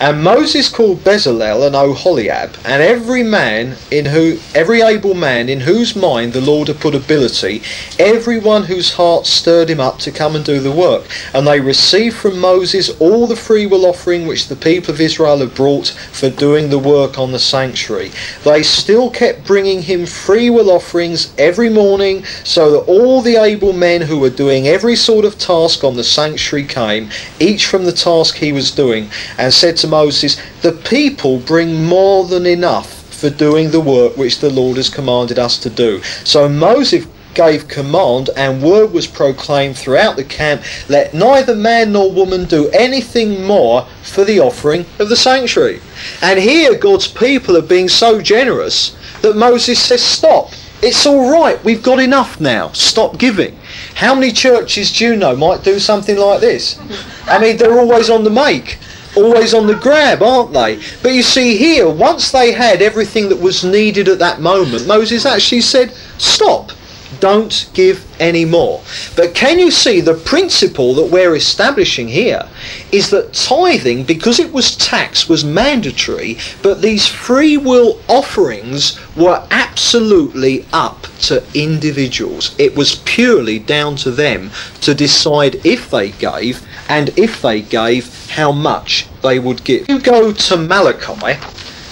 And 0.00 0.24
Moses 0.24 0.68
called 0.68 1.04
Bezalel 1.04 1.66
and 1.66 1.76
Oholiab, 1.76 2.56
and 2.64 2.82
every 2.82 3.22
man 3.22 3.76
in 3.92 4.06
who 4.06 4.38
every 4.54 4.82
able 4.82 5.14
man 5.14 5.48
in 5.48 5.60
whose 5.60 5.94
mind 5.94 6.32
the 6.32 6.40
Lord 6.40 6.66
had 6.66 6.80
put 6.80 6.96
ability, 6.96 7.62
every 7.98 8.40
one 8.40 8.64
whose 8.64 8.94
heart 8.94 9.24
stirred 9.26 9.70
him 9.70 9.78
up 9.78 10.00
to 10.00 10.10
come 10.10 10.34
and 10.34 10.44
do 10.44 10.58
the 10.58 10.72
work. 10.72 11.06
And 11.32 11.46
they 11.46 11.60
received 11.60 12.16
from 12.16 12.40
Moses 12.40 12.90
all 13.00 13.28
the 13.28 13.36
freewill 13.36 13.86
offering 13.86 14.26
which 14.26 14.48
the 14.48 14.56
people 14.56 14.92
of 14.92 15.00
Israel 15.00 15.38
had 15.38 15.54
brought 15.54 15.88
for 16.12 16.28
doing 16.28 16.70
the 16.70 16.78
work 16.78 17.16
on 17.16 17.30
the 17.30 17.38
sanctuary. 17.38 18.10
They 18.42 18.64
still 18.64 19.10
kept 19.10 19.46
bringing 19.46 19.82
him 19.82 20.06
freewill 20.06 20.70
offerings 20.70 21.32
every 21.38 21.70
morning, 21.70 22.24
so 22.42 22.72
that 22.72 22.90
all 22.90 23.22
the 23.22 23.36
able 23.36 23.72
men 23.72 24.02
who 24.02 24.18
were 24.18 24.30
doing 24.30 24.66
every 24.66 24.96
sort 24.96 25.24
of 25.24 25.38
task 25.38 25.84
on 25.84 25.94
the 25.94 26.04
sanctuary 26.04 26.66
came, 26.66 27.10
each 27.38 27.66
from 27.66 27.84
the 27.84 27.92
task 27.92 28.36
he 28.36 28.52
was 28.52 28.72
doing, 28.72 29.08
and 29.38 29.54
said 29.54 29.78
to 29.84 29.90
Moses, 29.90 30.40
The 30.62 30.72
people 30.72 31.38
bring 31.38 31.84
more 31.84 32.24
than 32.24 32.46
enough 32.46 33.02
for 33.14 33.30
doing 33.30 33.70
the 33.70 33.80
work 33.80 34.16
which 34.16 34.40
the 34.40 34.50
Lord 34.50 34.76
has 34.78 34.88
commanded 34.88 35.38
us 35.38 35.58
to 35.58 35.70
do. 35.70 36.02
So 36.24 36.48
Moses 36.48 37.06
gave 37.34 37.68
command, 37.68 38.30
and 38.36 38.62
word 38.62 38.92
was 38.92 39.06
proclaimed 39.06 39.76
throughout 39.76 40.16
the 40.16 40.24
camp 40.24 40.62
let 40.88 41.14
neither 41.14 41.54
man 41.54 41.92
nor 41.92 42.10
woman 42.10 42.44
do 42.44 42.70
anything 42.70 43.44
more 43.44 43.86
for 44.02 44.24
the 44.24 44.40
offering 44.40 44.86
of 44.98 45.08
the 45.08 45.16
sanctuary. 45.16 45.80
And 46.22 46.38
here 46.38 46.78
God's 46.78 47.08
people 47.08 47.56
are 47.56 47.62
being 47.62 47.88
so 47.88 48.20
generous 48.22 48.96
that 49.22 49.36
Moses 49.36 49.80
says, 49.82 50.02
Stop. 50.02 50.52
It's 50.82 51.06
all 51.06 51.30
right. 51.30 51.62
We've 51.64 51.82
got 51.82 51.98
enough 51.98 52.40
now. 52.40 52.68
Stop 52.72 53.18
giving. 53.18 53.58
How 53.94 54.14
many 54.14 54.32
churches 54.32 54.92
do 54.92 55.04
you 55.06 55.16
know 55.16 55.34
might 55.34 55.64
do 55.64 55.78
something 55.78 56.18
like 56.18 56.40
this? 56.40 56.78
I 57.26 57.38
mean, 57.38 57.56
they're 57.56 57.78
always 57.78 58.10
on 58.10 58.22
the 58.22 58.30
make 58.30 58.78
always 59.16 59.54
on 59.54 59.66
the 59.66 59.74
grab, 59.74 60.22
aren't 60.22 60.52
they? 60.52 60.80
But 61.02 61.12
you 61.12 61.22
see 61.22 61.56
here, 61.56 61.88
once 61.88 62.30
they 62.30 62.52
had 62.52 62.82
everything 62.82 63.28
that 63.28 63.40
was 63.40 63.64
needed 63.64 64.08
at 64.08 64.18
that 64.18 64.40
moment, 64.40 64.86
Moses 64.86 65.26
actually 65.26 65.60
said, 65.60 65.92
Stop, 66.18 66.72
don't 67.20 67.68
give 67.74 68.04
any 68.20 68.44
more. 68.44 68.82
But 69.16 69.34
can 69.34 69.58
you 69.58 69.70
see 69.70 70.00
the 70.00 70.14
principle 70.14 70.94
that 70.94 71.10
we're 71.10 71.34
establishing 71.34 72.08
here 72.08 72.48
is 72.92 73.10
that 73.10 73.32
tithing, 73.32 74.04
because 74.04 74.38
it 74.38 74.52
was 74.52 74.76
tax, 74.76 75.28
was 75.28 75.44
mandatory, 75.44 76.38
but 76.62 76.82
these 76.82 77.06
free 77.06 77.56
will 77.56 78.00
offerings 78.08 78.98
were 79.16 79.46
absolutely 79.50 80.64
up 80.72 81.06
to 81.20 81.42
individuals. 81.54 82.54
It 82.58 82.76
was 82.76 82.96
purely 83.04 83.58
down 83.58 83.96
to 83.96 84.10
them 84.10 84.50
to 84.82 84.94
decide 84.94 85.64
if 85.64 85.90
they 85.90 86.10
gave, 86.10 86.66
and 86.88 87.10
if 87.18 87.42
they 87.42 87.62
gave, 87.62 88.30
how 88.30 88.52
much 88.52 89.06
they 89.22 89.38
would 89.38 89.64
give. 89.64 89.82
If 89.82 89.88
you 89.88 90.00
go 90.00 90.32
to 90.32 90.56
Malachi, 90.56 91.40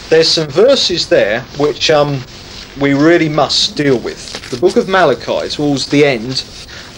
there's 0.09 0.29
some 0.29 0.49
verses 0.49 1.09
there 1.09 1.41
which 1.59 1.91
um, 1.91 2.23
we 2.81 2.95
really 2.95 3.29
must 3.29 3.77
deal 3.77 3.99
with. 3.99 4.51
The 4.51 4.57
book 4.57 4.77
of 4.77 4.89
Malachi 4.89 5.49
towards 5.49 5.87
the 5.87 6.05
end 6.05 6.45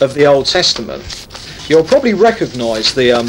of 0.01 0.15
the 0.15 0.27
Old 0.27 0.47
Testament. 0.47 1.27
You'll 1.69 1.85
probably 1.85 2.15
recognise 2.15 2.95
the 2.95 3.13
um, 3.13 3.29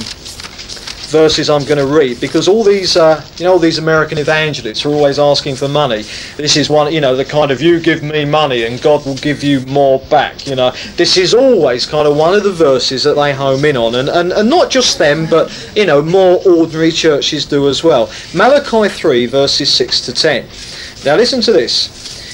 verses 1.05 1.49
I'm 1.49 1.63
going 1.63 1.77
to 1.77 1.87
read 1.87 2.19
because 2.19 2.47
all 2.47 2.63
these, 2.63 2.97
uh, 2.97 3.25
you 3.37 3.45
know, 3.45 3.53
all 3.53 3.59
these 3.59 3.77
American 3.77 4.17
evangelists 4.17 4.85
are 4.85 4.89
always 4.89 5.17
asking 5.17 5.55
for 5.55 5.67
money. 5.67 6.03
This 6.35 6.57
is 6.57 6.69
one, 6.69 6.91
you 6.93 7.01
know, 7.01 7.15
the 7.15 7.25
kind 7.25 7.51
of 7.51 7.61
you 7.61 7.79
give 7.79 8.03
me 8.03 8.25
money 8.25 8.65
and 8.65 8.81
God 8.81 9.05
will 9.05 9.15
give 9.15 9.43
you 9.43 9.61
more 9.61 9.99
back. 10.09 10.45
You 10.45 10.55
know, 10.55 10.71
this 10.97 11.17
is 11.17 11.33
always 11.33 11.85
kind 11.85 12.07
of 12.07 12.17
one 12.17 12.33
of 12.33 12.43
the 12.43 12.51
verses 12.51 13.03
that 13.03 13.15
they 13.15 13.33
home 13.33 13.63
in 13.65 13.77
on, 13.77 13.95
and 13.95 14.09
and, 14.09 14.33
and 14.33 14.49
not 14.49 14.69
just 14.69 14.97
them, 14.97 15.27
but 15.29 15.49
you 15.75 15.85
know, 15.85 16.01
more 16.01 16.41
ordinary 16.45 16.91
churches 16.91 17.45
do 17.45 17.69
as 17.69 17.83
well. 17.83 18.11
Malachi 18.33 18.89
three 18.89 19.25
verses 19.25 19.73
six 19.73 20.01
to 20.01 20.13
ten. 20.13 20.45
Now 21.05 21.15
listen 21.15 21.41
to 21.41 21.53
this. 21.53 22.24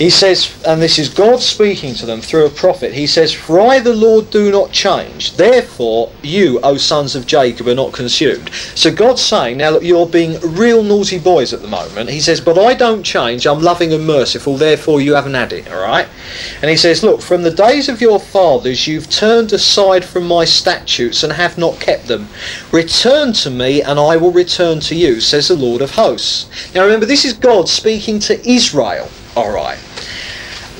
He 0.00 0.08
says, 0.08 0.50
and 0.66 0.80
this 0.80 0.98
is 0.98 1.10
God 1.10 1.40
speaking 1.40 1.92
to 1.96 2.06
them 2.06 2.22
through 2.22 2.46
a 2.46 2.48
prophet, 2.50 2.94
he 2.94 3.06
says, 3.06 3.34
For 3.34 3.60
I 3.60 3.80
the 3.80 3.92
Lord 3.92 4.30
do 4.30 4.50
not 4.50 4.72
change, 4.72 5.36
therefore 5.36 6.10
you, 6.22 6.58
O 6.62 6.78
sons 6.78 7.14
of 7.14 7.26
Jacob, 7.26 7.68
are 7.68 7.74
not 7.74 7.92
consumed. 7.92 8.48
So 8.74 8.90
God's 8.90 9.20
saying, 9.20 9.58
now 9.58 9.72
look, 9.72 9.82
you're 9.82 10.06
being 10.06 10.40
real 10.40 10.82
naughty 10.82 11.18
boys 11.18 11.52
at 11.52 11.60
the 11.60 11.68
moment. 11.68 12.08
He 12.08 12.20
says, 12.22 12.40
But 12.40 12.58
I 12.58 12.72
don't 12.72 13.02
change, 13.02 13.46
I'm 13.46 13.60
loving 13.60 13.92
and 13.92 14.06
merciful, 14.06 14.56
therefore 14.56 15.02
you 15.02 15.12
haven't 15.12 15.34
had 15.34 15.52
it, 15.52 15.70
alright? 15.70 16.08
And 16.62 16.70
he 16.70 16.78
says, 16.78 17.02
Look, 17.02 17.20
from 17.20 17.42
the 17.42 17.50
days 17.50 17.90
of 17.90 18.00
your 18.00 18.18
fathers 18.18 18.86
you've 18.86 19.10
turned 19.10 19.52
aside 19.52 20.02
from 20.02 20.26
my 20.26 20.46
statutes 20.46 21.24
and 21.24 21.32
have 21.34 21.58
not 21.58 21.78
kept 21.78 22.06
them. 22.06 22.30
Return 22.72 23.34
to 23.34 23.50
me, 23.50 23.82
and 23.82 24.00
I 24.00 24.16
will 24.16 24.32
return 24.32 24.80
to 24.80 24.94
you, 24.94 25.20
says 25.20 25.48
the 25.48 25.56
Lord 25.56 25.82
of 25.82 25.90
hosts. 25.90 26.48
Now 26.74 26.84
remember, 26.84 27.04
this 27.04 27.26
is 27.26 27.34
God 27.34 27.68
speaking 27.68 28.18
to 28.20 28.48
Israel, 28.48 29.10
alright? 29.36 29.78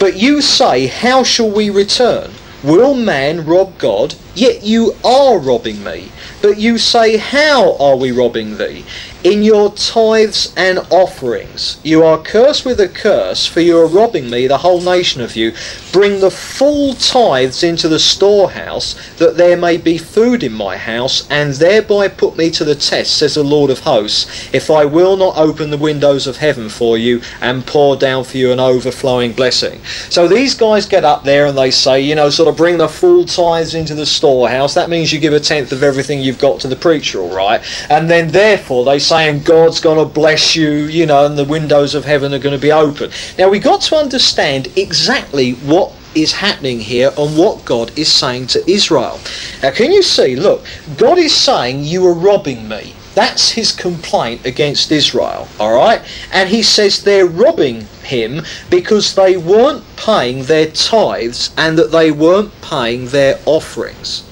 But 0.00 0.16
you 0.16 0.40
say, 0.40 0.86
How 0.86 1.22
shall 1.22 1.50
we 1.50 1.68
return? 1.68 2.30
Will 2.64 2.94
man 2.94 3.44
rob 3.44 3.78
God? 3.78 4.14
Yet 4.34 4.62
you 4.62 4.96
are 5.04 5.38
robbing 5.38 5.84
me. 5.84 6.10
But 6.40 6.56
you 6.56 6.78
say, 6.78 7.18
How 7.18 7.76
are 7.76 7.96
we 7.96 8.10
robbing 8.10 8.56
thee? 8.56 8.86
In 9.22 9.42
your 9.42 9.70
tithes 9.72 10.54
and 10.56 10.78
offerings. 10.88 11.78
You 11.84 12.02
are 12.04 12.16
cursed 12.16 12.64
with 12.64 12.80
a 12.80 12.88
curse, 12.88 13.46
for 13.46 13.60
you 13.60 13.76
are 13.78 13.86
robbing 13.86 14.30
me, 14.30 14.46
the 14.46 14.56
whole 14.56 14.80
nation 14.80 15.20
of 15.20 15.36
you. 15.36 15.52
Bring 15.92 16.20
the 16.20 16.30
full 16.30 16.94
tithes 16.94 17.62
into 17.62 17.86
the 17.86 17.98
storehouse, 17.98 18.94
that 19.18 19.36
there 19.36 19.58
may 19.58 19.76
be 19.76 19.98
food 19.98 20.42
in 20.42 20.54
my 20.54 20.78
house, 20.78 21.28
and 21.28 21.52
thereby 21.52 22.08
put 22.08 22.38
me 22.38 22.50
to 22.52 22.64
the 22.64 22.74
test, 22.74 23.18
says 23.18 23.34
the 23.34 23.44
Lord 23.44 23.70
of 23.70 23.80
hosts, 23.80 24.48
if 24.54 24.70
I 24.70 24.86
will 24.86 25.18
not 25.18 25.36
open 25.36 25.68
the 25.68 25.76
windows 25.76 26.26
of 26.26 26.38
heaven 26.38 26.70
for 26.70 26.96
you 26.96 27.20
and 27.42 27.66
pour 27.66 27.96
down 27.96 28.24
for 28.24 28.38
you 28.38 28.52
an 28.52 28.60
overflowing 28.60 29.34
blessing. 29.34 29.84
So 30.08 30.28
these 30.28 30.54
guys 30.54 30.86
get 30.86 31.04
up 31.04 31.24
there 31.24 31.44
and 31.44 31.58
they 31.58 31.70
say, 31.70 32.00
you 32.00 32.14
know, 32.14 32.30
sort 32.30 32.48
of 32.48 32.56
bring 32.56 32.78
the 32.78 32.88
full 32.88 33.26
tithes 33.26 33.74
into 33.74 33.94
the 33.94 34.06
storehouse. 34.06 34.72
That 34.72 34.88
means 34.88 35.12
you 35.12 35.20
give 35.20 35.34
a 35.34 35.40
tenth 35.40 35.72
of 35.72 35.82
everything 35.82 36.20
you've 36.20 36.38
got 36.38 36.60
to 36.60 36.68
the 36.68 36.76
preacher, 36.76 37.20
all 37.20 37.36
right? 37.36 37.60
And 37.90 38.08
then 38.08 38.28
therefore 38.28 38.86
they 38.86 38.98
saying 39.10 39.42
God's 39.42 39.80
going 39.80 39.98
to 39.98 40.04
bless 40.04 40.54
you, 40.54 40.70
you 40.70 41.04
know, 41.04 41.26
and 41.26 41.36
the 41.36 41.44
windows 41.44 41.96
of 41.96 42.04
heaven 42.04 42.32
are 42.32 42.38
going 42.38 42.54
to 42.54 42.62
be 42.62 42.70
open. 42.70 43.10
Now 43.36 43.48
we've 43.48 43.60
got 43.60 43.80
to 43.82 43.96
understand 43.96 44.68
exactly 44.76 45.54
what 45.54 45.92
is 46.14 46.32
happening 46.32 46.78
here 46.78 47.10
and 47.18 47.36
what 47.36 47.64
God 47.64 47.98
is 47.98 48.10
saying 48.10 48.46
to 48.48 48.70
Israel. 48.70 49.18
Now 49.64 49.72
can 49.72 49.90
you 49.90 50.04
see, 50.04 50.36
look, 50.36 50.64
God 50.96 51.18
is 51.18 51.34
saying 51.34 51.82
you 51.82 52.06
are 52.06 52.14
robbing 52.14 52.68
me. 52.68 52.94
That's 53.16 53.50
his 53.50 53.72
complaint 53.72 54.46
against 54.46 54.92
Israel, 54.92 55.48
all 55.58 55.74
right? 55.74 56.00
And 56.32 56.48
he 56.48 56.62
says 56.62 57.02
they're 57.02 57.26
robbing 57.26 57.88
him 58.04 58.42
because 58.70 59.16
they 59.16 59.36
weren't 59.36 59.84
paying 59.96 60.44
their 60.44 60.68
tithes 60.70 61.52
and 61.58 61.76
that 61.76 61.90
they 61.90 62.12
weren't 62.12 62.52
paying 62.62 63.06
their 63.06 63.40
offerings. 63.44 64.22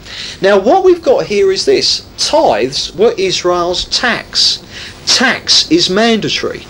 Now, 0.41 0.59
what 0.59 0.85
we've 0.85 1.03
got 1.03 1.27
here 1.27 1.53
is 1.53 1.65
this 1.65 2.07
tithes 2.17 2.95
were 2.95 3.15
Israel's 3.19 3.85
tax. 3.87 4.65
Tax 5.07 5.71
is 5.71 5.91
mandatory. 5.91 6.67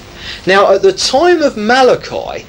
Now, 0.47 0.73
at 0.73 0.83
the 0.83 0.93
time 0.93 1.43
of 1.43 1.57
Malachi, 1.57 2.47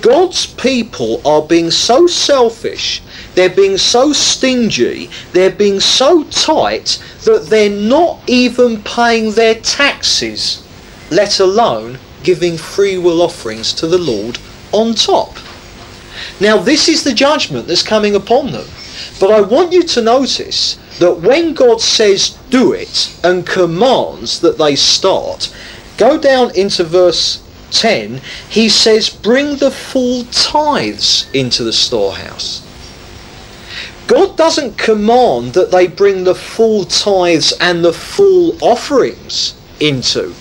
God's 0.00 0.46
people 0.46 1.20
are 1.26 1.42
being 1.42 1.70
so 1.70 2.06
selfish, 2.06 3.02
they're 3.34 3.50
being 3.50 3.76
so 3.76 4.12
stingy, 4.12 5.10
they're 5.32 5.50
being 5.50 5.80
so 5.80 6.24
tight 6.24 7.02
that 7.24 7.46
they're 7.46 7.68
not 7.68 8.20
even 8.26 8.82
paying 8.82 9.32
their 9.32 9.56
taxes, 9.56 10.66
let 11.10 11.40
alone 11.40 11.98
giving 12.22 12.56
free 12.56 12.96
will 12.96 13.20
offerings 13.20 13.72
to 13.74 13.86
the 13.86 13.98
Lord 13.98 14.38
on 14.70 14.94
top. 14.94 15.36
Now, 16.40 16.56
this 16.58 16.88
is 16.88 17.02
the 17.02 17.12
judgment 17.12 17.66
that's 17.66 17.82
coming 17.82 18.14
upon 18.14 18.52
them. 18.52 18.66
But 19.20 19.30
I 19.30 19.40
want 19.40 19.72
you 19.72 19.82
to 19.82 20.02
notice 20.02 20.78
that 20.98 21.20
when 21.20 21.54
God 21.54 21.80
says 21.80 22.38
do 22.50 22.72
it 22.72 23.16
and 23.24 23.46
commands 23.46 24.40
that 24.40 24.58
they 24.58 24.76
start, 24.76 25.54
go 25.96 26.18
down 26.18 26.54
into 26.54 26.84
verse 26.84 27.42
10, 27.72 28.20
he 28.48 28.68
says, 28.68 29.08
bring 29.10 29.56
the 29.56 29.70
full 29.70 30.24
tithes 30.24 31.28
into 31.32 31.64
the 31.64 31.72
storehouse. 31.72 32.66
God 34.06 34.36
doesn't 34.36 34.76
command 34.76 35.54
that 35.54 35.70
they 35.70 35.86
bring 35.86 36.24
the 36.24 36.34
full 36.34 36.84
tithes 36.84 37.52
and 37.60 37.84
the 37.84 37.92
full 37.92 38.62
offerings 38.62 39.54
into 39.80 40.34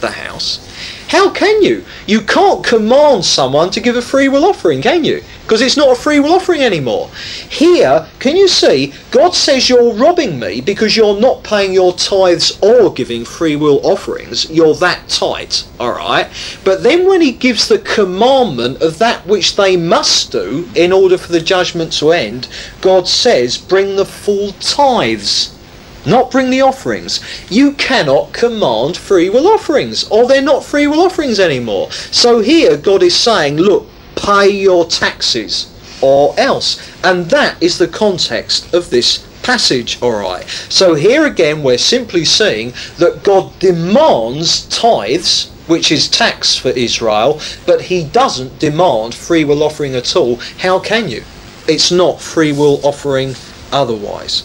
the 0.00 0.10
house. 0.10 0.67
How 1.08 1.30
can 1.30 1.62
you? 1.62 1.86
You 2.06 2.20
can't 2.20 2.62
command 2.62 3.24
someone 3.24 3.70
to 3.70 3.80
give 3.80 3.96
a 3.96 4.02
free 4.02 4.28
will 4.28 4.44
offering, 4.44 4.82
can 4.82 5.04
you? 5.04 5.22
Because 5.42 5.62
it's 5.62 5.76
not 5.76 5.96
a 5.96 6.00
free 6.00 6.20
will 6.20 6.34
offering 6.34 6.60
anymore. 6.60 7.08
Here, 7.48 8.06
can 8.18 8.36
you 8.36 8.46
see, 8.46 8.92
God 9.10 9.34
says 9.34 9.70
you're 9.70 9.94
robbing 9.94 10.38
me 10.38 10.60
because 10.60 10.98
you're 10.98 11.18
not 11.18 11.42
paying 11.42 11.72
your 11.72 11.94
tithes 11.94 12.58
or 12.60 12.92
giving 12.92 13.24
free 13.24 13.56
will 13.56 13.80
offerings. 13.86 14.50
You're 14.50 14.74
that 14.74 15.08
tight, 15.08 15.66
alright? 15.80 16.28
But 16.62 16.82
then 16.82 17.06
when 17.08 17.22
he 17.22 17.32
gives 17.32 17.68
the 17.68 17.78
commandment 17.78 18.82
of 18.82 18.98
that 18.98 19.26
which 19.26 19.56
they 19.56 19.78
must 19.78 20.30
do 20.30 20.68
in 20.74 20.92
order 20.92 21.16
for 21.16 21.32
the 21.32 21.40
judgment 21.40 21.90
to 21.94 22.12
end, 22.12 22.48
God 22.82 23.08
says, 23.08 23.56
bring 23.56 23.96
the 23.96 24.04
full 24.04 24.52
tithes 24.52 25.57
not 26.06 26.30
bring 26.30 26.50
the 26.50 26.62
offerings. 26.62 27.20
You 27.50 27.72
cannot 27.72 28.32
command 28.32 28.96
free 28.96 29.28
will 29.30 29.48
offerings, 29.48 30.08
or 30.08 30.26
they're 30.26 30.42
not 30.42 30.64
free 30.64 30.86
will 30.86 31.00
offerings 31.00 31.40
anymore. 31.40 31.90
So 31.92 32.40
here 32.40 32.76
God 32.76 33.02
is 33.02 33.16
saying, 33.16 33.56
look, 33.56 33.86
pay 34.16 34.48
your 34.48 34.86
taxes, 34.86 35.72
or 36.02 36.34
else. 36.38 36.80
And 37.04 37.26
that 37.30 37.62
is 37.62 37.78
the 37.78 37.88
context 37.88 38.72
of 38.74 38.90
this 38.90 39.26
passage, 39.42 40.00
alright. 40.02 40.46
So 40.68 40.94
here 40.94 41.26
again 41.26 41.62
we're 41.62 41.78
simply 41.78 42.24
seeing 42.24 42.72
that 42.98 43.22
God 43.22 43.58
demands 43.58 44.66
tithes, 44.68 45.50
which 45.66 45.90
is 45.90 46.08
tax 46.08 46.56
for 46.56 46.68
Israel, 46.68 47.40
but 47.66 47.80
he 47.82 48.04
doesn't 48.04 48.58
demand 48.58 49.14
free 49.14 49.44
will 49.44 49.62
offering 49.62 49.94
at 49.94 50.16
all. 50.16 50.36
How 50.58 50.78
can 50.78 51.08
you? 51.08 51.24
It's 51.66 51.90
not 51.90 52.20
free 52.20 52.52
will 52.52 52.80
offering 52.84 53.34
otherwise. 53.72 54.42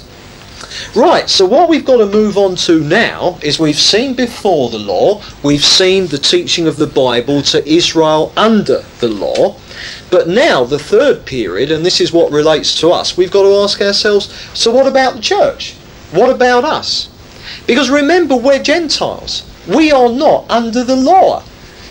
Right, 0.95 1.29
so 1.29 1.45
what 1.45 1.69
we've 1.69 1.85
got 1.85 1.97
to 1.97 2.05
move 2.05 2.37
on 2.37 2.55
to 2.67 2.79
now 2.79 3.37
is 3.41 3.59
we've 3.59 3.75
seen 3.75 4.13
before 4.13 4.69
the 4.69 4.79
law, 4.79 5.21
we've 5.43 5.63
seen 5.63 6.07
the 6.07 6.17
teaching 6.17 6.67
of 6.67 6.77
the 6.77 6.87
Bible 6.87 7.41
to 7.43 7.67
Israel 7.67 8.31
under 8.37 8.83
the 8.99 9.07
law, 9.07 9.57
but 10.09 10.27
now 10.27 10.63
the 10.63 10.79
third 10.79 11.25
period, 11.25 11.71
and 11.71 11.85
this 11.85 11.99
is 11.99 12.13
what 12.13 12.31
relates 12.31 12.79
to 12.79 12.89
us, 12.89 13.17
we've 13.17 13.31
got 13.31 13.43
to 13.43 13.55
ask 13.55 13.81
ourselves 13.81 14.33
so 14.53 14.71
what 14.71 14.87
about 14.87 15.15
the 15.15 15.21
church? 15.21 15.73
What 16.11 16.29
about 16.29 16.63
us? 16.63 17.09
Because 17.65 17.89
remember, 17.89 18.35
we're 18.35 18.61
Gentiles. 18.61 19.49
We 19.67 19.91
are 19.91 20.09
not 20.09 20.49
under 20.49 20.83
the 20.83 20.95
law. 20.95 21.43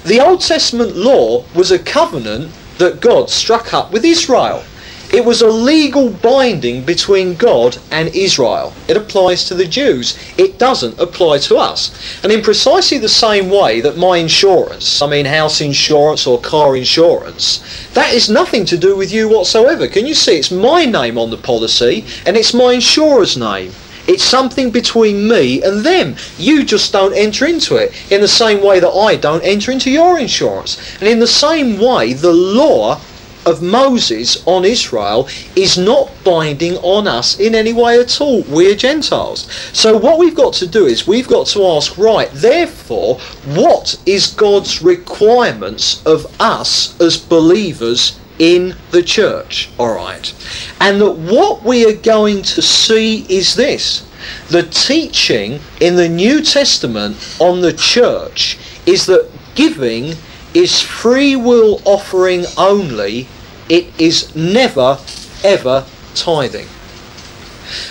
The 0.05 0.21
Old 0.21 0.41
Testament 0.41 0.97
law 0.97 1.45
was 1.55 1.71
a 1.71 1.79
covenant 1.79 2.53
that 2.79 3.01
God 3.01 3.31
struck 3.31 3.73
up 3.73 3.93
with 3.93 4.05
Israel. 4.05 4.65
It 5.13 5.27
was 5.27 5.43
a 5.43 5.47
legal 5.47 6.09
binding 6.09 6.85
between 6.85 7.35
God 7.35 7.77
and 7.91 8.09
Israel. 8.17 8.73
It 8.89 8.97
applies 8.97 9.45
to 9.45 9.55
the 9.55 9.67
Jews. 9.67 10.17
It 10.39 10.59
doesn't 10.59 10.99
apply 10.99 11.37
to 11.41 11.59
us. 11.59 11.93
And 12.23 12.33
in 12.33 12.41
precisely 12.41 12.97
the 12.97 13.11
same 13.11 13.51
way 13.51 13.83
that 13.83 13.99
my 13.99 14.17
insurance, 14.17 15.03
I 15.03 15.07
mean 15.07 15.27
house 15.27 15.61
insurance 15.61 16.27
or 16.27 16.41
car 16.41 16.75
insurance, 16.79 17.89
that 17.93 18.15
is 18.15 18.31
nothing 18.31 18.65
to 18.65 18.79
do 18.79 18.97
with 18.97 19.13
you 19.13 19.29
whatsoever. 19.29 19.87
Can 19.87 20.07
you 20.07 20.15
see? 20.15 20.39
It's 20.39 20.51
my 20.51 20.87
name 20.87 21.19
on 21.19 21.29
the 21.29 21.37
policy 21.37 22.07
and 22.25 22.35
it's 22.35 22.55
my 22.55 22.73
insurer's 22.73 23.37
name. 23.37 23.73
It's 24.09 24.25
something 24.25 24.71
between 24.71 25.29
me 25.29 25.63
and 25.63 25.85
them. 25.85 26.17
You 26.39 26.65
just 26.65 26.91
don't 26.91 27.15
enter 27.15 27.45
into 27.45 27.77
it 27.77 27.93
in 28.11 28.23
the 28.23 28.29
same 28.29 28.65
way 28.65 28.81
that 28.81 28.91
I 28.91 29.17
don't 29.17 29.45
enter 29.45 29.73
into 29.73 29.91
your 29.91 30.19
insurance. 30.19 30.79
And 31.01 31.09
in 31.09 31.19
the 31.21 31.27
same 31.27 31.79
way, 31.79 32.15
the 32.15 32.33
law 32.33 32.99
of 33.47 33.63
Moses 33.63 34.47
on 34.47 34.65
Israel 34.65 35.29
is 35.57 35.79
not 35.79 36.11
binding 36.25 36.77
on 36.79 37.07
us 37.07 37.39
in 37.39 37.55
any 37.55 37.73
way 37.73 37.99
at 37.99 38.21
all. 38.21 38.43
We're 38.43 38.75
Gentiles. 38.75 39.51
So 39.73 39.97
what 39.97 40.19
we've 40.19 40.35
got 40.35 40.55
to 40.55 40.67
do 40.67 40.87
is 40.87 41.07
we've 41.07 41.29
got 41.29 41.47
to 41.49 41.67
ask, 41.67 41.99
right, 41.99 42.31
therefore, 42.33 43.19
what 43.47 43.99
is 44.07 44.29
God's 44.29 44.83
requirements 44.83 46.05
of 46.07 46.27
us 46.41 47.01
as 47.01 47.17
believers 47.17 48.19
in 48.39 48.75
the 48.91 49.03
church? 49.03 49.71
All 49.79 49.95
right. 49.95 50.33
And 50.81 51.01
that 51.01 51.13
what 51.13 51.63
we 51.63 51.87
are 51.87 51.97
going 51.97 52.43
to 52.43 52.63
see 52.63 53.27
is 53.29 53.55
this. 53.55 54.07
The 54.51 54.63
teaching 54.65 55.61
in 55.81 55.97
the 55.97 56.09
New 56.09 56.43
Testament 56.43 57.37
on 57.41 57.61
the 57.61 57.73
church 57.73 58.59
is 58.87 59.07
that 59.07 59.29
giving 59.55 60.15
is 60.55 60.81
free 60.81 61.37
will 61.37 61.81
offering 61.85 62.45
only, 62.57 63.27
it 63.69 63.87
is 64.01 64.35
never 64.35 64.99
ever 65.45 65.85
tithing. 66.15 66.69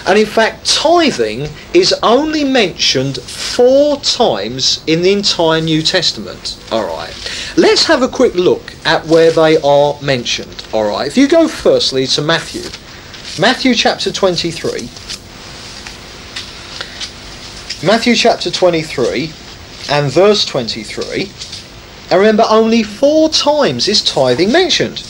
And 0.05 0.17
in 0.17 0.25
fact, 0.25 0.65
tithing 0.65 1.47
is 1.73 1.93
only 2.03 2.43
mentioned 2.43 3.17
four 3.17 3.97
times 4.01 4.83
in 4.85 5.01
the 5.01 5.11
entire 5.11 5.61
New 5.61 5.81
Testament. 5.81 6.63
Alright. 6.71 7.15
Let's 7.57 7.85
have 7.85 8.03
a 8.03 8.07
quick 8.07 8.35
look 8.35 8.73
at 8.85 9.05
where 9.07 9.31
they 9.31 9.57
are 9.61 9.99
mentioned. 10.01 10.65
Alright. 10.73 11.07
If 11.07 11.17
you 11.17 11.27
go 11.27 11.47
firstly 11.47 12.05
to 12.07 12.21
Matthew, 12.21 12.63
Matthew 13.39 13.73
chapter 13.73 14.11
23. 14.11 14.89
Matthew 17.83 18.13
chapter 18.13 18.51
23 18.51 19.31
and 19.89 20.11
verse 20.11 20.45
23. 20.45 21.31
And 22.11 22.19
remember, 22.19 22.43
only 22.49 22.83
four 22.83 23.29
times 23.29 23.87
is 23.87 24.03
tithing 24.03 24.51
mentioned. 24.51 25.01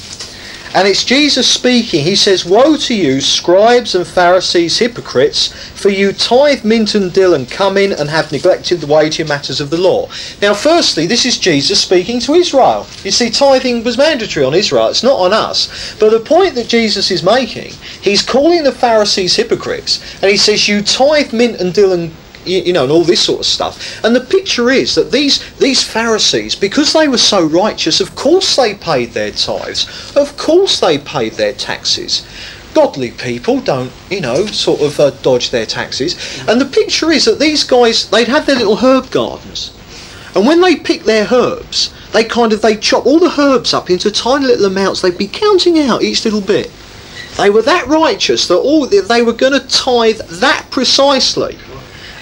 And 0.74 0.88
it's 0.88 1.04
Jesus 1.04 1.50
speaking. 1.50 2.06
He 2.06 2.16
says, 2.16 2.46
Woe 2.46 2.78
to 2.78 2.96
you, 2.96 3.20
scribes 3.20 3.94
and 3.94 4.08
Pharisees, 4.08 4.78
hypocrites, 4.78 5.48
for 5.48 5.90
you 5.90 6.14
tithe 6.14 6.64
mint 6.64 6.96
and 6.96 7.12
dill 7.12 7.34
and 7.34 7.50
cummin 7.50 7.92
and 7.92 8.10
have 8.10 8.32
neglected 8.32 8.80
the 8.80 8.88
weightier 8.88 9.26
matters 9.26 9.60
of 9.60 9.70
the 9.70 9.78
law. 9.78 10.08
Now, 10.42 10.54
firstly, 10.54 11.08
this 11.08 11.26
is 11.26 11.38
Jesus 11.38 11.82
speaking 11.82 12.22
to 12.22 12.36
Israel. 12.36 12.88
You 13.04 13.12
see, 13.12 13.30
tithing 13.30 13.84
was 13.84 13.98
mandatory 13.98 14.46
on 14.46 14.54
Israel, 14.54 14.88
it's 14.88 15.04
not 15.04 15.20
on 15.20 15.34
us. 15.34 15.96
But 16.00 16.12
the 16.12 16.22
point 16.22 16.56
that 16.56 16.70
Jesus 16.70 17.12
is 17.12 17.22
making, 17.22 17.74
he's 18.02 18.22
calling 18.22 18.64
the 18.64 18.72
Pharisees 18.72 19.36
hypocrites, 19.36 20.02
and 20.22 20.32
he 20.32 20.38
says, 20.38 20.70
You 20.70 20.82
tithe 20.82 21.34
mint 21.34 21.60
and 21.60 21.74
dill 21.74 21.92
and 21.92 22.14
you 22.46 22.74
know, 22.74 22.84
and 22.84 22.92
all 22.92 23.04
this 23.04 23.22
sort 23.22 23.40
of 23.40 23.46
stuff. 23.46 24.04
And 24.04 24.16
the 24.16 24.22
picture 24.22 24.70
is 24.70 24.96
that 24.96 25.12
these 25.12 25.40
these 25.58 25.84
Pharisees, 25.84 26.56
because 26.56 26.94
they 26.94 27.08
were 27.08 27.18
so 27.18 27.46
righteous, 27.46 28.00
of 28.00 28.16
course 28.16 28.56
they 28.56 28.76
paid 28.76 29.12
their 29.12 29.32
tithes. 29.32 30.16
Of 30.16 30.38
course 30.38 30.80
they 30.80 30.98
paid 30.98 31.34
their 31.34 31.54
taxes. 31.54 32.26
Godly 32.74 33.12
people 33.12 33.60
don't, 33.60 33.92
you 34.10 34.22
know, 34.22 34.46
sort 34.46 34.82
of 34.82 35.00
uh, 35.00 35.10
dodge 35.22 35.52
their 35.52 35.66
taxes. 35.66 36.16
And 36.48 36.62
the 36.62 36.66
picture 36.66 37.12
is 37.12 37.26
that 37.26 37.40
these 37.40 37.66
guys, 37.66 38.10
they'd 38.10 38.30
have 38.30 38.46
their 38.46 38.56
little 38.56 38.78
herb 38.78 39.12
gardens. 39.12 39.74
And 40.36 40.48
when 40.48 40.62
they 40.62 40.78
pick 40.78 41.04
their 41.04 41.28
herbs, 41.30 41.94
they 42.14 42.24
kind 42.24 42.54
of, 42.54 42.62
they 42.62 42.78
chop 42.78 43.06
all 43.06 43.20
the 43.20 43.42
herbs 43.42 43.74
up 43.74 43.90
into 43.90 44.10
tiny 44.10 44.46
little 44.46 44.66
amounts. 44.66 45.02
They'd 45.02 45.18
be 45.18 45.28
counting 45.28 45.80
out 45.80 46.02
each 46.02 46.24
little 46.24 46.40
bit. 46.40 46.72
They 47.38 47.50
were 47.50 47.62
that 47.64 47.88
righteous 47.88 48.48
that 48.48 48.58
all 48.58 48.86
they 48.88 49.22
were 49.22 49.34
going 49.34 49.54
to 49.60 49.68
tithe 49.68 50.20
that 50.40 50.68
precisely. 50.70 51.58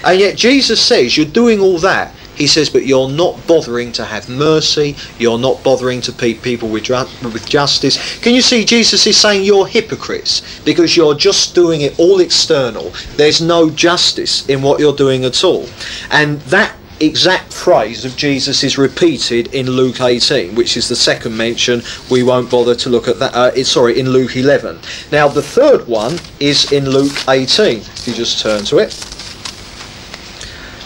And 0.04 0.18
yet 0.18 0.36
Jesus 0.36 0.80
says 0.80 1.16
you're 1.16 1.26
doing 1.26 1.60
all 1.60 1.78
that. 1.78 2.14
He 2.40 2.46
says, 2.46 2.70
but 2.70 2.86
you're 2.86 3.10
not 3.10 3.46
bothering 3.46 3.92
to 3.92 4.04
have 4.04 4.30
mercy. 4.30 4.96
You're 5.18 5.38
not 5.38 5.62
bothering 5.62 6.00
to 6.02 6.12
pe- 6.12 6.32
people 6.32 6.70
with, 6.70 6.88
with 6.88 7.46
justice. 7.46 8.18
Can 8.20 8.34
you 8.34 8.40
see 8.40 8.64
Jesus 8.64 9.06
is 9.06 9.18
saying 9.18 9.44
you're 9.44 9.66
hypocrites 9.66 10.60
because 10.64 10.96
you're 10.96 11.14
just 11.14 11.54
doing 11.54 11.82
it 11.82 11.98
all 11.98 12.20
external. 12.20 12.94
There's 13.16 13.42
no 13.42 13.68
justice 13.68 14.48
in 14.48 14.62
what 14.62 14.80
you're 14.80 14.96
doing 14.96 15.26
at 15.26 15.44
all. 15.44 15.68
And 16.10 16.40
that 16.42 16.74
exact 17.00 17.52
phrase 17.52 18.04
of 18.04 18.16
Jesus 18.16 18.62
is 18.62 18.78
repeated 18.78 19.54
in 19.54 19.66
Luke 19.66 20.00
18, 20.00 20.54
which 20.54 20.76
is 20.78 20.88
the 20.88 20.96
second 20.96 21.36
mention. 21.36 21.82
We 22.10 22.22
won't 22.22 22.50
bother 22.50 22.74
to 22.74 22.88
look 22.88 23.08
at 23.08 23.18
that. 23.18 23.34
Uh, 23.34 23.64
sorry, 23.64 23.98
in 23.98 24.10
Luke 24.10 24.36
11. 24.36 24.78
Now, 25.12 25.28
the 25.28 25.42
third 25.42 25.86
one 25.86 26.18
is 26.38 26.72
in 26.72 26.88
Luke 26.88 27.28
18. 27.28 27.80
If 27.80 28.08
you 28.08 28.14
just 28.14 28.40
turn 28.40 28.64
to 28.64 28.78
it. 28.78 29.19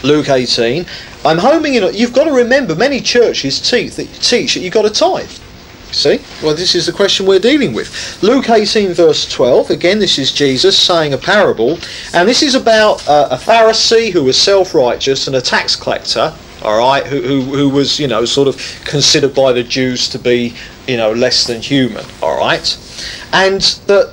Luke 0.04 0.28
18. 0.28 0.86
I'm 1.24 1.38
homing 1.38 1.74
in. 1.74 1.94
You've 1.94 2.12
got 2.12 2.24
to 2.24 2.32
remember, 2.32 2.74
many 2.74 3.00
churches 3.00 3.58
teach 3.58 3.96
that, 3.96 4.12
teach 4.14 4.54
that 4.54 4.60
you've 4.60 4.74
got 4.74 4.82
to 4.82 4.90
tithe. 4.90 5.30
See? 5.90 6.20
Well, 6.42 6.54
this 6.54 6.74
is 6.74 6.86
the 6.86 6.92
question 6.92 7.24
we're 7.24 7.38
dealing 7.38 7.72
with. 7.72 8.22
Luke 8.22 8.50
18, 8.50 8.92
verse 8.94 9.30
12. 9.30 9.70
Again, 9.70 10.00
this 10.00 10.18
is 10.18 10.32
Jesus 10.32 10.78
saying 10.78 11.14
a 11.14 11.18
parable. 11.18 11.78
And 12.12 12.28
this 12.28 12.42
is 12.42 12.54
about 12.54 13.06
uh, 13.08 13.28
a 13.30 13.36
Pharisee 13.36 14.12
who 14.12 14.24
was 14.24 14.36
self 14.36 14.74
righteous 14.74 15.26
and 15.26 15.36
a 15.36 15.40
tax 15.40 15.76
collector. 15.76 16.34
all 16.62 16.78
right, 16.78 17.06
who, 17.06 17.20
who, 17.22 17.42
who 17.42 17.68
was, 17.68 18.00
you 18.00 18.08
know, 18.08 18.24
sort 18.24 18.48
of 18.48 18.56
considered 18.84 19.34
by 19.34 19.52
the 19.52 19.62
Jews 19.62 20.08
to 20.10 20.18
be, 20.18 20.54
you 20.88 20.96
know, 20.96 21.12
less 21.12 21.46
than 21.46 21.62
human, 21.62 22.04
all 22.20 22.36
right? 22.36 22.76
And 23.32 23.60
that 23.86 24.12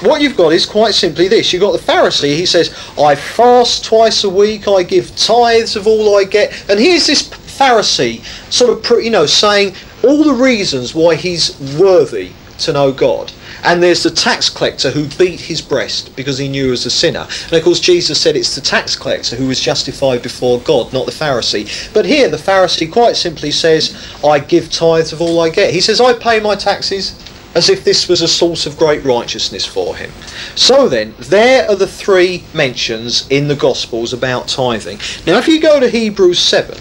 what 0.00 0.20
you've 0.20 0.36
got 0.36 0.52
is 0.52 0.66
quite 0.66 0.94
simply 0.94 1.28
this. 1.28 1.52
You've 1.52 1.62
got 1.62 1.72
the 1.72 1.92
Pharisee, 1.92 2.36
he 2.36 2.46
says, 2.46 2.70
I 2.98 3.14
fast 3.14 3.84
twice 3.84 4.24
a 4.24 4.30
week, 4.30 4.68
I 4.68 4.82
give 4.82 5.14
tithes 5.16 5.76
of 5.76 5.86
all 5.86 6.16
I 6.18 6.24
get. 6.24 6.52
And 6.68 6.78
here's 6.78 7.06
this 7.06 7.28
Pharisee 7.28 8.22
sort 8.52 8.90
of, 8.90 9.02
you 9.02 9.10
know, 9.10 9.26
saying 9.26 9.74
all 10.04 10.22
the 10.24 10.34
reasons 10.34 10.94
why 10.94 11.14
he's 11.14 11.58
worthy 11.78 12.32
to 12.58 12.72
know 12.72 12.92
God. 12.92 13.32
And 13.64 13.82
there's 13.82 14.02
the 14.02 14.10
tax 14.10 14.48
collector 14.48 14.90
who 14.90 15.08
beat 15.18 15.40
his 15.40 15.60
breast 15.60 16.14
because 16.14 16.38
he 16.38 16.48
knew 16.48 16.66
he 16.66 16.70
was 16.70 16.86
a 16.86 16.90
sinner. 16.90 17.26
And 17.44 17.52
of 17.54 17.64
course, 17.64 17.80
Jesus 17.80 18.20
said 18.20 18.36
it's 18.36 18.54
the 18.54 18.60
tax 18.60 18.94
collector 18.94 19.34
who 19.34 19.48
was 19.48 19.60
justified 19.60 20.22
before 20.22 20.60
God, 20.60 20.92
not 20.92 21.06
the 21.06 21.12
Pharisee. 21.12 21.92
But 21.92 22.04
here, 22.04 22.28
the 22.28 22.36
Pharisee 22.36 22.90
quite 22.90 23.16
simply 23.16 23.50
says, 23.50 23.96
I 24.24 24.38
give 24.38 24.70
tithes 24.70 25.12
of 25.12 25.20
all 25.20 25.40
I 25.40 25.48
get. 25.48 25.74
He 25.74 25.80
says, 25.80 26.00
I 26.00 26.12
pay 26.12 26.38
my 26.38 26.54
taxes 26.54 27.20
as 27.56 27.70
if 27.70 27.82
this 27.84 28.06
was 28.06 28.20
a 28.20 28.28
source 28.28 28.66
of 28.66 28.76
great 28.76 29.02
righteousness 29.02 29.64
for 29.64 29.96
him. 29.96 30.12
So 30.54 30.90
then, 30.90 31.14
there 31.18 31.66
are 31.68 31.74
the 31.74 31.86
three 31.86 32.44
mentions 32.52 33.26
in 33.30 33.48
the 33.48 33.56
Gospels 33.56 34.12
about 34.12 34.46
tithing. 34.46 34.98
Now, 35.26 35.38
if 35.38 35.48
you 35.48 35.58
go 35.58 35.80
to 35.80 35.88
Hebrews 35.88 36.38
7, 36.38 36.76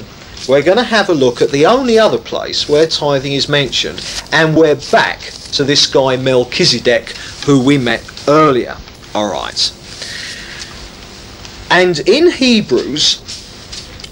we're 0.49 0.61
going 0.61 0.77
to 0.77 0.83
have 0.83 1.09
a 1.09 1.13
look 1.13 1.41
at 1.41 1.49
the 1.51 1.65
only 1.65 1.97
other 1.97 2.17
place 2.17 2.67
where 2.67 2.85
tithing 2.85 3.31
is 3.31 3.47
mentioned, 3.47 4.05
and 4.33 4.53
we're 4.53 4.79
back 4.91 5.21
to 5.53 5.63
this 5.63 5.87
guy 5.87 6.17
Melchizedek 6.17 7.11
who 7.45 7.63
we 7.63 7.77
met 7.77 8.03
earlier. 8.27 8.75
All 9.15 9.31
right. 9.31 9.71
And 11.71 11.99
in 11.99 12.29
Hebrews, 12.31 13.44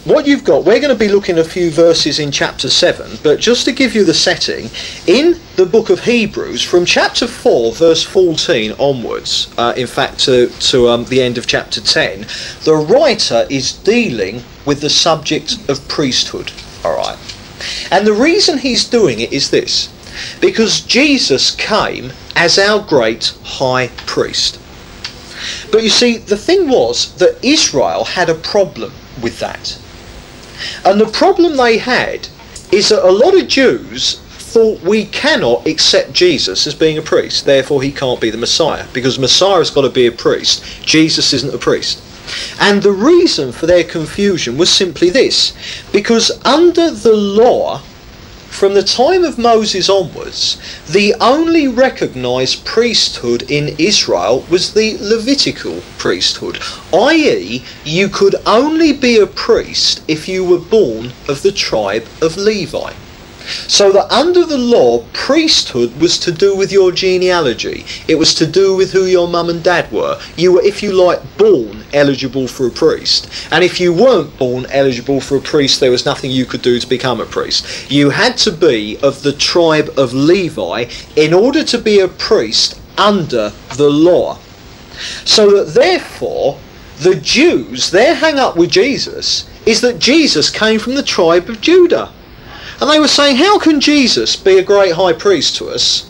what 0.05 0.27
you've 0.27 0.43
got, 0.43 0.65
we're 0.65 0.81
going 0.81 0.93
to 0.93 0.99
be 0.99 1.07
looking 1.07 1.37
at 1.37 1.45
a 1.45 1.49
few 1.49 1.71
verses 1.71 2.19
in 2.19 2.29
chapter 2.29 2.69
7, 2.69 3.19
but 3.23 3.39
just 3.39 3.63
to 3.65 3.71
give 3.71 3.95
you 3.95 4.03
the 4.03 4.13
setting, 4.13 4.69
in 5.07 5.39
the 5.55 5.65
book 5.65 5.89
of 5.89 6.03
Hebrews, 6.03 6.61
from 6.61 6.83
chapter 6.83 7.25
4, 7.25 7.71
verse 7.71 8.03
14 8.03 8.73
onwards, 8.79 9.53
uh, 9.57 9.73
in 9.77 9.87
fact, 9.87 10.19
to, 10.25 10.47
to 10.47 10.89
um, 10.89 11.05
the 11.05 11.21
end 11.21 11.37
of 11.37 11.47
chapter 11.47 11.79
10, 11.79 12.25
the 12.65 12.75
writer 12.75 13.47
is 13.49 13.71
dealing 13.71 14.43
with 14.65 14.81
the 14.81 14.89
subject 14.89 15.57
of 15.69 15.87
priesthood. 15.87 16.51
All 16.83 16.97
right. 16.97 17.17
And 17.89 18.05
the 18.05 18.13
reason 18.13 18.57
he's 18.57 18.83
doing 18.83 19.21
it 19.21 19.31
is 19.31 19.51
this 19.51 19.89
because 20.41 20.81
Jesus 20.81 21.55
came 21.55 22.11
as 22.35 22.59
our 22.59 22.85
great 22.85 23.33
high 23.43 23.87
priest. 24.05 24.59
But 25.71 25.83
you 25.83 25.89
see, 25.89 26.17
the 26.17 26.37
thing 26.37 26.69
was 26.69 27.15
that 27.15 27.43
Israel 27.43 28.03
had 28.03 28.29
a 28.29 28.35
problem 28.35 28.91
with 29.21 29.39
that. 29.39 29.79
And 30.85 30.99
the 30.99 31.07
problem 31.07 31.57
they 31.57 31.77
had 31.77 32.27
is 32.71 32.89
that 32.89 33.07
a 33.07 33.11
lot 33.11 33.39
of 33.39 33.47
Jews 33.47 34.19
thought 34.53 34.81
we 34.81 35.05
cannot 35.05 35.65
accept 35.65 36.13
Jesus 36.13 36.67
as 36.67 36.75
being 36.75 36.97
a 36.97 37.01
priest, 37.01 37.45
therefore 37.45 37.81
he 37.81 37.91
can't 37.91 38.21
be 38.21 38.29
the 38.29 38.37
Messiah, 38.37 38.85
because 38.93 39.17
Messiah's 39.17 39.71
got 39.71 39.81
to 39.81 39.89
be 39.89 40.05
a 40.05 40.11
priest. 40.11 40.63
Jesus 40.85 41.33
isn't 41.33 41.53
a 41.53 41.57
priest. 41.57 42.01
And 42.59 42.81
the 42.81 42.91
reason 42.91 43.51
for 43.51 43.65
their 43.65 43.83
confusion 43.83 44.57
was 44.57 44.69
simply 44.69 45.09
this 45.09 45.53
because 45.91 46.31
under 46.45 46.91
the 46.91 47.15
law, 47.15 47.81
from 48.53 48.75
the 48.75 48.83
time 48.83 49.23
of 49.23 49.37
Moses 49.39 49.89
onwards, 49.89 50.57
the 50.87 51.15
only 51.19 51.67
recognised 51.67 52.63
priesthood 52.63 53.49
in 53.49 53.75
Israel 53.79 54.45
was 54.49 54.73
the 54.73 54.95
Levitical 55.01 55.81
priesthood, 55.97 56.59
i.e., 56.93 57.65
you 57.83 58.07
could 58.07 58.35
only 58.45 58.93
be 58.93 59.17
a 59.17 59.25
priest 59.25 60.03
if 60.07 60.27
you 60.27 60.45
were 60.45 60.59
born 60.59 61.11
of 61.27 61.41
the 61.41 61.51
tribe 61.51 62.05
of 62.21 62.37
Levi. 62.37 62.93
So 63.67 63.91
that 63.91 64.11
under 64.11 64.45
the 64.45 64.57
law, 64.57 65.03
priesthood 65.13 65.99
was 65.99 66.17
to 66.19 66.31
do 66.31 66.55
with 66.55 66.71
your 66.71 66.91
genealogy. 66.91 67.85
It 68.07 68.15
was 68.15 68.33
to 68.35 68.45
do 68.45 68.75
with 68.75 68.91
who 68.91 69.05
your 69.05 69.27
mum 69.27 69.49
and 69.49 69.63
dad 69.63 69.91
were. 69.91 70.19
You 70.37 70.53
were, 70.53 70.61
if 70.61 70.81
you 70.81 70.93
like, 70.93 71.21
born 71.37 71.83
eligible 71.93 72.47
for 72.47 72.67
a 72.67 72.71
priest. 72.71 73.29
And 73.51 73.63
if 73.63 73.79
you 73.79 73.93
weren't 73.93 74.37
born 74.37 74.65
eligible 74.69 75.21
for 75.21 75.37
a 75.37 75.41
priest, 75.41 75.79
there 75.79 75.91
was 75.91 76.05
nothing 76.05 76.31
you 76.31 76.45
could 76.45 76.61
do 76.61 76.79
to 76.79 76.87
become 76.87 77.19
a 77.19 77.25
priest. 77.25 77.91
You 77.91 78.09
had 78.11 78.37
to 78.39 78.51
be 78.51 78.97
of 79.03 79.23
the 79.23 79.33
tribe 79.33 79.89
of 79.97 80.13
Levi 80.13 80.85
in 81.15 81.33
order 81.33 81.63
to 81.63 81.77
be 81.77 81.99
a 81.99 82.07
priest 82.07 82.79
under 82.97 83.51
the 83.75 83.89
law. 83.89 84.37
So 85.25 85.51
that 85.51 85.73
therefore, 85.73 86.59
the 86.99 87.15
Jews, 87.15 87.91
their 87.91 88.15
hang 88.15 88.39
up 88.39 88.55
with 88.55 88.71
Jesus 88.71 89.49
is 89.65 89.81
that 89.81 89.99
Jesus 89.99 90.49
came 90.49 90.79
from 90.79 90.95
the 90.95 91.03
tribe 91.03 91.49
of 91.49 91.61
Judah. 91.61 92.11
And 92.83 92.91
they 92.91 92.99
were 92.99 93.07
saying, 93.07 93.37
how 93.37 93.59
can 93.59 93.79
Jesus 93.79 94.35
be 94.35 94.57
a 94.57 94.61
great 94.61 94.91
high 94.91 95.13
priest 95.13 95.55
to 95.55 95.69
us 95.69 96.01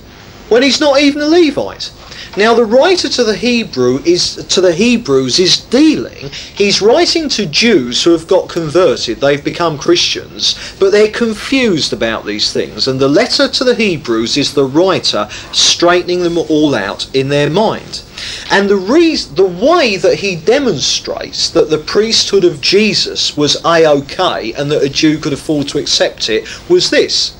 when 0.49 0.63
he's 0.63 0.80
not 0.80 0.99
even 0.99 1.21
a 1.21 1.28
Levite? 1.28 1.93
Now 2.36 2.55
the 2.55 2.65
writer 2.65 3.09
to 3.09 3.23
the 3.23 3.36
Hebrew 3.36 3.99
is 4.05 4.38
to 4.47 4.59
the 4.59 4.73
Hebrews 4.73 5.38
is 5.38 5.59
dealing. 5.59 6.29
He's 6.55 6.81
writing 6.81 7.29
to 7.29 7.45
Jews 7.45 8.03
who 8.03 8.09
have 8.11 8.27
got 8.27 8.49
converted. 8.49 9.19
They've 9.19 9.43
become 9.43 9.77
Christians, 9.77 10.75
but 10.79 10.91
they're 10.91 11.11
confused 11.11 11.93
about 11.93 12.25
these 12.25 12.51
things. 12.51 12.88
And 12.88 12.99
the 12.99 13.07
letter 13.07 13.47
to 13.47 13.63
the 13.63 13.75
Hebrews 13.75 14.36
is 14.36 14.51
the 14.53 14.65
writer 14.65 15.27
straightening 15.51 16.23
them 16.23 16.39
all 16.39 16.73
out 16.73 17.15
in 17.15 17.29
their 17.29 17.51
mind. 17.51 18.01
And 18.49 18.67
the 18.67 18.77
reason, 18.77 19.36
the 19.36 19.45
way 19.45 19.97
that 19.97 20.15
he 20.15 20.36
demonstrates 20.36 21.51
that 21.51 21.69
the 21.69 21.77
priesthood 21.77 22.45
of 22.45 22.61
Jesus 22.61 23.38
was 23.38 23.63
a-okay 23.63 24.53
and 24.53 24.71
that 24.71 24.81
a 24.81 24.89
Jew 24.89 25.19
could 25.19 25.34
afford 25.34 25.67
to 25.67 25.77
accept 25.77 26.29
it 26.29 26.47
was 26.67 26.89
this. 26.89 27.36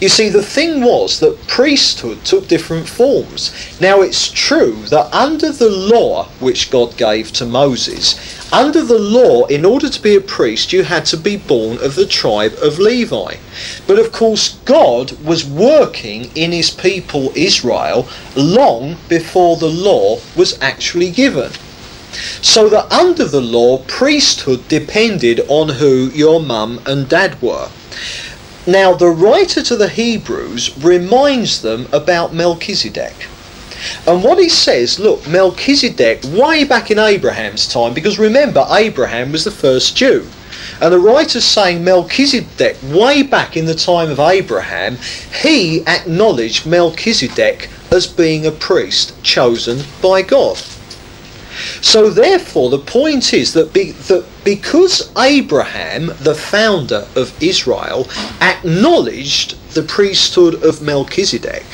You 0.00 0.08
see, 0.08 0.28
the 0.28 0.42
thing 0.42 0.82
was 0.82 1.20
that 1.20 1.46
priesthood 1.46 2.24
took 2.24 2.48
different 2.48 2.88
forms. 2.88 3.52
Now, 3.80 4.00
it's 4.00 4.30
true 4.30 4.82
that 4.86 5.12
under 5.14 5.52
the 5.52 5.70
law 5.70 6.24
which 6.40 6.70
God 6.70 6.96
gave 6.96 7.32
to 7.32 7.46
Moses, 7.46 8.16
under 8.52 8.82
the 8.82 8.98
law, 8.98 9.46
in 9.46 9.64
order 9.64 9.88
to 9.88 10.02
be 10.02 10.16
a 10.16 10.20
priest, 10.20 10.72
you 10.72 10.82
had 10.84 11.04
to 11.06 11.16
be 11.16 11.36
born 11.36 11.78
of 11.82 11.94
the 11.94 12.06
tribe 12.06 12.54
of 12.62 12.78
Levi. 12.78 13.36
But 13.86 13.98
of 13.98 14.10
course, 14.12 14.58
God 14.64 15.12
was 15.22 15.44
working 15.44 16.30
in 16.34 16.52
his 16.52 16.70
people 16.70 17.32
Israel 17.34 18.08
long 18.34 18.96
before 19.08 19.56
the 19.56 19.70
law 19.70 20.18
was 20.34 20.60
actually 20.60 21.10
given. 21.10 21.52
So 22.40 22.68
that 22.70 22.90
under 22.90 23.24
the 23.24 23.40
law, 23.40 23.78
priesthood 23.86 24.66
depended 24.68 25.40
on 25.48 25.68
who 25.68 26.10
your 26.14 26.40
mum 26.40 26.80
and 26.86 27.08
dad 27.08 27.40
were. 27.42 27.68
Now, 28.68 28.92
the 28.92 29.08
writer 29.08 29.62
to 29.62 29.76
the 29.76 29.88
Hebrews 29.88 30.76
reminds 30.84 31.62
them 31.62 31.88
about 31.90 32.34
Melchizedek. 32.34 33.14
And 34.06 34.22
what 34.22 34.38
he 34.38 34.50
says, 34.50 35.00
look, 35.00 35.26
Melchizedek, 35.26 36.20
way 36.24 36.64
back 36.64 36.90
in 36.90 36.98
Abraham's 36.98 37.66
time, 37.66 37.94
because 37.94 38.18
remember, 38.18 38.66
Abraham 38.70 39.32
was 39.32 39.44
the 39.44 39.50
first 39.50 39.96
Jew. 39.96 40.28
And 40.82 40.92
the 40.92 40.98
writer's 40.98 41.46
saying 41.46 41.82
Melchizedek, 41.82 42.76
way 42.82 43.22
back 43.22 43.56
in 43.56 43.64
the 43.64 43.74
time 43.74 44.10
of 44.10 44.20
Abraham, 44.20 44.98
he 45.40 45.80
acknowledged 45.86 46.66
Melchizedek 46.66 47.70
as 47.90 48.06
being 48.06 48.44
a 48.44 48.50
priest 48.50 49.14
chosen 49.22 49.78
by 50.02 50.20
God. 50.20 50.62
So 51.80 52.10
therefore, 52.10 52.70
the 52.70 52.78
point 52.78 53.32
is 53.32 53.52
that, 53.54 53.72
be, 53.72 53.92
that 53.92 54.24
because 54.44 55.12
Abraham, 55.16 56.06
the 56.20 56.34
founder 56.34 57.06
of 57.14 57.42
Israel, 57.42 58.08
acknowledged 58.40 59.56
the 59.74 59.82
priesthood 59.82 60.62
of 60.64 60.82
Melchizedek, 60.82 61.64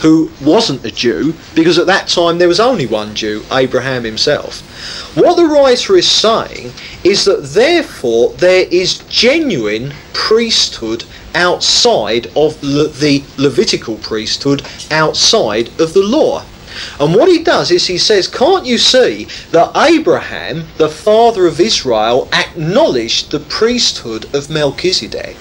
who 0.00 0.30
wasn't 0.40 0.84
a 0.84 0.90
Jew, 0.90 1.34
because 1.54 1.78
at 1.78 1.86
that 1.86 2.08
time 2.08 2.38
there 2.38 2.48
was 2.48 2.60
only 2.60 2.86
one 2.86 3.14
Jew, 3.14 3.44
Abraham 3.50 4.04
himself. 4.04 4.60
What 5.16 5.36
the 5.36 5.46
writer 5.46 5.96
is 5.96 6.08
saying 6.08 6.72
is 7.02 7.24
that 7.24 7.42
therefore 7.42 8.32
there 8.34 8.66
is 8.70 8.98
genuine 9.08 9.92
priesthood 10.12 11.04
outside 11.34 12.26
of 12.36 12.62
Le- 12.62 12.88
the 12.88 13.24
Levitical 13.36 13.96
priesthood, 13.96 14.62
outside 14.90 15.68
of 15.80 15.94
the 15.94 16.02
law. 16.02 16.44
And 17.00 17.14
what 17.14 17.28
he 17.28 17.42
does 17.42 17.70
is 17.70 17.86
he 17.86 17.98
says, 17.98 18.28
Can't 18.28 18.66
you 18.66 18.78
see 18.78 19.26
that 19.52 19.76
Abraham, 19.76 20.64
the 20.76 20.88
father 20.88 21.46
of 21.46 21.60
Israel, 21.60 22.28
acknowledged 22.32 23.30
the 23.30 23.40
priesthood 23.40 24.32
of 24.34 24.50
Melchizedek? 24.50 25.36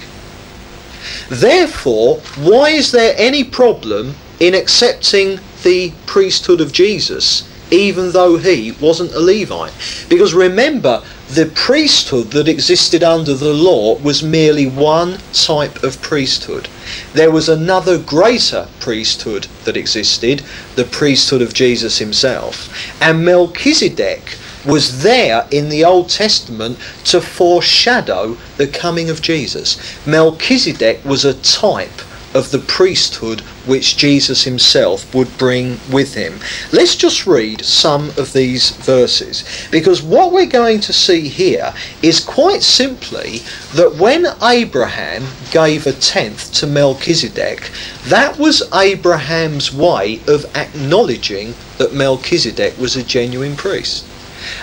Therefore, 1.30 2.18
why 2.38 2.70
is 2.70 2.92
there 2.92 3.14
any 3.18 3.44
problem 3.44 4.16
in 4.40 4.54
accepting 4.54 5.40
the 5.64 5.92
priesthood 6.06 6.62
of 6.62 6.72
Jesus, 6.72 7.48
even 7.72 8.12
though 8.12 8.38
he 8.38 8.72
wasn't 8.74 9.14
a 9.14 9.20
Levite? 9.20 9.74
Because 10.10 10.34
remember, 10.34 11.04
the 11.30 11.52
priesthood 11.54 12.32
that 12.32 12.48
existed 12.48 13.04
under 13.04 13.34
the 13.34 13.54
law 13.54 13.98
was 13.98 14.24
merely 14.24 14.66
one 14.66 15.18
type 15.34 15.84
of 15.84 16.02
priesthood. 16.02 16.70
There 17.14 17.32
was 17.32 17.50
another 17.50 17.98
greater 17.98 18.68
priesthood 18.80 19.48
that 19.66 19.76
existed, 19.76 20.42
the 20.76 20.86
priesthood 20.86 21.42
of 21.42 21.54
Jesus 21.54 21.98
himself. 21.98 22.74
And 23.02 23.26
Melchizedek 23.26 24.38
was 24.66 25.04
there 25.04 25.46
in 25.52 25.68
the 25.68 25.84
Old 25.84 26.10
Testament 26.10 26.78
to 27.06 27.20
foreshadow 27.20 28.38
the 28.56 28.68
coming 28.68 29.10
of 29.10 29.22
Jesus. 29.22 29.78
Melchizedek 30.08 31.04
was 31.04 31.26
a 31.26 31.34
type 31.34 32.02
of 32.38 32.52
the 32.52 32.60
priesthood 32.60 33.42
which 33.66 33.98
Jesus 33.98 34.44
himself 34.44 35.14
would 35.16 35.38
bring 35.40 35.80
with 35.92 36.14
him. 36.14 36.40
Let's 36.72 36.96
just 36.96 37.26
read 37.26 37.66
some 37.66 38.10
of 38.12 38.32
these 38.32 38.70
verses 38.70 39.44
because 39.72 40.04
what 40.04 40.32
we're 40.32 40.46
going 40.46 40.80
to 40.82 40.94
see 40.94 41.28
here 41.28 41.74
is 42.04 42.20
quite 42.20 42.62
simply 42.62 43.40
that 43.74 43.96
when 43.96 44.28
Abraham 44.44 45.26
gave 45.50 45.88
a 45.88 45.94
tenth 45.94 46.54
to 46.54 46.68
Melchizedek, 46.68 47.72
that 48.06 48.38
was 48.38 48.72
Abraham's 48.72 49.74
way 49.74 50.22
of 50.28 50.46
acknowledging 50.56 51.56
that 51.80 51.96
Melchizedek 51.96 52.78
was 52.78 52.96
a 52.96 53.04
genuine 53.04 53.56
priest. 53.56 54.06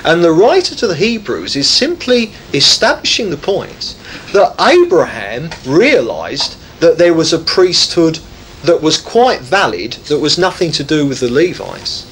And 0.04 0.22
the 0.22 0.32
writer 0.32 0.76
to 0.76 0.86
the 0.86 0.94
Hebrews 0.94 1.56
is 1.56 1.68
simply 1.68 2.32
establishing 2.52 3.30
the 3.30 3.36
point 3.36 3.96
that 4.32 4.54
Abraham 4.60 5.50
realized 5.66 6.56
that 6.84 6.98
there 6.98 7.14
was 7.14 7.32
a 7.32 7.38
priesthood 7.38 8.18
that 8.62 8.82
was 8.82 9.00
quite 9.00 9.40
valid, 9.40 9.92
that 10.08 10.18
was 10.18 10.36
nothing 10.36 10.70
to 10.70 10.84
do 10.84 11.06
with 11.06 11.20
the 11.20 11.30
Levites. 11.30 12.10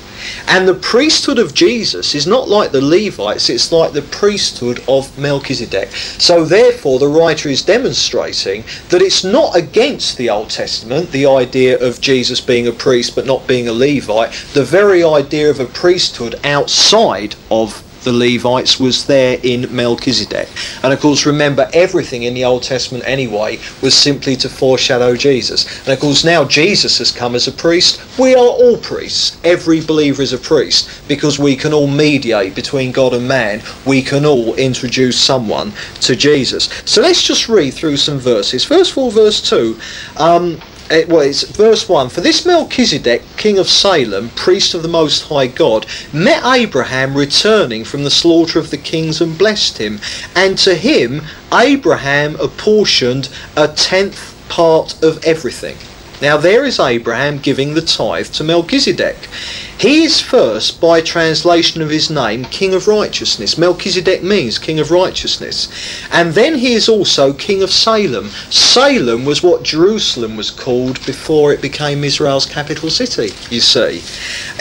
And 0.48 0.66
the 0.66 0.72
priesthood 0.72 1.38
of 1.38 1.52
Jesus 1.52 2.14
is 2.14 2.26
not 2.26 2.48
like 2.48 2.72
the 2.72 2.80
Levites, 2.80 3.50
it's 3.50 3.70
like 3.70 3.92
the 3.92 4.00
priesthood 4.00 4.82
of 4.88 5.18
Melchizedek. 5.18 5.90
So, 5.90 6.46
therefore, 6.46 6.98
the 6.98 7.08
writer 7.08 7.50
is 7.50 7.60
demonstrating 7.60 8.64
that 8.88 9.02
it's 9.02 9.24
not 9.24 9.54
against 9.54 10.16
the 10.16 10.30
Old 10.30 10.48
Testament, 10.48 11.10
the 11.10 11.26
idea 11.26 11.78
of 11.78 12.00
Jesus 12.00 12.40
being 12.40 12.66
a 12.66 12.72
priest 12.72 13.14
but 13.14 13.26
not 13.26 13.46
being 13.46 13.68
a 13.68 13.72
Levite, 13.74 14.32
the 14.54 14.64
very 14.64 15.04
idea 15.04 15.50
of 15.50 15.60
a 15.60 15.66
priesthood 15.66 16.40
outside 16.44 17.34
of 17.50 17.84
the 18.04 18.12
Levites 18.12 18.78
was 18.78 19.06
there 19.06 19.38
in 19.42 19.74
Melchizedek. 19.74 20.48
And 20.82 20.92
of 20.92 21.00
course, 21.00 21.26
remember, 21.26 21.68
everything 21.72 22.24
in 22.24 22.34
the 22.34 22.44
Old 22.44 22.62
Testament 22.62 23.04
anyway 23.06 23.58
was 23.80 23.94
simply 23.94 24.36
to 24.36 24.48
foreshadow 24.48 25.16
Jesus. 25.16 25.80
And 25.80 25.88
of 25.88 26.00
course, 26.00 26.24
now 26.24 26.44
Jesus 26.44 26.98
has 26.98 27.10
come 27.10 27.34
as 27.34 27.48
a 27.48 27.52
priest. 27.52 28.00
We 28.18 28.34
are 28.34 28.38
all 28.38 28.76
priests. 28.76 29.36
Every 29.44 29.80
believer 29.80 30.22
is 30.22 30.32
a 30.32 30.38
priest 30.38 31.06
because 31.08 31.38
we 31.38 31.56
can 31.56 31.72
all 31.72 31.86
mediate 31.88 32.54
between 32.54 32.92
God 32.92 33.14
and 33.14 33.26
man. 33.26 33.62
We 33.86 34.02
can 34.02 34.24
all 34.24 34.54
introduce 34.54 35.18
someone 35.18 35.72
to 36.00 36.16
Jesus. 36.16 36.68
So 36.84 37.00
let's 37.02 37.22
just 37.22 37.48
read 37.48 37.74
through 37.74 37.96
some 37.96 38.18
verses. 38.18 38.64
First 38.64 38.92
of 38.92 38.98
all, 38.98 39.10
verse 39.10 39.40
2. 39.48 39.78
Um, 40.16 40.60
it, 40.92 41.08
well, 41.08 41.22
it's 41.22 41.42
verse 41.42 41.88
1 41.88 42.10
For 42.10 42.20
this 42.20 42.44
Melchizedek, 42.44 43.22
king 43.36 43.58
of 43.58 43.68
Salem, 43.68 44.28
priest 44.30 44.74
of 44.74 44.82
the 44.82 44.88
Most 44.88 45.22
High 45.22 45.46
God, 45.46 45.86
met 46.12 46.44
Abraham 46.44 47.16
returning 47.16 47.84
from 47.84 48.04
the 48.04 48.10
slaughter 48.10 48.58
of 48.58 48.70
the 48.70 48.76
kings 48.76 49.20
and 49.20 49.36
blessed 49.36 49.78
him. 49.78 50.00
And 50.34 50.58
to 50.58 50.74
him, 50.74 51.22
Abraham 51.52 52.36
apportioned 52.36 53.28
a 53.56 53.68
tenth 53.68 54.36
part 54.48 55.02
of 55.02 55.24
everything. 55.24 55.76
Now, 56.22 56.36
there 56.36 56.64
is 56.64 56.78
Abraham 56.78 57.38
giving 57.38 57.74
the 57.74 57.82
tithe 57.82 58.28
to 58.34 58.44
Melchizedek. 58.44 59.28
He 59.76 60.04
is 60.04 60.20
first, 60.20 60.80
by 60.80 61.00
translation 61.00 61.82
of 61.82 61.90
his 61.90 62.10
name, 62.10 62.44
King 62.44 62.74
of 62.74 62.86
Righteousness. 62.86 63.58
Melchizedek 63.58 64.22
means 64.22 64.60
King 64.60 64.78
of 64.78 64.92
Righteousness. 64.92 65.66
And 66.12 66.32
then 66.34 66.54
he 66.54 66.74
is 66.74 66.88
also 66.88 67.32
King 67.32 67.60
of 67.60 67.72
Salem. 67.72 68.28
Salem 68.50 69.24
was 69.24 69.42
what 69.42 69.64
Jerusalem 69.64 70.36
was 70.36 70.52
called 70.52 71.04
before 71.04 71.52
it 71.52 71.60
became 71.60 72.04
Israel's 72.04 72.46
capital 72.46 72.88
city, 72.88 73.32
you 73.50 73.60
see. 73.60 74.00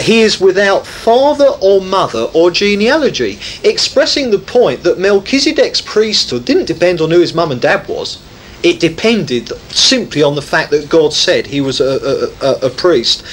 He 0.01 0.21
is 0.21 0.41
without 0.41 0.87
father 0.87 1.49
or 1.61 1.79
mother 1.79 2.27
or 2.33 2.49
genealogy, 2.49 3.37
expressing 3.63 4.31
the 4.31 4.39
point 4.39 4.81
that 4.81 4.97
Melchizedek's 4.97 5.81
priesthood 5.81 6.43
didn't 6.43 6.65
depend 6.65 7.01
on 7.01 7.11
who 7.11 7.19
his 7.19 7.35
mum 7.35 7.51
and 7.51 7.61
dad 7.61 7.87
was 7.87 8.17
it 8.63 8.79
depended 8.79 9.49
simply 9.71 10.21
on 10.21 10.35
the 10.35 10.41
fact 10.41 10.71
that 10.71 10.89
God 10.89 11.13
said 11.13 11.47
he 11.47 11.61
was 11.61 11.79
a, 11.79 12.31
a, 12.41 12.67
a, 12.67 12.69
priest. 12.69 13.23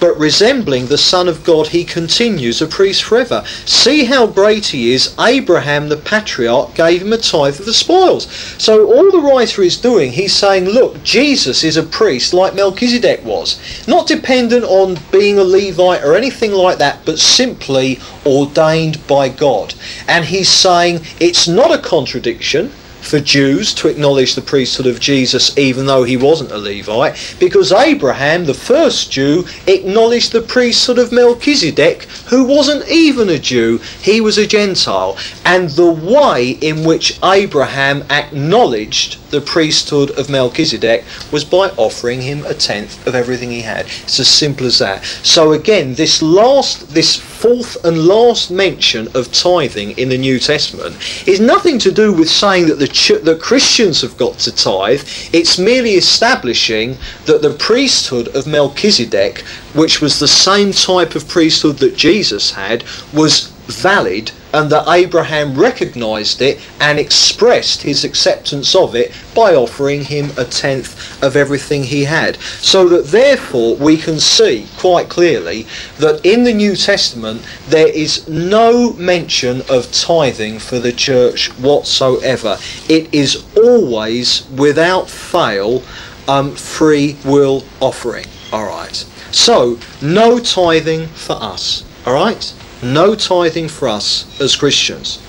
But 0.00 0.18
resembling 0.18 0.86
the 0.86 0.96
Son 0.96 1.28
of 1.28 1.44
God, 1.44 1.68
he 1.68 1.84
continues 1.84 2.62
a 2.62 2.66
priest 2.66 3.02
forever. 3.02 3.44
See 3.66 4.04
how 4.04 4.26
great 4.26 4.68
he 4.68 4.94
is. 4.94 5.14
Abraham, 5.20 5.90
the 5.90 5.98
patriarch, 5.98 6.74
gave 6.74 7.02
him 7.02 7.12
a 7.12 7.18
tithe 7.18 7.60
of 7.60 7.66
the 7.66 7.74
spoils. 7.74 8.24
So 8.56 8.86
all 8.86 9.10
the 9.10 9.20
writer 9.20 9.60
is 9.60 9.76
doing, 9.76 10.12
he's 10.12 10.34
saying, 10.34 10.64
look, 10.64 11.02
Jesus 11.02 11.62
is 11.62 11.76
a 11.76 11.82
priest 11.82 12.32
like 12.32 12.54
Melchizedek 12.54 13.22
was. 13.22 13.60
Not 13.86 14.08
dependent 14.08 14.64
on 14.64 14.96
being 15.12 15.38
a 15.38 15.44
Levite 15.44 16.02
or 16.02 16.14
anything 16.14 16.52
like 16.52 16.78
that, 16.78 17.04
but 17.04 17.18
simply 17.18 18.00
ordained 18.24 19.06
by 19.06 19.28
God. 19.28 19.74
And 20.08 20.24
he's 20.24 20.48
saying 20.48 21.00
it's 21.20 21.46
not 21.46 21.78
a 21.78 21.82
contradiction 21.82 22.72
for 23.00 23.20
Jews 23.20 23.74
to 23.74 23.88
acknowledge 23.88 24.34
the 24.34 24.42
priesthood 24.42 24.86
of 24.86 25.00
Jesus 25.00 25.56
even 25.58 25.86
though 25.86 26.04
he 26.04 26.16
wasn't 26.16 26.52
a 26.52 26.58
Levite, 26.58 27.36
because 27.38 27.72
Abraham, 27.72 28.44
the 28.44 28.54
first 28.54 29.10
Jew, 29.10 29.44
acknowledged 29.66 30.32
the 30.32 30.42
priesthood 30.42 30.98
of 30.98 31.12
Melchizedek, 31.12 32.04
who 32.28 32.44
wasn't 32.44 32.88
even 32.88 33.28
a 33.28 33.38
Jew, 33.38 33.78
he 34.00 34.20
was 34.20 34.38
a 34.38 34.46
Gentile. 34.46 35.16
And 35.44 35.70
the 35.70 35.90
way 35.90 36.50
in 36.50 36.84
which 36.84 37.18
Abraham 37.22 38.04
acknowledged 38.10 39.18
the 39.30 39.40
priesthood 39.40 40.10
of 40.18 40.30
Melchizedek 40.30 41.04
was 41.30 41.44
by 41.44 41.70
offering 41.70 42.20
him 42.20 42.44
a 42.46 42.54
tenth 42.54 43.06
of 43.06 43.14
everything 43.14 43.50
he 43.50 43.62
had. 43.62 43.86
It's 44.02 44.20
as 44.20 44.28
simple 44.28 44.66
as 44.66 44.78
that. 44.78 45.04
So 45.04 45.52
again, 45.52 45.94
this 45.94 46.22
last, 46.22 46.94
this 46.94 47.16
fourth 47.40 47.82
and 47.86 48.06
last 48.06 48.50
mention 48.50 49.08
of 49.14 49.32
tithing 49.32 49.92
in 49.98 50.10
the 50.10 50.18
New 50.18 50.38
Testament 50.38 50.94
is 51.26 51.40
nothing 51.40 51.78
to 51.78 51.90
do 51.90 52.12
with 52.12 52.28
saying 52.28 52.66
that 52.66 52.78
the 52.78 52.88
ch- 52.88 53.22
that 53.22 53.40
Christians 53.40 54.02
have 54.02 54.18
got 54.18 54.38
to 54.40 54.52
tithe. 54.54 55.00
It's 55.32 55.58
merely 55.58 55.94
establishing 55.94 56.98
that 57.24 57.40
the 57.40 57.54
priesthood 57.54 58.28
of 58.36 58.46
Melchizedek, 58.46 59.38
which 59.72 60.02
was 60.02 60.18
the 60.18 60.28
same 60.28 60.72
type 60.72 61.14
of 61.14 61.28
priesthood 61.28 61.78
that 61.78 61.96
Jesus 61.96 62.50
had, 62.50 62.84
was 63.14 63.46
valid 63.68 64.32
and 64.52 64.70
that 64.70 64.88
Abraham 64.88 65.54
recognized 65.54 66.42
it 66.42 66.60
and 66.80 66.98
expressed 66.98 67.82
his 67.82 68.04
acceptance 68.04 68.74
of 68.74 68.94
it 68.94 69.12
by 69.34 69.54
offering 69.54 70.04
him 70.04 70.30
a 70.36 70.44
tenth 70.44 71.22
of 71.22 71.36
everything 71.36 71.84
he 71.84 72.04
had. 72.04 72.36
So 72.60 72.88
that 72.88 73.06
therefore 73.06 73.76
we 73.76 73.96
can 73.96 74.18
see 74.18 74.66
quite 74.78 75.08
clearly 75.08 75.66
that 75.98 76.24
in 76.24 76.44
the 76.44 76.54
New 76.54 76.76
Testament 76.76 77.42
there 77.68 77.88
is 77.88 78.28
no 78.28 78.92
mention 78.94 79.62
of 79.68 79.90
tithing 79.92 80.58
for 80.58 80.78
the 80.78 80.92
church 80.92 81.48
whatsoever. 81.58 82.58
It 82.88 83.12
is 83.14 83.44
always, 83.56 84.48
without 84.50 85.08
fail, 85.08 85.82
um, 86.28 86.54
free 86.54 87.16
will 87.24 87.64
offering. 87.80 88.26
All 88.52 88.66
right. 88.66 88.96
So, 89.30 89.78
no 90.02 90.38
tithing 90.40 91.06
for 91.08 91.36
us. 91.40 91.84
All 92.04 92.14
right? 92.14 92.52
No 92.82 93.14
tithing 93.14 93.68
for 93.68 93.88
us 93.88 94.40
as 94.40 94.56
Christians. 94.56 95.22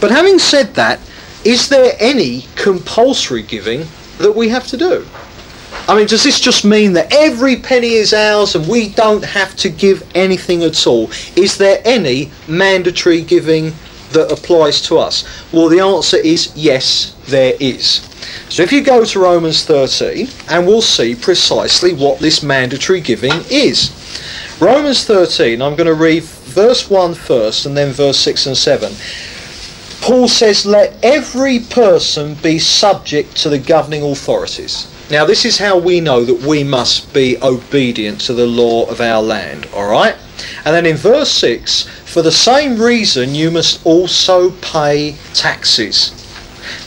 But 0.00 0.10
having 0.10 0.38
said 0.38 0.74
that, 0.74 1.00
is 1.44 1.68
there 1.68 1.94
any 1.98 2.46
compulsory 2.54 3.42
giving 3.42 3.86
that 4.18 4.34
we 4.34 4.48
have 4.48 4.66
to 4.68 4.76
do? 4.76 5.06
I 5.88 5.96
mean, 5.96 6.06
does 6.06 6.24
this 6.24 6.40
just 6.40 6.64
mean 6.64 6.92
that 6.94 7.12
every 7.12 7.56
penny 7.56 7.92
is 7.92 8.12
ours 8.12 8.56
and 8.56 8.66
we 8.66 8.88
don't 8.90 9.24
have 9.24 9.54
to 9.56 9.68
give 9.68 10.02
anything 10.16 10.64
at 10.64 10.86
all? 10.86 11.10
Is 11.36 11.56
there 11.56 11.80
any 11.84 12.30
mandatory 12.48 13.22
giving 13.22 13.72
that 14.10 14.32
applies 14.32 14.80
to 14.82 14.98
us? 14.98 15.24
Well, 15.52 15.68
the 15.68 15.80
answer 15.80 16.16
is 16.16 16.52
yes, 16.56 17.14
there 17.28 17.54
is. 17.60 18.00
So 18.48 18.62
if 18.62 18.72
you 18.72 18.82
go 18.82 19.04
to 19.04 19.18
Romans 19.18 19.64
13, 19.64 20.28
and 20.50 20.66
we'll 20.66 20.82
see 20.82 21.14
precisely 21.14 21.94
what 21.94 22.18
this 22.18 22.42
mandatory 22.42 23.00
giving 23.00 23.32
is. 23.50 23.95
Romans 24.58 25.04
13, 25.04 25.60
I'm 25.60 25.76
going 25.76 25.86
to 25.86 25.92
read 25.92 26.22
verse 26.22 26.88
1 26.88 27.12
first 27.12 27.66
and 27.66 27.76
then 27.76 27.92
verse 27.92 28.18
6 28.20 28.46
and 28.46 28.56
7. 28.56 28.90
Paul 30.00 30.28
says, 30.28 30.64
Let 30.64 30.96
every 31.04 31.58
person 31.58 32.36
be 32.36 32.58
subject 32.58 33.36
to 33.38 33.50
the 33.50 33.58
governing 33.58 34.02
authorities. 34.02 34.90
Now, 35.10 35.26
this 35.26 35.44
is 35.44 35.58
how 35.58 35.76
we 35.76 36.00
know 36.00 36.24
that 36.24 36.46
we 36.46 36.64
must 36.64 37.12
be 37.12 37.36
obedient 37.42 38.18
to 38.22 38.32
the 38.32 38.46
law 38.46 38.86
of 38.86 39.02
our 39.02 39.22
land, 39.22 39.66
alright? 39.74 40.16
And 40.64 40.74
then 40.74 40.86
in 40.86 40.96
verse 40.96 41.30
6, 41.32 41.82
for 42.06 42.22
the 42.22 42.32
same 42.32 42.80
reason 42.80 43.34
you 43.34 43.50
must 43.50 43.84
also 43.84 44.52
pay 44.62 45.16
taxes. 45.34 46.25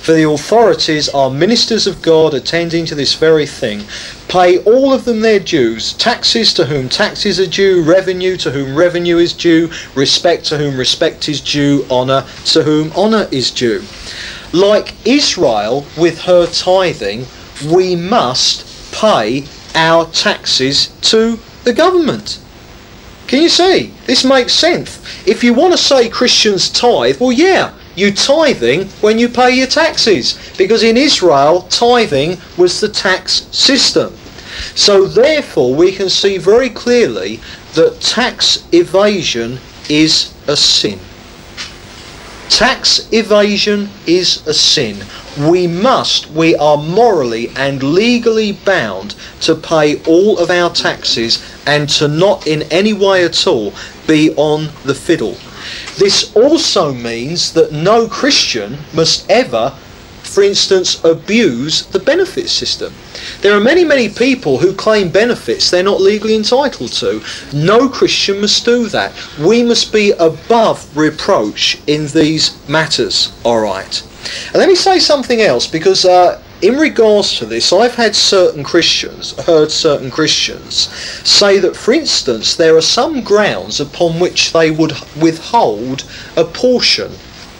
For 0.01 0.13
the 0.13 0.29
authorities 0.29 1.09
are 1.09 1.29
ministers 1.29 1.87
of 1.87 2.01
God 2.01 2.33
attending 2.33 2.85
to 2.85 2.95
this 2.95 3.15
very 3.15 3.45
thing. 3.45 3.83
Pay 4.27 4.59
all 4.63 4.93
of 4.93 5.05
them 5.05 5.21
their 5.21 5.39
dues, 5.39 5.93
taxes 5.93 6.53
to 6.53 6.65
whom 6.65 6.89
taxes 6.89 7.39
are 7.39 7.47
due, 7.47 7.83
revenue 7.83 8.37
to 8.37 8.51
whom 8.51 8.75
revenue 8.75 9.17
is 9.17 9.33
due, 9.33 9.69
respect 9.95 10.45
to 10.45 10.57
whom 10.57 10.77
respect 10.77 11.27
is 11.27 11.41
due, 11.41 11.85
honour 11.89 12.25
to 12.45 12.63
whom 12.63 12.91
honour 12.93 13.27
is 13.31 13.51
due. 13.51 13.83
Like 14.53 14.93
Israel 15.05 15.85
with 15.97 16.21
her 16.21 16.45
tithing, 16.45 17.25
we 17.65 17.95
must 17.95 18.93
pay 18.93 19.45
our 19.75 20.05
taxes 20.07 20.87
to 21.01 21.39
the 21.63 21.73
government. 21.73 22.39
Can 23.27 23.43
you 23.43 23.49
see? 23.49 23.93
This 24.07 24.25
makes 24.25 24.53
sense. 24.53 24.99
If 25.27 25.43
you 25.43 25.53
want 25.53 25.73
to 25.73 25.77
say 25.77 26.09
Christians 26.09 26.69
tithe, 26.69 27.19
well, 27.19 27.31
yeah, 27.31 27.73
you 27.99 28.11
tithing 28.11 28.85
when 29.01 29.19
you 29.19 29.29
pay 29.29 29.51
your 29.51 29.67
taxes. 29.67 30.39
Because 30.57 30.83
in 30.83 30.97
Israel, 30.97 31.63
tithing 31.63 32.37
was 32.57 32.79
the 32.79 32.89
tax 32.89 33.47
system. 33.51 34.13
So 34.75 35.05
therefore, 35.05 35.75
we 35.75 35.91
can 35.91 36.09
see 36.09 36.37
very 36.37 36.69
clearly 36.69 37.39
that 37.73 38.01
tax 38.01 38.67
evasion 38.71 39.59
is 39.89 40.33
a 40.47 40.55
sin. 40.55 40.99
Tax 42.49 43.07
evasion 43.13 43.89
is 44.07 44.45
a 44.47 44.53
sin. 44.53 44.97
We 45.37 45.67
must, 45.67 46.31
we 46.31 46.55
are 46.55 46.77
morally 46.77 47.49
and 47.55 47.81
legally 47.83 48.53
bound 48.53 49.15
to 49.41 49.55
pay 49.55 50.03
all 50.05 50.39
of 50.39 50.49
our 50.49 50.71
taxes 50.71 51.43
and 51.67 51.87
to 51.89 52.07
not 52.07 52.47
in 52.47 52.63
any 52.63 52.93
way 52.93 53.23
at 53.23 53.45
all 53.45 53.73
be 54.07 54.33
on 54.35 54.69
the 54.83 54.95
fiddle. 54.95 55.37
This 55.99 56.35
also 56.35 56.93
means 56.93 57.53
that 57.53 57.71
no 57.71 58.07
Christian 58.07 58.77
must 58.93 59.29
ever 59.29 59.73
for 60.29 60.43
instance, 60.43 61.03
abuse 61.03 61.85
the 61.87 61.99
benefit 61.99 62.49
system. 62.49 62.93
There 63.41 63.55
are 63.55 63.59
many, 63.59 63.83
many 63.83 64.09
people 64.09 64.59
who 64.59 64.73
claim 64.73 65.09
benefits 65.09 65.69
they're 65.69 65.83
not 65.83 66.01
legally 66.01 66.35
entitled 66.35 66.91
to. 66.93 67.21
No 67.53 67.89
Christian 67.89 68.41
must 68.41 68.63
do 68.63 68.87
that. 68.89 69.11
We 69.39 69.63
must 69.63 69.91
be 69.91 70.11
above 70.11 70.95
reproach 70.95 71.79
in 71.87 72.07
these 72.07 72.57
matters, 72.69 73.33
alright? 73.43 74.03
And 74.47 74.55
let 74.55 74.69
me 74.69 74.75
say 74.75 74.99
something 74.99 75.41
else 75.41 75.65
because 75.65 76.05
uh, 76.05 76.41
in 76.61 76.75
regards 76.75 77.37
to 77.37 77.45
this, 77.45 77.71
I've 77.71 77.95
had 77.95 78.15
certain 78.15 78.63
Christians, 78.63 79.31
heard 79.43 79.71
certain 79.71 80.11
Christians 80.11 80.89
say 81.27 81.59
that, 81.59 81.75
for 81.75 81.93
instance, 81.93 82.55
there 82.55 82.75
are 82.75 82.81
some 82.81 83.23
grounds 83.23 83.79
upon 83.79 84.19
which 84.19 84.51
they 84.51 84.69
would 84.69 84.93
withhold 85.21 86.03
a 86.35 86.43
portion 86.43 87.11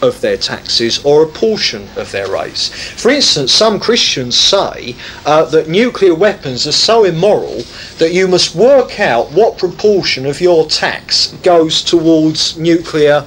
of 0.02 0.20
their 0.22 0.38
taxes 0.38 1.04
or 1.04 1.24
a 1.24 1.28
portion 1.28 1.88
of 1.96 2.12
their 2.12 2.30
rates. 2.30 2.70
For 2.70 3.10
instance, 3.10 3.52
some 3.52 3.80
Christians 3.80 4.36
say 4.36 4.96
uh, 5.26 5.46
that 5.46 5.68
nuclear 5.68 6.16
weapons 6.16 6.68
are 6.68 6.74
so 6.74 7.04
immoral 7.04 7.64
that 7.98 8.14
you 8.14 8.28
must 8.28 8.56
work 8.56 9.00
out 9.00 9.32
what 9.32 9.58
proportion 9.58 10.26
of 10.26 10.42
your 10.42 10.66
tax 10.68 11.34
goes 11.44 11.84
towards 11.84 12.58
nuclear 12.58 13.26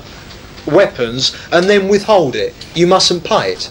weapons 0.67 1.37
and 1.51 1.69
then 1.69 1.89
withhold 1.89 2.37
it. 2.37 2.55
You 2.75 2.87
mustn't 2.87 3.25
pay 3.25 3.53
it. 3.53 3.71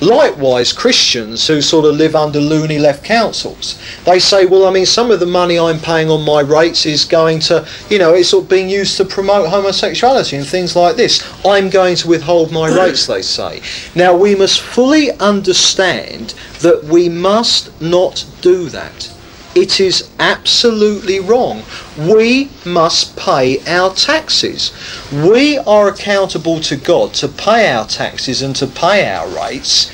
Likewise, 0.00 0.72
Christians 0.72 1.46
who 1.46 1.60
sort 1.60 1.84
of 1.84 1.94
live 1.96 2.14
under 2.14 2.40
loony 2.40 2.78
left 2.78 3.04
councils, 3.04 3.80
they 4.04 4.18
say, 4.18 4.46
well, 4.46 4.66
I 4.66 4.70
mean, 4.70 4.86
some 4.86 5.10
of 5.10 5.20
the 5.20 5.26
money 5.26 5.58
I'm 5.58 5.78
paying 5.78 6.10
on 6.10 6.24
my 6.24 6.40
rates 6.40 6.86
is 6.86 7.04
going 7.04 7.40
to, 7.40 7.66
you 7.88 7.98
know, 7.98 8.14
it's 8.14 8.30
sort 8.30 8.44
of 8.44 8.50
being 8.50 8.68
used 8.68 8.96
to 8.96 9.04
promote 9.04 9.48
homosexuality 9.48 10.36
and 10.36 10.46
things 10.46 10.76
like 10.76 10.96
this. 10.96 11.22
I'm 11.44 11.70
going 11.70 11.96
to 11.96 12.08
withhold 12.08 12.52
my 12.52 12.68
rates, 12.84 13.06
they 13.06 13.22
say. 13.22 13.60
Now, 13.94 14.16
we 14.16 14.34
must 14.34 14.60
fully 14.60 15.10
understand 15.12 16.34
that 16.60 16.84
we 16.84 17.08
must 17.08 17.80
not 17.80 18.24
do 18.40 18.68
that. 18.70 19.09
It 19.54 19.80
is 19.80 20.08
absolutely 20.20 21.18
wrong. 21.18 21.64
We 21.98 22.50
must 22.64 23.16
pay 23.16 23.58
our 23.66 23.92
taxes. 23.94 24.72
We 25.12 25.58
are 25.58 25.88
accountable 25.88 26.60
to 26.60 26.76
God 26.76 27.14
to 27.14 27.28
pay 27.28 27.70
our 27.72 27.86
taxes 27.86 28.42
and 28.42 28.54
to 28.56 28.66
pay 28.66 29.10
our 29.10 29.28
rates. 29.28 29.90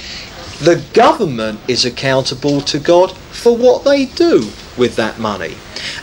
The 0.58 0.82
government 0.92 1.60
is 1.68 1.84
accountable 1.84 2.60
to 2.62 2.78
God 2.78 3.12
for 3.30 3.56
what 3.56 3.84
they 3.84 4.06
do 4.06 4.50
with 4.76 4.96
that 4.96 5.18
money. 5.18 5.54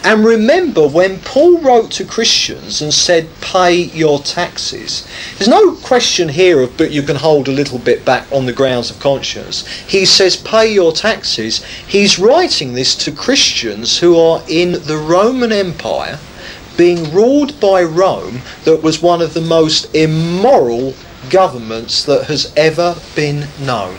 And 0.04 0.26
remember, 0.26 0.88
when 0.88 1.20
Paul 1.20 1.60
wrote 1.60 1.92
to 1.92 2.06
Christians 2.06 2.82
and 2.82 2.94
said, 2.94 3.30
pay 3.42 3.74
your 3.74 4.20
taxes, 4.20 5.08
there's 5.38 5.48
no 5.48 5.76
question 5.76 6.30
here 6.30 6.62
of, 6.62 6.78
but 6.78 6.92
you 6.92 7.02
can 7.02 7.16
hold 7.16 7.48
a 7.48 7.52
little 7.52 7.80
bit 7.80 8.06
back 8.06 8.32
on 8.32 8.46
the 8.46 8.54
grounds 8.54 8.90
of 8.92 9.00
conscience. 9.00 9.68
He 9.68 10.06
says, 10.06 10.36
pay 10.36 10.72
your 10.74 10.92
taxes. 10.92 11.64
He's 11.64 12.20
writing 12.20 12.74
this 12.74 12.96
to 13.04 13.12
Christians 13.12 14.00
who 14.00 14.18
are 14.18 14.42
in 14.48 14.74
the 14.74 14.98
Roman 14.98 15.52
Empire, 15.52 16.20
being 16.78 17.14
ruled 17.14 17.60
by 17.60 17.84
Rome, 17.84 18.42
that 18.66 18.82
was 18.82 19.02
one 19.02 19.22
of 19.22 19.34
the 19.34 19.42
most 19.42 19.94
immoral 19.94 20.94
governments 21.30 22.04
that 22.06 22.26
has 22.26 22.52
ever 22.58 22.96
been 23.16 23.48
known. 23.60 23.96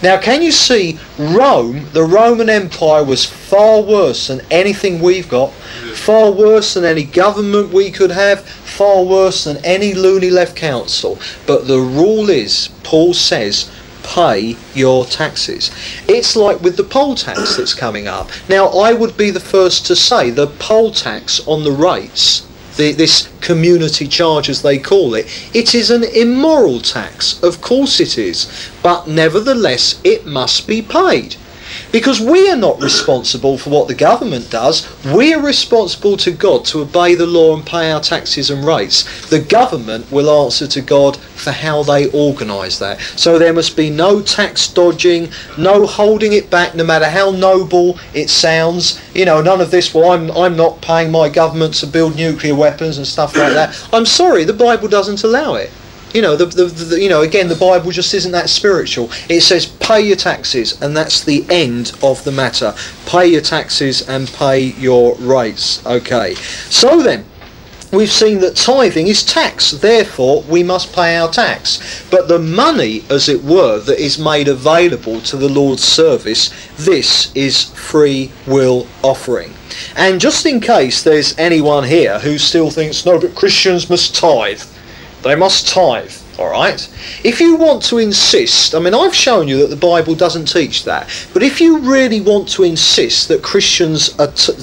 Now, 0.00 0.16
can 0.16 0.42
you 0.42 0.52
see 0.52 0.98
Rome, 1.18 1.86
the 1.92 2.04
Roman 2.04 2.48
Empire, 2.48 3.02
was 3.02 3.24
far 3.24 3.80
worse 3.82 4.28
than 4.28 4.40
anything 4.50 5.00
we've 5.00 5.28
got, 5.28 5.52
far 5.94 6.30
worse 6.30 6.74
than 6.74 6.84
any 6.84 7.02
government 7.02 7.72
we 7.72 7.90
could 7.90 8.12
have, 8.12 8.42
far 8.42 9.02
worse 9.02 9.44
than 9.44 9.56
any 9.64 9.94
loony 9.94 10.30
left 10.30 10.54
council. 10.54 11.18
But 11.46 11.66
the 11.66 11.80
rule 11.80 12.30
is, 12.30 12.68
Paul 12.84 13.12
says, 13.12 13.70
pay 14.04 14.56
your 14.72 15.04
taxes. 15.04 15.70
It's 16.06 16.36
like 16.36 16.60
with 16.60 16.76
the 16.76 16.84
poll 16.84 17.16
tax 17.16 17.56
that's 17.56 17.74
coming 17.74 18.06
up. 18.06 18.30
Now, 18.48 18.68
I 18.68 18.92
would 18.92 19.16
be 19.16 19.30
the 19.30 19.40
first 19.40 19.84
to 19.86 19.96
say 19.96 20.30
the 20.30 20.46
poll 20.46 20.92
tax 20.92 21.46
on 21.46 21.64
the 21.64 21.72
rates 21.72 22.47
the, 22.78 22.92
this 22.92 23.28
community 23.42 24.08
charge, 24.08 24.48
as 24.48 24.62
they 24.62 24.78
call 24.78 25.14
it, 25.14 25.26
it 25.52 25.74
is 25.74 25.90
an 25.90 26.04
immoral 26.04 26.80
tax. 26.80 27.42
Of 27.42 27.60
course 27.60 28.00
it 28.00 28.16
is. 28.16 28.70
But 28.82 29.06
nevertheless, 29.06 30.00
it 30.04 30.24
must 30.24 30.66
be 30.66 30.80
paid. 30.80 31.36
Because 31.92 32.20
we 32.20 32.50
are 32.50 32.56
not 32.56 32.80
responsible 32.80 33.58
for 33.58 33.70
what 33.70 33.88
the 33.88 33.94
government 33.94 34.50
does. 34.50 34.86
We 35.04 35.34
are 35.34 35.42
responsible 35.42 36.16
to 36.18 36.30
God 36.30 36.64
to 36.66 36.82
obey 36.82 37.14
the 37.14 37.26
law 37.26 37.56
and 37.56 37.64
pay 37.64 37.90
our 37.90 38.00
taxes 38.00 38.50
and 38.50 38.64
rates. 38.64 39.28
The 39.28 39.40
government 39.40 40.10
will 40.10 40.44
answer 40.44 40.66
to 40.66 40.80
God 40.80 41.16
for 41.16 41.52
how 41.52 41.82
they 41.82 42.10
organise 42.10 42.78
that. 42.78 43.00
So 43.16 43.38
there 43.38 43.52
must 43.52 43.76
be 43.76 43.90
no 43.90 44.20
tax 44.20 44.68
dodging, 44.68 45.30
no 45.56 45.86
holding 45.86 46.32
it 46.32 46.50
back, 46.50 46.74
no 46.74 46.84
matter 46.84 47.08
how 47.08 47.30
noble 47.30 47.98
it 48.14 48.28
sounds. 48.28 49.00
You 49.14 49.24
know, 49.24 49.40
none 49.40 49.60
of 49.60 49.70
this. 49.70 49.94
Well, 49.94 50.10
I'm 50.10 50.30
I'm 50.30 50.56
not 50.56 50.80
paying 50.80 51.10
my 51.10 51.28
government 51.28 51.74
to 51.74 51.86
build 51.86 52.16
nuclear 52.16 52.54
weapons 52.54 52.98
and 52.98 53.06
stuff 53.06 53.36
like 53.36 53.52
that. 53.52 53.88
I'm 53.92 54.06
sorry, 54.06 54.44
the 54.44 54.52
Bible 54.52 54.88
doesn't 54.88 55.22
allow 55.24 55.54
it. 55.54 55.70
You 56.18 56.22
know, 56.22 56.34
the, 56.34 56.46
the, 56.46 56.64
the, 56.64 57.00
you 57.00 57.08
know, 57.08 57.22
again, 57.22 57.46
the 57.46 57.54
Bible 57.54 57.92
just 57.92 58.12
isn't 58.12 58.32
that 58.32 58.50
spiritual. 58.50 59.08
It 59.28 59.40
says 59.42 59.66
pay 59.66 60.00
your 60.00 60.16
taxes, 60.16 60.82
and 60.82 60.96
that's 60.96 61.22
the 61.22 61.46
end 61.48 61.92
of 62.02 62.24
the 62.24 62.32
matter. 62.32 62.74
Pay 63.06 63.28
your 63.28 63.40
taxes 63.40 64.02
and 64.08 64.26
pay 64.26 64.58
your 64.58 65.14
rates. 65.18 65.86
Okay. 65.86 66.34
So 66.34 67.04
then, 67.04 67.24
we've 67.92 68.10
seen 68.10 68.40
that 68.40 68.56
tithing 68.56 69.06
is 69.06 69.22
tax, 69.22 69.70
therefore 69.70 70.42
we 70.48 70.64
must 70.64 70.92
pay 70.92 71.16
our 71.16 71.30
tax. 71.30 72.04
But 72.10 72.26
the 72.26 72.40
money, 72.40 73.04
as 73.08 73.28
it 73.28 73.44
were, 73.44 73.78
that 73.78 74.00
is 74.00 74.18
made 74.18 74.48
available 74.48 75.20
to 75.20 75.36
the 75.36 75.48
Lord's 75.48 75.84
service, 75.84 76.52
this 76.78 77.32
is 77.36 77.70
free 77.74 78.32
will 78.44 78.88
offering. 79.04 79.54
And 79.94 80.20
just 80.20 80.46
in 80.46 80.58
case 80.58 81.04
there's 81.04 81.38
anyone 81.38 81.84
here 81.84 82.18
who 82.18 82.38
still 82.38 82.70
thinks, 82.70 83.06
no, 83.06 83.20
but 83.20 83.36
Christians 83.36 83.88
must 83.88 84.16
tithe. 84.16 84.62
They 85.22 85.34
must 85.34 85.68
tithe. 85.68 86.27
All 86.38 86.50
right? 86.50 86.88
If 87.24 87.40
you 87.40 87.56
want 87.56 87.82
to 87.84 87.98
insist, 87.98 88.74
I 88.74 88.78
mean, 88.78 88.94
I've 88.94 89.14
shown 89.14 89.48
you 89.48 89.58
that 89.58 89.70
the 89.70 89.76
Bible 89.76 90.14
doesn't 90.14 90.46
teach 90.46 90.84
that, 90.84 91.08
but 91.34 91.42
if 91.42 91.60
you 91.60 91.78
really 91.78 92.20
want 92.20 92.48
to 92.50 92.62
insist 92.62 93.26
that 93.28 93.42
Christians 93.42 94.14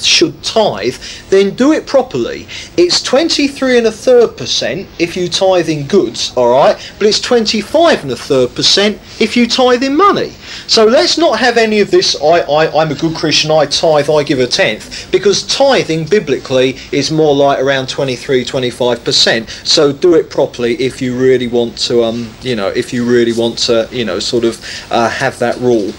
should 0.06 0.42
tithe, 0.42 0.96
then 1.30 1.54
do 1.56 1.74
it 1.74 1.86
properly. 1.86 2.48
It's 2.78 3.02
23 3.04 3.80
and 3.80 3.88
a 3.88 3.92
third 3.92 4.38
percent 4.38 4.88
if 5.00 5.18
you 5.18 5.28
tithe 5.28 5.68
in 5.68 5.86
goods, 5.88 6.32
all 6.38 6.52
right? 6.52 6.76
But 6.98 7.08
it's 7.08 7.20
25 7.20 8.04
and 8.04 8.12
a 8.12 8.16
third 8.16 8.56
percent 8.56 9.00
if 9.20 9.36
you 9.36 9.46
tithe 9.46 9.84
in 9.84 9.98
money. 9.98 10.32
So 10.68 10.86
let's 10.86 11.18
not 11.18 11.40
have 11.40 11.58
any 11.58 11.82
of 11.82 11.92
this, 11.92 12.16
I, 12.22 12.40
I, 12.40 12.82
I'm 12.82 12.92
a 12.92 12.96
good 12.96 13.16
Christian, 13.16 13.52
I 13.52 13.66
tithe, 13.66 14.10
I 14.10 14.24
give 14.24 14.40
a 14.40 14.48
tenth, 14.48 15.12
because 15.12 15.44
tithing 15.44 16.06
biblically 16.06 16.78
is 16.92 17.12
more 17.12 17.36
like 17.36 17.60
around 17.60 17.90
23, 17.90 18.46
25%. 18.46 19.50
So 19.68 19.92
do 19.92 20.16
it 20.16 20.30
properly 20.30 20.76
if 20.76 21.02
you 21.02 21.18
really 21.18 21.48
want 21.48 21.65
to, 21.72 22.04
um, 22.04 22.30
you 22.42 22.56
know, 22.56 22.68
if 22.68 22.94
you 22.94 23.06
really 23.06 23.34
want 23.34 23.58
to, 23.60 23.88
you 23.92 24.06
know, 24.06 24.20
sort 24.20 24.44
of 24.44 24.64
uh, 24.92 25.10
have 25.10 25.40
that 25.40 25.58
rule. 25.58 25.94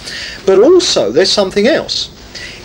But 0.44 0.58
also, 0.58 1.10
there's 1.10 1.32
something 1.32 1.66
else. 1.66 2.10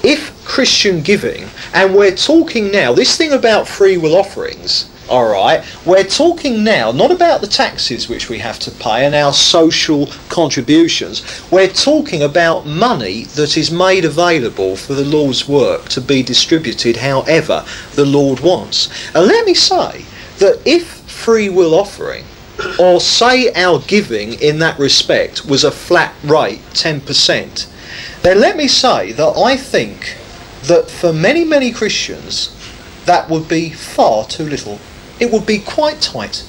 If 0.03 0.31
Christian 0.45 1.01
giving, 1.01 1.45
and 1.73 1.95
we're 1.95 2.15
talking 2.15 2.71
now, 2.71 2.93
this 2.93 3.17
thing 3.17 3.31
about 3.31 3.67
free 3.67 3.97
will 3.97 4.15
offerings, 4.15 4.89
all 5.11 5.29
right, 5.29 5.63
we're 5.85 6.05
talking 6.05 6.63
now 6.63 6.91
not 6.93 7.11
about 7.11 7.41
the 7.41 7.47
taxes 7.47 8.07
which 8.07 8.29
we 8.29 8.39
have 8.39 8.59
to 8.59 8.71
pay 8.71 9.05
and 9.05 9.13
our 9.13 9.33
social 9.33 10.07
contributions. 10.29 11.21
We're 11.51 11.67
talking 11.67 12.23
about 12.23 12.65
money 12.65 13.23
that 13.35 13.57
is 13.57 13.71
made 13.71 14.05
available 14.05 14.77
for 14.77 14.93
the 14.93 15.03
Lord's 15.03 15.49
work 15.49 15.89
to 15.89 16.01
be 16.01 16.23
distributed 16.23 16.95
however 16.95 17.65
the 17.95 18.05
Lord 18.05 18.39
wants. 18.39 18.87
And 19.13 19.27
let 19.27 19.45
me 19.45 19.53
say 19.53 20.05
that 20.39 20.61
if 20.65 20.87
free 20.87 21.49
will 21.49 21.75
offering 21.75 22.23
or 22.79 22.99
say 22.99 23.51
our 23.53 23.79
giving 23.79 24.33
in 24.33 24.59
that 24.59 24.79
respect 24.79 25.45
was 25.45 25.63
a 25.63 25.71
flat 25.71 26.13
rate 26.23 26.61
10%, 26.73 27.67
then 28.21 28.39
let 28.39 28.57
me 28.57 28.67
say 28.67 29.11
that 29.13 29.37
I 29.37 29.57
think 29.57 30.17
that 30.63 30.89
for 30.89 31.11
many, 31.11 31.43
many 31.43 31.71
Christians, 31.71 32.55
that 33.05 33.29
would 33.29 33.47
be 33.47 33.69
far 33.69 34.25
too 34.25 34.45
little. 34.45 34.79
It 35.19 35.31
would 35.31 35.45
be 35.45 35.59
quite 35.59 36.01
tight. 36.01 36.45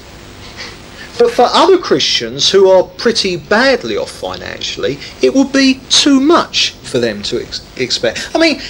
But 1.19 1.31
for 1.31 1.47
other 1.49 1.79
Christians 1.79 2.51
who 2.51 2.71
are 2.71 2.85
pretty 2.85 3.37
badly 3.37 3.97
off 3.97 4.11
financially, 4.11 4.99
it 5.21 5.35
would 5.35 5.53
be 5.53 5.81
too 5.89 6.21
much 6.21 6.71
for 6.71 6.99
them 6.99 7.23
to 7.25 7.43
ex- 7.43 7.61
expect. 7.77 8.31
I 8.35 8.39
mean, 8.39 8.61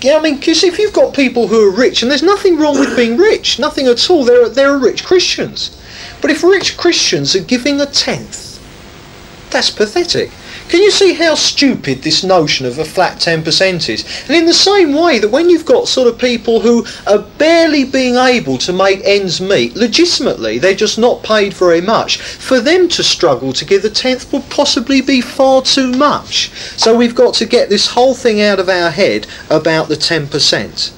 yeah, 0.00 0.16
I 0.16 0.22
mean, 0.22 0.36
because 0.36 0.62
if 0.62 0.78
you've 0.78 0.92
got 0.92 1.12
people 1.12 1.48
who 1.48 1.68
are 1.68 1.74
rich, 1.74 2.02
and 2.02 2.10
there's 2.10 2.22
nothing 2.22 2.56
wrong 2.56 2.78
with 2.78 2.96
being 2.96 3.16
rich, 3.16 3.58
nothing 3.58 3.86
at 3.88 4.08
all. 4.10 4.24
There 4.24 4.70
are 4.70 4.78
rich 4.78 5.04
Christians, 5.04 5.76
but 6.20 6.30
if 6.30 6.42
rich 6.42 6.76
Christians 6.76 7.34
are 7.34 7.42
giving 7.42 7.80
a 7.80 7.86
tenth, 7.86 8.48
that's 9.50 9.70
pathetic. 9.70 10.30
Can 10.68 10.82
you 10.82 10.90
see 10.90 11.14
how 11.14 11.34
stupid 11.34 12.02
this 12.02 12.22
notion 12.22 12.66
of 12.66 12.78
a 12.78 12.84
flat 12.84 13.16
10% 13.16 13.88
is? 13.88 14.04
And 14.26 14.36
in 14.36 14.44
the 14.44 14.52
same 14.52 14.92
way 14.92 15.18
that 15.18 15.30
when 15.30 15.48
you've 15.48 15.64
got 15.64 15.88
sort 15.88 16.08
of 16.08 16.18
people 16.18 16.60
who 16.60 16.84
are 17.06 17.24
barely 17.38 17.84
being 17.84 18.16
able 18.16 18.58
to 18.58 18.72
make 18.74 19.00
ends 19.02 19.40
meet, 19.40 19.76
legitimately, 19.76 20.58
they're 20.58 20.74
just 20.74 20.98
not 20.98 21.22
paid 21.22 21.54
very 21.54 21.80
much, 21.80 22.20
for 22.20 22.60
them 22.60 22.86
to 22.90 23.02
struggle 23.02 23.54
to 23.54 23.64
give 23.64 23.82
a 23.86 23.88
tenth 23.88 24.30
would 24.30 24.50
possibly 24.50 25.00
be 25.00 25.22
far 25.22 25.62
too 25.62 25.90
much. 25.92 26.50
So 26.76 26.94
we've 26.94 27.14
got 27.14 27.32
to 27.34 27.46
get 27.46 27.70
this 27.70 27.88
whole 27.88 28.14
thing 28.14 28.42
out 28.42 28.60
of 28.60 28.68
our 28.68 28.90
head 28.90 29.26
about 29.48 29.88
the 29.88 29.94
10%. 29.94 30.97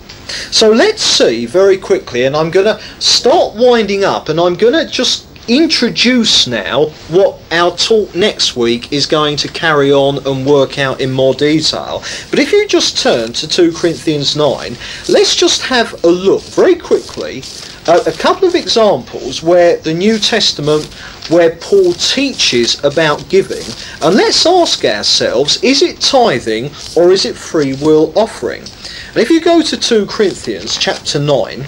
So 0.51 0.71
let's 0.71 1.03
see 1.03 1.47
very 1.47 1.77
quickly, 1.77 2.25
and 2.25 2.37
I'm 2.37 2.51
going 2.51 2.67
to 2.67 2.83
start 3.01 3.55
winding 3.57 4.05
up, 4.05 4.29
and 4.29 4.41
I'm 4.41 4.55
going 4.55 4.75
to 4.75 4.91
just 4.91 5.27
introduce 5.49 6.47
now 6.47 6.87
what 7.09 7.37
our 7.51 7.77
talk 7.77 8.15
next 8.15 8.57
week 8.57 8.93
is 8.93 9.07
going 9.07 9.37
to 9.37 9.49
carry 9.49 9.93
on 9.93 10.25
and 10.27 10.47
work 10.47 10.79
out 10.79 11.01
in 11.01 11.11
more 11.11 11.35
detail. 11.35 12.03
But 12.31 12.39
if 12.39 12.53
you 12.53 12.69
just 12.69 12.99
turn 12.99 13.33
to 13.33 13.49
2 13.49 13.73
Corinthians 13.73 14.37
9, 14.37 14.77
let's 15.09 15.35
just 15.35 15.63
have 15.63 16.05
a 16.05 16.09
look 16.09 16.43
very 16.43 16.77
quickly 16.77 17.43
at 17.89 18.07
a 18.07 18.19
couple 18.19 18.47
of 18.47 18.55
examples 18.55 19.43
where 19.43 19.79
the 19.79 19.95
New 19.95 20.19
Testament 20.19 20.85
where 21.31 21.57
Paul 21.57 21.93
teaches 21.95 22.83
about 22.85 23.29
giving 23.29 23.65
and 24.03 24.15
let's 24.15 24.45
ask 24.45 24.85
ourselves 24.85 25.63
is 25.63 25.83
it 25.83 26.01
tithing 26.01 26.71
or 26.97 27.11
is 27.11 27.25
it 27.25 27.37
free 27.37 27.75
will 27.75 28.13
offering? 28.17 28.63
And 29.09 29.17
if 29.17 29.31
you 29.31 29.41
go 29.41 29.63
to 29.63 29.77
2 29.77 30.07
Corinthians 30.07 30.77
chapter 30.77 31.19
9 31.19 31.65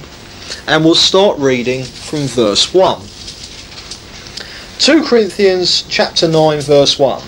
and 0.66 0.84
we'll 0.84 0.94
start 0.94 1.38
reading 1.38 1.84
from 1.84 2.26
verse 2.26 2.74
1. 2.74 3.00
2 4.78 5.04
Corinthians 5.04 5.82
chapter 5.88 6.28
9 6.28 6.60
verse 6.60 6.98
1. 6.98 7.22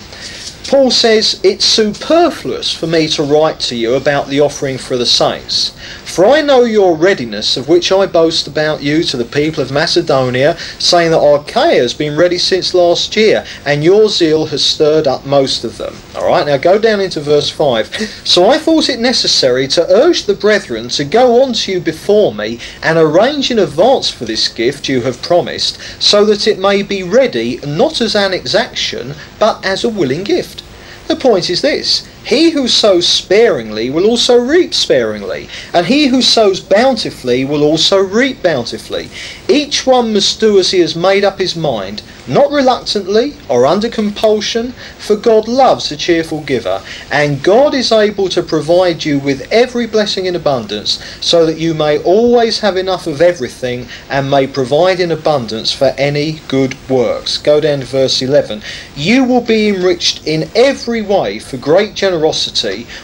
Paul 0.67 0.89
says, 0.89 1.39
It's 1.43 1.63
superfluous 1.63 2.73
for 2.73 2.87
me 2.87 3.07
to 3.09 3.23
write 3.23 3.59
to 3.61 3.75
you 3.75 3.93
about 3.93 4.27
the 4.27 4.39
offering 4.39 4.79
for 4.79 4.97
the 4.97 5.05
saints, 5.05 5.75
for 6.15 6.25
I 6.25 6.39
know 6.39 6.63
your 6.63 6.95
readiness, 6.95 7.57
of 7.57 7.67
which 7.67 7.91
I 7.91 8.05
boast 8.05 8.47
about 8.47 8.81
you 8.81 9.03
to 9.03 9.17
the 9.17 9.25
people 9.25 9.61
of 9.61 9.69
Macedonia, 9.69 10.57
saying 10.79 11.11
that 11.11 11.19
Achaia 11.19 11.81
has 11.81 11.93
been 11.93 12.15
ready 12.15 12.37
since 12.37 12.73
last 12.73 13.17
year, 13.17 13.45
and 13.65 13.83
your 13.83 14.07
zeal 14.07 14.45
has 14.45 14.63
stirred 14.63 15.07
up 15.07 15.25
most 15.25 15.65
of 15.65 15.77
them. 15.77 15.93
Alright, 16.15 16.45
now 16.45 16.55
go 16.55 16.79
down 16.79 17.01
into 17.01 17.19
verse 17.19 17.49
5. 17.49 17.87
So 18.23 18.49
I 18.49 18.57
thought 18.57 18.87
it 18.87 19.01
necessary 19.01 19.67
to 19.67 19.85
urge 19.89 20.23
the 20.23 20.33
brethren 20.33 20.87
to 20.87 21.03
go 21.03 21.43
on 21.43 21.51
to 21.51 21.73
you 21.73 21.81
before 21.81 22.33
me, 22.33 22.61
and 22.81 22.97
arrange 22.97 23.51
in 23.51 23.59
advance 23.59 24.09
for 24.09 24.23
this 24.23 24.47
gift 24.47 24.87
you 24.87 25.01
have 25.01 25.21
promised, 25.21 25.81
so 26.01 26.23
that 26.23 26.47
it 26.47 26.59
may 26.59 26.81
be 26.81 27.03
ready, 27.03 27.57
not 27.67 27.99
as 27.99 28.15
an 28.15 28.33
exaction, 28.33 29.15
but 29.37 29.65
as 29.65 29.83
a 29.83 29.89
willing 29.89 30.23
gift. 30.23 30.63
The 31.07 31.17
point 31.17 31.49
is 31.49 31.61
this 31.61 32.07
he 32.25 32.49
who 32.49 32.67
sows 32.67 33.07
sparingly 33.07 33.89
will 33.91 34.05
also 34.05 34.35
reap 34.35 34.73
sparingly, 34.73 35.47
and 35.73 35.85
he 35.85 36.07
who 36.07 36.21
sows 36.23 36.59
bountifully 36.59 37.45
will 37.45 37.63
also 37.63 37.99
reap 37.99 38.41
bountifully. 38.41 39.09
Each 39.47 39.85
one 39.85 40.11
must 40.13 40.39
do 40.39 40.57
as 40.57 40.71
he 40.71 40.79
has 40.79 40.95
made 40.95 41.23
up 41.23 41.37
his 41.37 41.55
mind, 41.55 42.01
not 42.27 42.51
reluctantly 42.51 43.35
or 43.47 43.67
under 43.67 43.89
compulsion, 43.89 44.71
for 44.97 45.15
God 45.15 45.47
loves 45.47 45.91
a 45.91 45.97
cheerful 45.97 46.41
giver, 46.41 46.81
and 47.11 47.43
God 47.43 47.75
is 47.75 47.91
able 47.91 48.27
to 48.29 48.41
provide 48.41 49.05
you 49.05 49.19
with 49.19 49.47
every 49.51 49.85
blessing 49.85 50.25
in 50.25 50.35
abundance, 50.35 50.99
so 51.21 51.45
that 51.45 51.59
you 51.59 51.75
may 51.75 51.99
always 51.99 52.59
have 52.59 52.75
enough 52.75 53.05
of 53.05 53.21
everything 53.21 53.87
and 54.09 54.31
may 54.31 54.47
provide 54.47 54.99
in 54.99 55.11
abundance 55.11 55.71
for 55.71 55.93
any 55.97 56.39
good 56.47 56.75
works. 56.89 57.37
Go 57.37 57.61
down 57.61 57.81
to 57.81 57.85
verse 57.85 58.21
11. 58.21 58.63
You 58.95 59.23
will 59.23 59.41
be 59.41 59.69
enriched 59.69 60.25
in 60.25 60.49
every 60.55 61.03
way 61.03 61.37
for 61.37 61.57
great 61.57 61.93
generosity, 61.93 62.14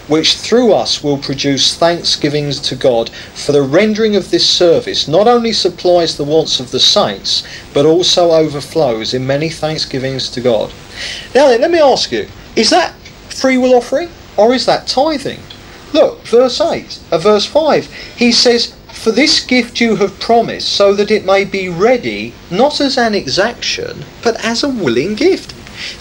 which 0.08 0.36
through 0.36 0.74
us 0.74 1.04
will 1.04 1.18
produce 1.18 1.78
thanksgivings 1.78 2.60
to 2.62 2.76
God, 2.76 3.10
for 3.10 3.52
the 3.52 3.62
rendering 3.62 4.16
of 4.16 4.32
this 4.32 4.48
service 4.50 5.08
not 5.08 5.28
only 5.28 5.54
supplies 5.54 6.18
the 6.18 6.24
wants 6.24 6.60
of 6.60 6.72
the 6.72 6.80
saints, 6.80 7.44
but 7.74 7.86
also 7.86 8.32
overflows 8.32 9.14
in 9.14 9.26
many 9.26 9.50
thanksgivings 9.50 10.30
to 10.30 10.42
God. 10.42 10.72
Now 11.36 11.48
then, 11.48 11.62
let 11.62 11.72
me 11.72 11.80
ask 11.80 12.12
you, 12.12 12.28
is 12.56 12.70
that 12.70 12.94
free 13.30 13.58
will 13.58 13.74
offering 13.74 14.10
or 14.38 14.54
is 14.54 14.66
that 14.66 14.88
tithing? 14.88 15.40
Look, 15.94 16.26
verse 16.26 16.62
8, 16.62 17.00
uh, 17.12 17.18
verse 17.18 17.46
5, 17.46 17.86
he 18.16 18.32
says, 18.32 18.74
For 18.94 19.12
this 19.12 19.44
gift 19.44 19.82
you 19.82 19.98
have 19.98 20.20
promised, 20.20 20.70
so 20.70 20.94
that 20.94 21.12
it 21.12 21.26
may 21.26 21.44
be 21.44 21.68
ready, 21.68 22.34
not 22.50 22.80
as 22.80 22.98
an 22.98 23.14
exaction, 23.14 24.06
but 24.24 24.44
as 24.44 24.64
a 24.64 24.70
willing 24.70 25.16
gift. 25.16 25.54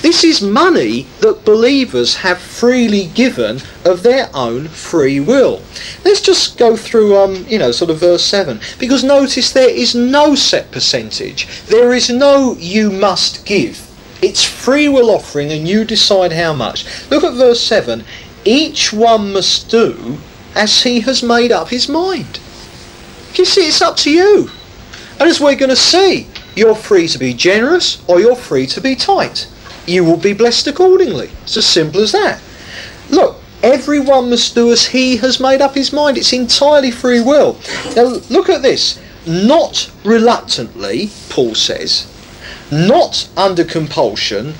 This 0.02 0.24
is 0.24 0.42
money 0.42 1.06
that 1.20 1.44
believers 1.44 2.16
have 2.16 2.38
freely 2.38 3.06
given 3.06 3.60
of 3.84 4.02
their 4.02 4.28
own 4.34 4.68
free 4.68 5.20
will. 5.20 5.62
Let's 6.04 6.20
just 6.20 6.58
go 6.58 6.76
through, 6.76 7.16
um, 7.16 7.44
you 7.48 7.58
know, 7.58 7.72
sort 7.72 7.90
of 7.90 7.98
verse 7.98 8.24
7, 8.24 8.60
because 8.78 9.04
notice 9.04 9.52
there 9.52 9.70
is 9.70 9.94
no 9.94 10.34
set 10.34 10.70
percentage. 10.70 11.46
There 11.66 11.92
is 11.92 12.10
no 12.10 12.56
you 12.58 12.90
must 12.90 13.44
give. 13.46 13.86
It's 14.22 14.44
free 14.44 14.88
will 14.88 15.10
offering 15.10 15.50
and 15.50 15.66
you 15.66 15.84
decide 15.84 16.32
how 16.32 16.52
much. 16.52 16.84
Look 17.10 17.24
at 17.24 17.34
verse 17.34 17.60
7. 17.60 18.04
Each 18.44 18.92
one 18.92 19.32
must 19.32 19.70
do 19.70 20.18
as 20.54 20.82
he 20.82 21.00
has 21.00 21.22
made 21.22 21.52
up 21.52 21.68
his 21.68 21.88
mind. 21.88 22.40
You 23.34 23.44
see, 23.44 23.68
it's 23.68 23.80
up 23.80 23.96
to 23.98 24.10
you. 24.10 24.50
And 25.18 25.28
as 25.28 25.40
we're 25.40 25.54
going 25.54 25.70
to 25.70 25.76
see, 25.76 26.26
you're 26.56 26.74
free 26.74 27.06
to 27.08 27.18
be 27.18 27.32
generous 27.32 28.02
or 28.08 28.20
you're 28.20 28.36
free 28.36 28.66
to 28.68 28.80
be 28.80 28.96
tight. 28.96 29.48
You 29.86 30.04
will 30.04 30.16
be 30.16 30.32
blessed 30.32 30.66
accordingly. 30.66 31.30
It's 31.42 31.56
as 31.56 31.66
simple 31.66 32.00
as 32.00 32.12
that. 32.12 32.40
Look, 33.10 33.36
everyone 33.62 34.30
must 34.30 34.54
do 34.54 34.70
as 34.72 34.86
he 34.86 35.16
has 35.18 35.40
made 35.40 35.60
up 35.60 35.74
his 35.74 35.92
mind. 35.92 36.16
It's 36.16 36.32
entirely 36.32 36.90
free 36.90 37.20
will. 37.20 37.58
Now, 37.96 38.04
look 38.30 38.48
at 38.48 38.62
this. 38.62 39.00
Not 39.26 39.90
reluctantly, 40.04 41.10
Paul 41.28 41.54
says, 41.54 42.06
not 42.72 43.28
under 43.36 43.64
compulsion, 43.64 44.54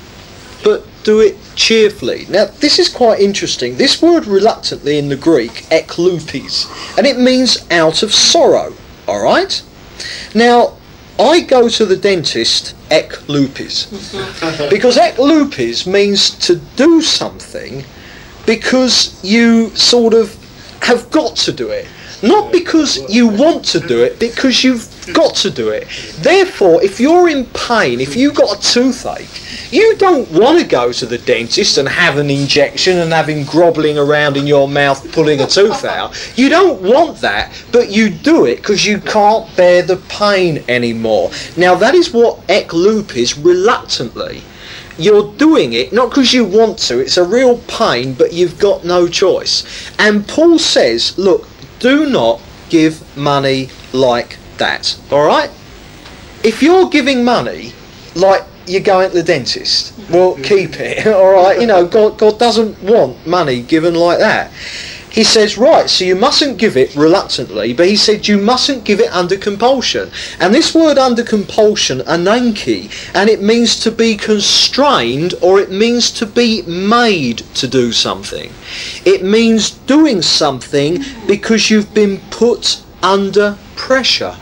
but 0.63 0.85
do 1.03 1.19
it 1.19 1.37
cheerfully. 1.55 2.27
Now, 2.29 2.45
this 2.45 2.77
is 2.77 2.87
quite 2.87 3.19
interesting. 3.19 3.77
This 3.77 4.01
word 4.01 4.27
reluctantly 4.27 4.99
in 4.99 5.09
the 5.09 5.15
Greek, 5.15 5.65
eklupes, 5.71 6.97
and 6.97 7.07
it 7.07 7.17
means 7.17 7.65
out 7.71 8.03
of 8.03 8.13
sorrow. 8.13 8.73
All 9.07 9.23
right? 9.23 9.61
Now, 10.35 10.77
I 11.19 11.41
go 11.41 11.69
to 11.69 11.85
the 11.85 11.95
dentist 11.95 12.73
ek 12.89 13.11
lupis 13.27 13.87
because 14.69 14.97
ek 14.97 15.15
lupis 15.15 15.85
means 15.85 16.31
to 16.47 16.55
do 16.75 17.01
something 17.01 17.83
because 18.45 19.19
you 19.23 19.69
sort 19.75 20.13
of 20.13 20.35
have 20.81 21.09
got 21.11 21.35
to 21.37 21.51
do 21.51 21.69
it. 21.69 21.87
Not 22.23 22.51
because 22.51 23.09
you 23.09 23.27
want 23.27 23.65
to 23.65 23.79
do 23.79 24.03
it, 24.03 24.19
because 24.19 24.63
you've 24.63 24.87
got 25.13 25.35
to 25.37 25.49
do 25.49 25.69
it. 25.69 25.87
Therefore, 26.19 26.83
if 26.83 26.99
you're 26.99 27.29
in 27.29 27.45
pain, 27.47 27.99
if 27.99 28.15
you've 28.15 28.35
got 28.35 28.57
a 28.57 28.61
toothache, 28.61 29.73
you 29.73 29.95
don't 29.97 30.29
want 30.31 30.59
to 30.59 30.65
go 30.65 30.91
to 30.91 31.05
the 31.05 31.17
dentist 31.17 31.77
and 31.77 31.87
have 31.87 32.17
an 32.17 32.29
injection 32.29 32.99
and 32.99 33.11
have 33.11 33.29
him 33.29 33.45
grovelling 33.45 33.97
around 33.97 34.37
in 34.37 34.45
your 34.45 34.67
mouth 34.67 35.11
pulling 35.13 35.41
a 35.41 35.47
tooth 35.47 35.83
out. 35.83 36.13
You 36.37 36.49
don't 36.49 36.81
want 36.81 37.17
that, 37.21 37.51
but 37.71 37.89
you 37.89 38.09
do 38.09 38.45
it 38.45 38.57
because 38.57 38.85
you 38.85 38.99
can't 38.99 39.53
bear 39.55 39.81
the 39.81 39.97
pain 40.09 40.63
anymore. 40.67 41.31
Now, 41.57 41.73
that 41.75 41.95
is 41.95 42.13
what 42.13 42.39
ek 42.49 42.71
is 42.73 43.37
reluctantly 43.37 44.43
you're 44.97 45.33
doing 45.35 45.73
it 45.73 45.91
not 45.93 46.09
because 46.09 46.33
you 46.33 46.45
want 46.45 46.77
to, 46.77 46.99
it's 46.99 47.17
a 47.17 47.23
real 47.23 47.57
pain, 47.59 48.13
but 48.13 48.33
you've 48.33 48.59
got 48.59 48.83
no 48.83 49.07
choice. 49.07 49.89
And 49.97 50.27
Paul 50.27 50.59
says, 50.59 51.17
look, 51.17 51.47
do 51.81 52.09
not 52.09 52.39
give 52.69 53.17
money 53.17 53.69
like 53.91 54.37
that. 54.57 54.97
All 55.11 55.25
right? 55.25 55.49
If 56.43 56.63
you're 56.63 56.89
giving 56.89 57.25
money 57.25 57.73
like 58.15 58.43
you're 58.67 58.81
going 58.81 59.09
to 59.09 59.17
the 59.17 59.23
dentist, 59.23 59.93
well, 60.09 60.35
keep 60.35 60.79
it. 60.79 61.05
All 61.21 61.33
right? 61.33 61.59
You 61.59 61.67
know, 61.67 61.85
God, 61.85 62.17
God 62.17 62.39
doesn't 62.39 62.81
want 62.81 63.25
money 63.27 63.61
given 63.61 63.95
like 63.95 64.19
that. 64.19 64.51
He 65.11 65.25
says, 65.25 65.57
right, 65.57 65.89
so 65.89 66.05
you 66.05 66.15
mustn't 66.15 66.57
give 66.57 66.77
it 66.77 66.95
reluctantly, 66.95 67.73
but 67.73 67.87
he 67.87 67.97
said 67.97 68.29
you 68.29 68.37
mustn't 68.37 68.85
give 68.85 69.01
it 69.01 69.11
under 69.11 69.35
compulsion. 69.35 70.09
And 70.39 70.55
this 70.55 70.73
word 70.73 70.97
under 70.97 71.21
compulsion, 71.21 71.99
ananki, 71.99 72.89
and 73.13 73.29
it 73.29 73.41
means 73.41 73.77
to 73.81 73.91
be 73.91 74.15
constrained 74.15 75.33
or 75.41 75.59
it 75.59 75.69
means 75.69 76.11
to 76.11 76.25
be 76.25 76.61
made 76.61 77.39
to 77.55 77.67
do 77.67 77.91
something. 77.91 78.53
It 79.03 79.21
means 79.21 79.71
doing 79.71 80.21
something 80.21 81.03
because 81.27 81.69
you've 81.69 81.93
been 81.93 82.19
put 82.29 82.81
under 83.03 83.57
pressure. 83.75 84.37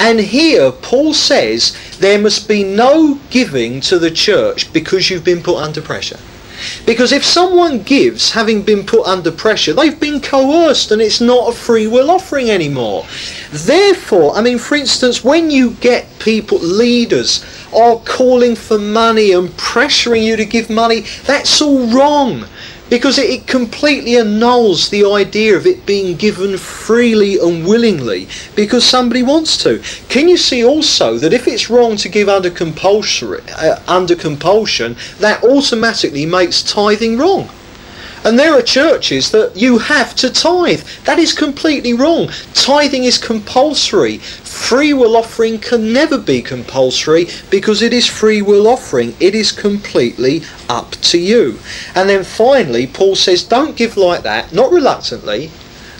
And 0.00 0.18
here 0.18 0.72
Paul 0.72 1.14
says 1.14 1.76
there 1.98 2.18
must 2.18 2.48
be 2.48 2.64
no 2.64 3.20
giving 3.30 3.80
to 3.82 4.00
the 4.00 4.10
church 4.10 4.72
because 4.72 5.10
you've 5.10 5.24
been 5.24 5.42
put 5.42 5.58
under 5.58 5.80
pressure. 5.80 6.18
Because 6.84 7.12
if 7.12 7.24
someone 7.24 7.82
gives 7.82 8.30
having 8.32 8.62
been 8.62 8.84
put 8.84 9.06
under 9.06 9.30
pressure, 9.30 9.72
they've 9.72 9.98
been 9.98 10.20
coerced 10.20 10.90
and 10.90 11.02
it's 11.02 11.20
not 11.20 11.50
a 11.50 11.56
free 11.56 11.86
will 11.86 12.10
offering 12.10 12.50
anymore. 12.50 13.06
Therefore, 13.50 14.36
I 14.36 14.42
mean, 14.42 14.58
for 14.58 14.74
instance, 14.76 15.24
when 15.24 15.50
you 15.50 15.72
get 15.72 16.06
people, 16.18 16.58
leaders, 16.58 17.44
are 17.74 17.96
calling 18.04 18.54
for 18.56 18.78
money 18.78 19.32
and 19.32 19.48
pressuring 19.50 20.24
you 20.24 20.36
to 20.36 20.44
give 20.44 20.70
money, 20.70 21.00
that's 21.24 21.60
all 21.60 21.86
wrong 21.88 22.46
because 22.88 23.18
it, 23.18 23.46
completely 23.46 24.16
annuls 24.16 24.90
the 24.90 25.04
idea 25.04 25.56
of 25.56 25.66
it 25.66 25.86
being 25.86 26.16
given 26.16 26.56
freely 26.56 27.38
and 27.38 27.66
willingly 27.66 28.28
because 28.54 28.84
somebody 28.84 29.22
wants 29.22 29.56
to. 29.62 29.82
Can 30.08 30.28
you 30.28 30.36
see 30.36 30.64
also 30.64 31.18
that 31.18 31.32
if 31.32 31.46
it's 31.48 31.70
wrong 31.70 31.96
to 31.96 32.08
give 32.08 32.28
under 32.28 32.50
compulsory 32.50 33.42
uh, 33.56 33.80
under 33.88 34.14
compulsion, 34.14 34.96
that 35.18 35.42
automatically 35.44 36.26
makes 36.26 36.62
tithing 36.62 37.18
wrong? 37.18 37.48
And 38.26 38.36
there 38.36 38.58
are 38.58 38.62
churches 38.62 39.30
that 39.30 39.56
you 39.56 39.78
have 39.78 40.16
to 40.16 40.28
tithe. 40.28 40.82
That 41.04 41.20
is 41.20 41.32
completely 41.32 41.94
wrong. 41.94 42.28
Tithing 42.54 43.04
is 43.04 43.18
compulsory. 43.18 44.18
Free 44.18 44.92
will 44.92 45.16
offering 45.16 45.60
can 45.60 45.92
never 45.92 46.18
be 46.18 46.42
compulsory 46.42 47.28
because 47.50 47.82
it 47.82 47.92
is 47.92 48.08
free 48.08 48.42
will 48.42 48.66
offering. 48.66 49.14
It 49.20 49.36
is 49.36 49.52
completely 49.52 50.42
up 50.68 50.90
to 51.02 51.18
you. 51.18 51.60
And 51.94 52.08
then 52.08 52.24
finally, 52.24 52.88
Paul 52.88 53.14
says, 53.14 53.44
don't 53.44 53.76
give 53.76 53.96
like 53.96 54.24
that, 54.24 54.52
not 54.52 54.72
reluctantly, 54.72 55.52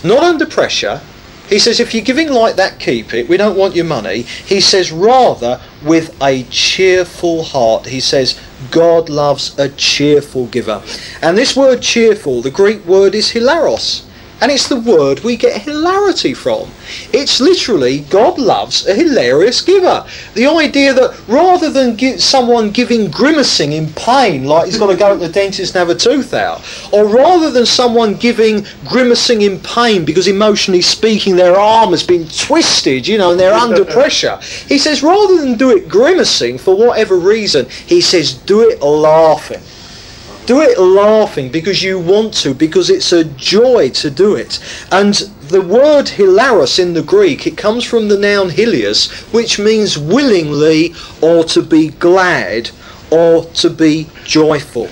not 0.03 0.25
under 0.25 0.47
pressure. 0.47 1.03
He 1.49 1.61
says, 1.61 1.79
if 1.79 1.95
you're 1.95 2.03
giving 2.03 2.33
like 2.33 2.57
that, 2.57 2.81
keep 2.81 3.15
it. 3.15 3.29
We 3.29 3.37
don't 3.37 3.57
want 3.57 3.77
your 3.77 3.85
money. 3.85 4.23
He 4.23 4.61
says, 4.61 4.91
rather 4.91 5.61
with 5.85 6.21
a 6.21 6.43
cheerful 6.51 7.45
heart. 7.45 7.87
He 7.87 8.01
says, 8.01 8.41
God 8.71 9.09
loves 9.09 9.59
a 9.59 9.69
cheerful 9.71 10.47
giver. 10.47 10.83
And 11.23 11.37
this 11.37 11.57
word 11.57 11.83
cheerful, 11.83 12.43
the 12.43 12.51
Greek 12.51 12.85
word 12.87 13.15
is 13.15 13.33
hilaros. 13.33 14.06
And 14.41 14.53
it's 14.53 14.69
the 14.69 14.79
word 14.79 15.21
we 15.21 15.37
get 15.37 15.63
hilarity 15.63 16.35
from. 16.35 16.71
It's 17.13 17.41
literally 17.41 18.01
God 18.01 18.39
loves 18.39 18.87
a 18.87 18.95
hilarious 18.95 19.63
giver. 19.63 20.07
The 20.35 20.47
idea 20.47 20.93
that 20.93 21.19
rather 21.27 21.71
than 21.71 21.97
give 21.97 22.23
someone 22.23 22.71
giving 22.71 23.11
grimacing 23.11 23.73
in 23.73 23.89
pain, 23.95 24.45
like 24.45 24.67
he's 24.67 24.79
got 24.79 24.89
to 24.89 24.97
go 24.97 25.15
to 25.15 25.27
the 25.27 25.33
dentist 25.33 25.75
and 25.75 25.79
have 25.79 25.97
a 25.97 25.99
tooth 25.99 26.35
out, 26.35 26.63
or 26.93 27.07
rather 27.07 27.51
than 27.51 27.65
someone 27.65 28.15
giving 28.15 28.67
grimacing 28.87 29.41
in 29.41 29.59
pain 29.61 30.05
because 30.05 30.29
emotionally 30.29 30.83
speaking 30.83 31.37
their 31.37 31.57
arm 31.57 31.91
has 31.91 32.03
been 32.03 32.29
twisted, 32.29 33.07
you 33.07 33.17
know, 33.17 33.31
and 33.31 33.41
they're 33.41 33.55
under 33.55 33.85
pressure, 33.97 34.39
he 34.69 34.77
says 34.77 35.03
rather 35.03 35.41
than 35.41 35.57
do 35.57 35.71
it 35.75 35.89
grimacing 35.89 36.59
for 36.59 36.77
whatever 36.77 37.17
reason, 37.17 37.67
he 37.87 38.03
says 38.03 38.35
do 38.35 38.69
it 38.69 38.83
laughing. 38.83 39.63
Do 40.47 40.61
it 40.61 40.79
laughing 40.79 41.51
because 41.51 41.83
you 41.83 41.99
want 41.99 42.33
to, 42.35 42.55
because 42.55 42.89
it's 42.89 43.13
a 43.13 43.25
joy 43.25 43.91
to 43.91 44.11
do 44.11 44.37
it. 44.37 44.61
And 44.93 45.15
the 45.49 45.61
word 45.61 46.07
hilaros 46.07 46.79
in 46.79 46.93
the 46.93 47.03
Greek, 47.03 47.47
it 47.47 47.57
comes 47.57 47.85
from 47.85 48.09
the 48.09 48.19
noun 48.19 48.51
hilios, 48.51 49.11
which 49.33 49.59
means 49.59 49.99
willingly 49.99 50.95
or 51.21 51.45
to 51.45 51.63
be 51.63 51.89
glad 51.89 52.71
or 53.11 53.45
to 53.45 53.71
be 53.71 54.09
joyful. 54.25 54.89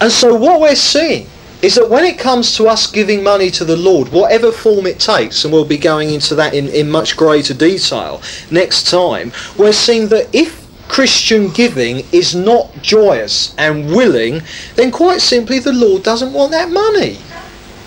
And 0.00 0.10
so 0.10 0.34
what 0.34 0.60
we're 0.60 0.76
seeing 0.76 1.28
is 1.62 1.74
that 1.74 1.90
when 1.90 2.04
it 2.04 2.18
comes 2.18 2.56
to 2.56 2.68
us 2.68 2.86
giving 2.86 3.22
money 3.22 3.50
to 3.50 3.64
the 3.64 3.76
Lord, 3.76 4.08
whatever 4.10 4.52
form 4.52 4.86
it 4.86 5.00
takes, 5.00 5.44
and 5.44 5.52
we'll 5.52 5.64
be 5.64 5.78
going 5.78 6.10
into 6.10 6.34
that 6.36 6.54
in, 6.54 6.68
in 6.68 6.88
much 6.88 7.16
greater 7.16 7.54
detail 7.54 8.22
next 8.50 8.88
time, 8.88 9.32
we're 9.56 9.72
seeing 9.72 10.08
that 10.08 10.32
if 10.32 10.67
Christian 10.88 11.50
giving 11.50 12.04
is 12.12 12.34
not 12.34 12.72
joyous 12.82 13.54
and 13.58 13.86
willing, 13.88 14.42
then 14.74 14.90
quite 14.90 15.20
simply 15.20 15.58
the 15.58 15.72
Lord 15.72 16.02
doesn't 16.02 16.32
want 16.32 16.52
that 16.52 16.70
money. 16.70 17.18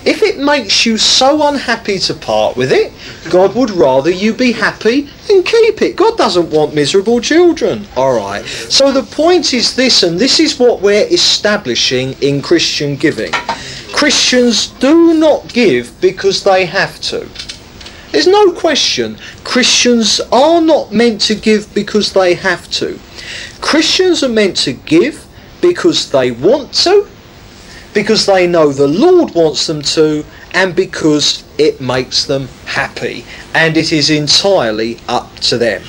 If 0.03 0.23
it 0.23 0.39
makes 0.39 0.83
you 0.83 0.97
so 0.97 1.47
unhappy 1.47 1.99
to 1.99 2.15
part 2.15 2.57
with 2.57 2.71
it, 2.71 2.91
God 3.29 3.53
would 3.55 3.69
rather 3.69 4.09
you 4.09 4.33
be 4.33 4.51
happy 4.51 5.09
and 5.29 5.45
keep 5.45 5.81
it. 5.83 5.95
God 5.95 6.17
doesn't 6.17 6.49
want 6.49 6.73
miserable 6.73 7.21
children. 7.21 7.85
Alright. 7.95 8.45
So 8.45 8.91
the 8.91 9.03
point 9.03 9.53
is 9.53 9.75
this, 9.75 10.01
and 10.01 10.17
this 10.17 10.39
is 10.39 10.57
what 10.57 10.81
we're 10.81 11.05
establishing 11.07 12.13
in 12.21 12.41
Christian 12.41 12.95
giving. 12.95 13.31
Christians 13.93 14.67
do 14.79 15.13
not 15.13 15.47
give 15.53 15.99
because 16.01 16.43
they 16.43 16.65
have 16.65 16.99
to. 17.01 17.29
There's 18.11 18.27
no 18.27 18.51
question 18.51 19.17
Christians 19.43 20.19
are 20.31 20.61
not 20.61 20.91
meant 20.91 21.21
to 21.21 21.35
give 21.35 21.73
because 21.73 22.13
they 22.13 22.33
have 22.35 22.69
to. 22.71 22.99
Christians 23.61 24.23
are 24.23 24.29
meant 24.29 24.57
to 24.57 24.73
give 24.73 25.25
because 25.61 26.11
they 26.11 26.31
want 26.31 26.73
to, 26.73 27.07
because 27.93 28.25
they 28.25 28.47
know 28.47 28.71
the 28.73 28.87
Lord 28.87 29.33
wants 29.33 29.67
them 29.67 29.81
to, 29.81 30.25
and 30.53 30.75
because 30.75 31.43
it 31.57 31.79
makes 31.79 32.25
them 32.25 32.47
happy. 32.65 33.23
And 33.53 33.77
it 33.77 33.93
is 33.93 34.09
entirely 34.09 34.99
up 35.07 35.35
to 35.41 35.57
them. 35.57 35.83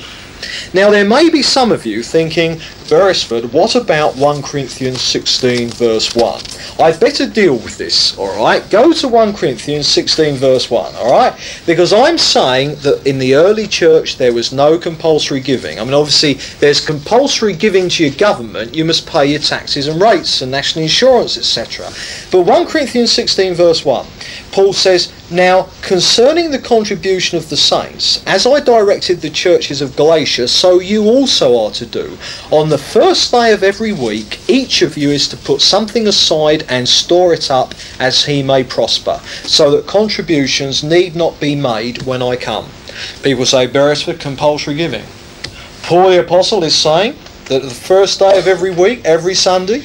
Now, 0.73 0.89
there 0.89 1.05
may 1.05 1.29
be 1.29 1.41
some 1.41 1.71
of 1.71 1.85
you 1.85 2.03
thinking, 2.03 2.59
Beresford, 2.89 3.51
what 3.53 3.75
about 3.75 4.15
1 4.17 4.41
Corinthians 4.41 5.01
16, 5.01 5.69
verse 5.69 6.15
1? 6.15 6.41
I'd 6.79 6.99
better 6.99 7.27
deal 7.27 7.55
with 7.55 7.77
this, 7.77 8.17
alright? 8.17 8.69
Go 8.69 8.93
to 8.93 9.07
1 9.07 9.33
Corinthians 9.33 9.87
16, 9.87 10.35
verse 10.35 10.69
1, 10.69 10.95
alright? 10.95 11.33
Because 11.65 11.93
I'm 11.93 12.17
saying 12.17 12.75
that 12.81 13.05
in 13.07 13.19
the 13.19 13.35
early 13.35 13.67
church 13.67 14.17
there 14.17 14.33
was 14.33 14.51
no 14.51 14.77
compulsory 14.77 15.39
giving. 15.39 15.79
I 15.79 15.83
mean, 15.83 15.93
obviously, 15.93 16.33
there's 16.59 16.85
compulsory 16.85 17.53
giving 17.53 17.89
to 17.89 18.05
your 18.05 18.15
government. 18.15 18.75
You 18.75 18.85
must 18.85 19.07
pay 19.07 19.25
your 19.27 19.39
taxes 19.39 19.87
and 19.87 20.01
rates 20.01 20.41
and 20.41 20.51
national 20.51 20.83
insurance, 20.83 21.37
etc. 21.37 21.89
But 22.31 22.41
1 22.41 22.67
Corinthians 22.67 23.11
16, 23.11 23.53
verse 23.53 23.85
1, 23.85 24.05
Paul 24.51 24.73
says, 24.73 25.11
Now, 25.33 25.69
concerning 25.81 26.51
the 26.51 26.59
contribution 26.59 27.39
of 27.39 27.49
the 27.49 27.57
saints, 27.57 28.23
as 28.27 28.45
I 28.45 28.59
directed 28.59 29.19
the 29.21 29.31
churches 29.31 29.81
of 29.81 29.95
Galatia, 29.95 30.47
so 30.47 30.79
you 30.79 31.05
also 31.05 31.57
are 31.57 31.71
to 31.71 31.87
do. 31.87 32.19
On 32.51 32.69
the 32.69 32.77
first 32.77 33.31
day 33.31 33.51
of 33.51 33.63
every 33.63 33.93
week, 33.93 34.47
each 34.47 34.83
of 34.83 34.95
you 34.95 35.09
is 35.09 35.27
to 35.29 35.37
put 35.37 35.59
something 35.59 36.07
aside 36.07 36.67
and 36.69 36.87
store 36.87 37.33
it 37.33 37.49
up 37.49 37.73
as 37.99 38.25
he 38.25 38.43
may 38.43 38.63
prosper, 38.63 39.19
so 39.41 39.71
that 39.71 39.87
contributions 39.87 40.83
need 40.83 41.15
not 41.15 41.39
be 41.39 41.55
made 41.55 42.03
when 42.03 42.21
I 42.21 42.35
come. 42.35 42.69
People 43.23 43.47
say, 43.47 43.65
Beresford, 43.65 44.19
compulsory 44.19 44.75
giving. 44.75 45.05
Paul 45.81 46.11
the 46.11 46.19
Apostle 46.19 46.63
is 46.63 46.75
saying 46.75 47.15
that 47.45 47.63
the 47.63 47.71
first 47.71 48.19
day 48.19 48.37
of 48.37 48.45
every 48.45 48.69
week, 48.69 49.01
every 49.03 49.33
Sunday, 49.33 49.83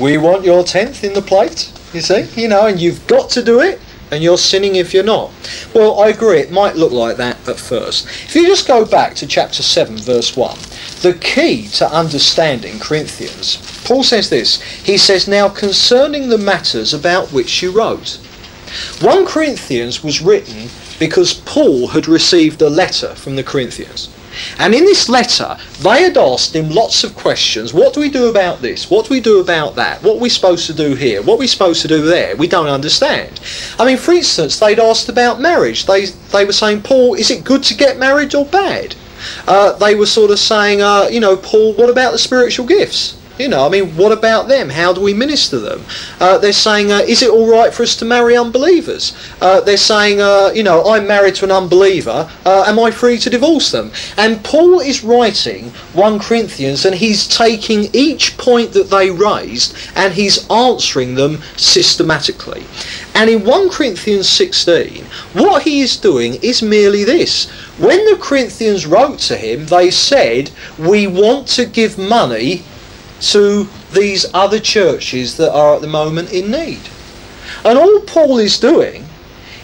we 0.00 0.18
want 0.18 0.44
your 0.44 0.64
tenth 0.64 1.04
in 1.04 1.12
the 1.14 1.22
plate, 1.22 1.72
you 1.94 2.00
see, 2.00 2.22
you 2.34 2.48
know, 2.48 2.66
and 2.66 2.80
you've 2.80 3.06
got 3.06 3.30
to 3.30 3.44
do 3.44 3.60
it 3.60 3.80
and 4.10 4.22
you're 4.22 4.38
sinning 4.38 4.76
if 4.76 4.92
you're 4.92 5.04
not. 5.04 5.30
Well, 5.74 6.00
I 6.00 6.08
agree, 6.08 6.38
it 6.38 6.50
might 6.50 6.76
look 6.76 6.92
like 6.92 7.16
that 7.16 7.48
at 7.48 7.58
first. 7.58 8.06
If 8.06 8.34
you 8.34 8.46
just 8.46 8.66
go 8.66 8.84
back 8.84 9.14
to 9.16 9.26
chapter 9.26 9.62
7, 9.62 9.98
verse 9.98 10.36
1, 10.36 10.58
the 11.02 11.18
key 11.20 11.68
to 11.68 11.92
understanding 11.92 12.78
Corinthians, 12.78 13.58
Paul 13.84 14.02
says 14.02 14.30
this. 14.30 14.60
He 14.62 14.98
says, 14.98 15.26
Now 15.26 15.48
concerning 15.48 16.28
the 16.28 16.38
matters 16.38 16.94
about 16.94 17.32
which 17.32 17.62
you 17.62 17.70
wrote. 17.70 18.20
1 19.00 19.26
Corinthians 19.26 20.04
was 20.04 20.20
written 20.20 20.68
because 20.98 21.34
Paul 21.34 21.88
had 21.88 22.06
received 22.06 22.62
a 22.62 22.70
letter 22.70 23.14
from 23.14 23.34
the 23.34 23.42
Corinthians. 23.42 24.08
And 24.58 24.74
in 24.74 24.84
this 24.84 25.08
letter, 25.08 25.56
they 25.80 26.02
had 26.02 26.16
asked 26.16 26.54
him 26.54 26.70
lots 26.70 27.04
of 27.04 27.16
questions. 27.16 27.72
What 27.72 27.94
do 27.94 28.00
we 28.00 28.10
do 28.10 28.28
about 28.28 28.62
this? 28.62 28.90
What 28.90 29.06
do 29.06 29.14
we 29.14 29.20
do 29.20 29.40
about 29.40 29.74
that? 29.76 30.02
What 30.02 30.16
are 30.16 30.20
we 30.20 30.28
supposed 30.28 30.66
to 30.66 30.74
do 30.74 30.94
here? 30.94 31.22
What 31.22 31.34
are 31.34 31.38
we 31.38 31.46
supposed 31.46 31.82
to 31.82 31.88
do 31.88 32.02
there? 32.02 32.36
We 32.36 32.46
don't 32.46 32.68
understand. 32.68 33.40
I 33.78 33.84
mean, 33.84 33.96
for 33.96 34.12
instance, 34.12 34.58
they'd 34.58 34.78
asked 34.78 35.08
about 35.08 35.40
marriage. 35.40 35.86
They, 35.86 36.06
they 36.06 36.44
were 36.44 36.52
saying, 36.52 36.82
Paul, 36.82 37.14
is 37.14 37.30
it 37.30 37.44
good 37.44 37.62
to 37.64 37.74
get 37.74 37.98
married 37.98 38.34
or 38.34 38.44
bad? 38.44 38.94
Uh, 39.46 39.72
they 39.72 39.94
were 39.94 40.06
sort 40.06 40.30
of 40.30 40.38
saying, 40.38 40.80
uh, 40.80 41.08
you 41.10 41.20
know, 41.20 41.36
Paul, 41.36 41.74
what 41.74 41.90
about 41.90 42.12
the 42.12 42.18
spiritual 42.18 42.66
gifts? 42.66 43.19
You 43.40 43.48
know, 43.48 43.64
I 43.64 43.70
mean, 43.70 43.96
what 43.96 44.12
about 44.12 44.48
them? 44.48 44.68
How 44.68 44.92
do 44.92 45.00
we 45.00 45.14
minister 45.14 45.58
them? 45.58 45.82
Uh, 46.20 46.36
they're 46.36 46.52
saying, 46.52 46.92
uh, 46.92 46.98
is 46.98 47.22
it 47.22 47.30
all 47.30 47.50
right 47.50 47.72
for 47.72 47.82
us 47.82 47.96
to 47.96 48.04
marry 48.04 48.36
unbelievers? 48.36 49.16
Uh, 49.40 49.62
they're 49.62 49.78
saying, 49.78 50.20
uh, 50.20 50.50
you 50.54 50.62
know, 50.62 50.84
I'm 50.84 51.06
married 51.06 51.36
to 51.36 51.46
an 51.46 51.50
unbeliever. 51.50 52.30
Uh, 52.44 52.64
am 52.66 52.78
I 52.78 52.90
free 52.90 53.16
to 53.16 53.30
divorce 53.30 53.70
them? 53.70 53.92
And 54.18 54.44
Paul 54.44 54.80
is 54.80 55.02
writing 55.02 55.70
1 55.94 56.18
Corinthians 56.18 56.84
and 56.84 56.94
he's 56.94 57.26
taking 57.26 57.88
each 57.94 58.36
point 58.36 58.72
that 58.74 58.90
they 58.90 59.10
raised 59.10 59.74
and 59.96 60.12
he's 60.12 60.48
answering 60.50 61.14
them 61.14 61.38
systematically. 61.56 62.66
And 63.14 63.30
in 63.30 63.46
1 63.46 63.70
Corinthians 63.70 64.28
16, 64.28 65.02
what 65.32 65.62
he 65.62 65.80
is 65.80 65.96
doing 65.96 66.34
is 66.42 66.60
merely 66.60 67.04
this. 67.04 67.48
When 67.78 68.04
the 68.04 68.18
Corinthians 68.20 68.86
wrote 68.86 69.18
to 69.20 69.36
him, 69.38 69.64
they 69.64 69.90
said, 69.90 70.50
We 70.78 71.06
want 71.06 71.48
to 71.48 71.64
give 71.64 71.96
money 71.96 72.64
to 73.20 73.68
these 73.92 74.26
other 74.34 74.58
churches 74.58 75.36
that 75.36 75.52
are 75.52 75.74
at 75.74 75.80
the 75.80 75.86
moment 75.86 76.32
in 76.32 76.50
need. 76.50 76.88
And 77.64 77.78
all 77.78 78.00
Paul 78.00 78.38
is 78.38 78.58
doing 78.58 79.04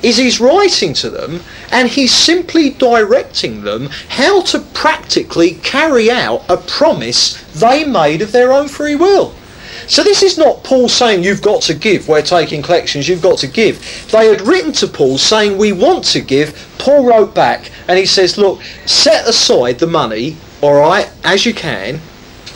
is 0.02 0.16
he's 0.16 0.40
writing 0.40 0.92
to 0.92 1.10
them 1.10 1.40
and 1.72 1.88
he's 1.88 2.14
simply 2.14 2.70
directing 2.70 3.62
them 3.62 3.88
how 4.08 4.42
to 4.42 4.60
practically 4.74 5.54
carry 5.62 6.10
out 6.10 6.44
a 6.48 6.56
promise 6.56 7.42
they 7.60 7.84
made 7.84 8.22
of 8.22 8.32
their 8.32 8.52
own 8.52 8.68
free 8.68 8.94
will. 8.94 9.34
So 9.88 10.02
this 10.02 10.22
is 10.22 10.36
not 10.36 10.64
Paul 10.64 10.88
saying 10.88 11.22
you've 11.22 11.42
got 11.42 11.62
to 11.62 11.74
give, 11.74 12.08
we're 12.08 12.22
taking 12.22 12.62
collections, 12.62 13.08
you've 13.08 13.22
got 13.22 13.38
to 13.38 13.46
give. 13.46 14.08
They 14.10 14.26
had 14.26 14.40
written 14.40 14.72
to 14.72 14.88
Paul 14.88 15.16
saying 15.16 15.56
we 15.56 15.72
want 15.72 16.04
to 16.06 16.20
give. 16.20 16.68
Paul 16.78 17.06
wrote 17.06 17.34
back 17.34 17.70
and 17.88 17.98
he 17.98 18.06
says, 18.06 18.36
look, 18.36 18.62
set 18.84 19.28
aside 19.28 19.78
the 19.78 19.86
money, 19.86 20.36
all 20.60 20.74
right, 20.74 21.10
as 21.24 21.46
you 21.46 21.54
can, 21.54 22.00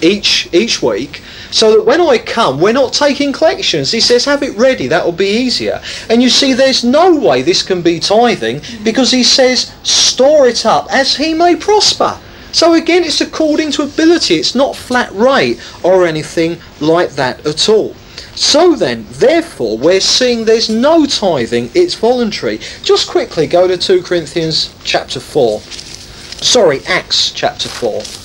each 0.02 0.48
each 0.52 0.82
week, 0.82 1.22
so 1.51 1.72
that 1.72 1.86
when 1.86 2.01
I 2.01 2.18
come, 2.18 2.60
we're 2.60 2.72
not 2.72 2.93
taking 2.93 3.32
collections. 3.32 3.90
He 3.93 4.01
says, 4.01 4.24
have 4.24 4.43
it 4.43 4.56
ready, 4.56 4.86
that'll 4.86 5.12
be 5.12 5.28
easier. 5.28 5.81
And 6.09 6.22
you 6.22 6.28
see, 6.28 6.52
there's 6.52 6.85
no 6.85 7.16
way 7.16 7.43
this 7.43 7.62
can 7.62 7.82
be 7.82 8.01
tithing 8.01 8.60
because 8.82 9.10
he 9.10 9.24
says, 9.24 9.74
store 9.82 10.47
it 10.47 10.64
up 10.64 10.86
as 10.90 11.16
he 11.16 11.35
may 11.35 11.56
prosper. 11.56 12.18
So 12.52 12.74
again, 12.74 13.05
it's 13.05 13.20
according 13.20 13.72
to 13.72 13.82
ability. 13.82 14.35
It's 14.35 14.55
not 14.55 14.74
flat 14.74 15.12
rate 15.12 15.60
or 15.82 16.06
anything 16.06 16.59
like 16.81 17.10
that 17.10 17.47
at 17.47 17.68
all. 17.68 17.94
So 18.35 18.74
then, 18.74 19.06
therefore, 19.10 19.77
we're 19.77 20.01
seeing 20.01 20.44
there's 20.44 20.70
no 20.70 21.05
tithing, 21.05 21.70
it's 21.74 21.94
voluntary. 21.94 22.59
Just 22.82 23.10
quickly 23.10 23.47
go 23.47 23.68
to 23.68 23.77
2 23.77 24.02
Corinthians 24.02 24.74
chapter 24.82 25.20
4. 25.20 25.60
Sorry, 25.60 26.81
Acts 26.86 27.32
chapter 27.32 27.68
4. 27.68 28.19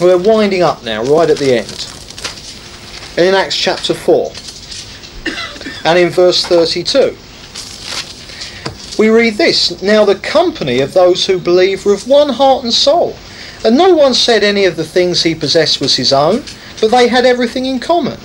We're 0.00 0.18
winding 0.18 0.62
up 0.62 0.84
now, 0.84 1.02
right 1.02 1.30
at 1.30 1.38
the 1.38 1.54
end. 1.54 1.88
In 3.16 3.34
Acts 3.34 3.56
chapter 3.56 3.94
4 3.94 4.32
and 5.84 5.98
in 5.98 6.10
verse 6.10 6.44
32 6.44 7.16
we 8.98 9.08
read 9.08 9.34
this 9.34 9.82
Now 9.82 10.04
the 10.04 10.16
company 10.16 10.80
of 10.80 10.94
those 10.94 11.26
who 11.26 11.38
believe 11.38 11.84
were 11.84 11.94
of 11.94 12.08
one 12.08 12.28
heart 12.30 12.64
and 12.64 12.72
soul, 12.72 13.16
and 13.64 13.76
no 13.76 13.94
one 13.94 14.14
said 14.14 14.42
any 14.42 14.64
of 14.64 14.76
the 14.76 14.84
things 14.84 15.22
he 15.22 15.34
possessed 15.34 15.80
was 15.80 15.96
his 15.96 16.12
own, 16.12 16.44
but 16.80 16.90
they 16.90 17.08
had 17.08 17.26
everything 17.26 17.66
in 17.66 17.78
common. 17.78 18.18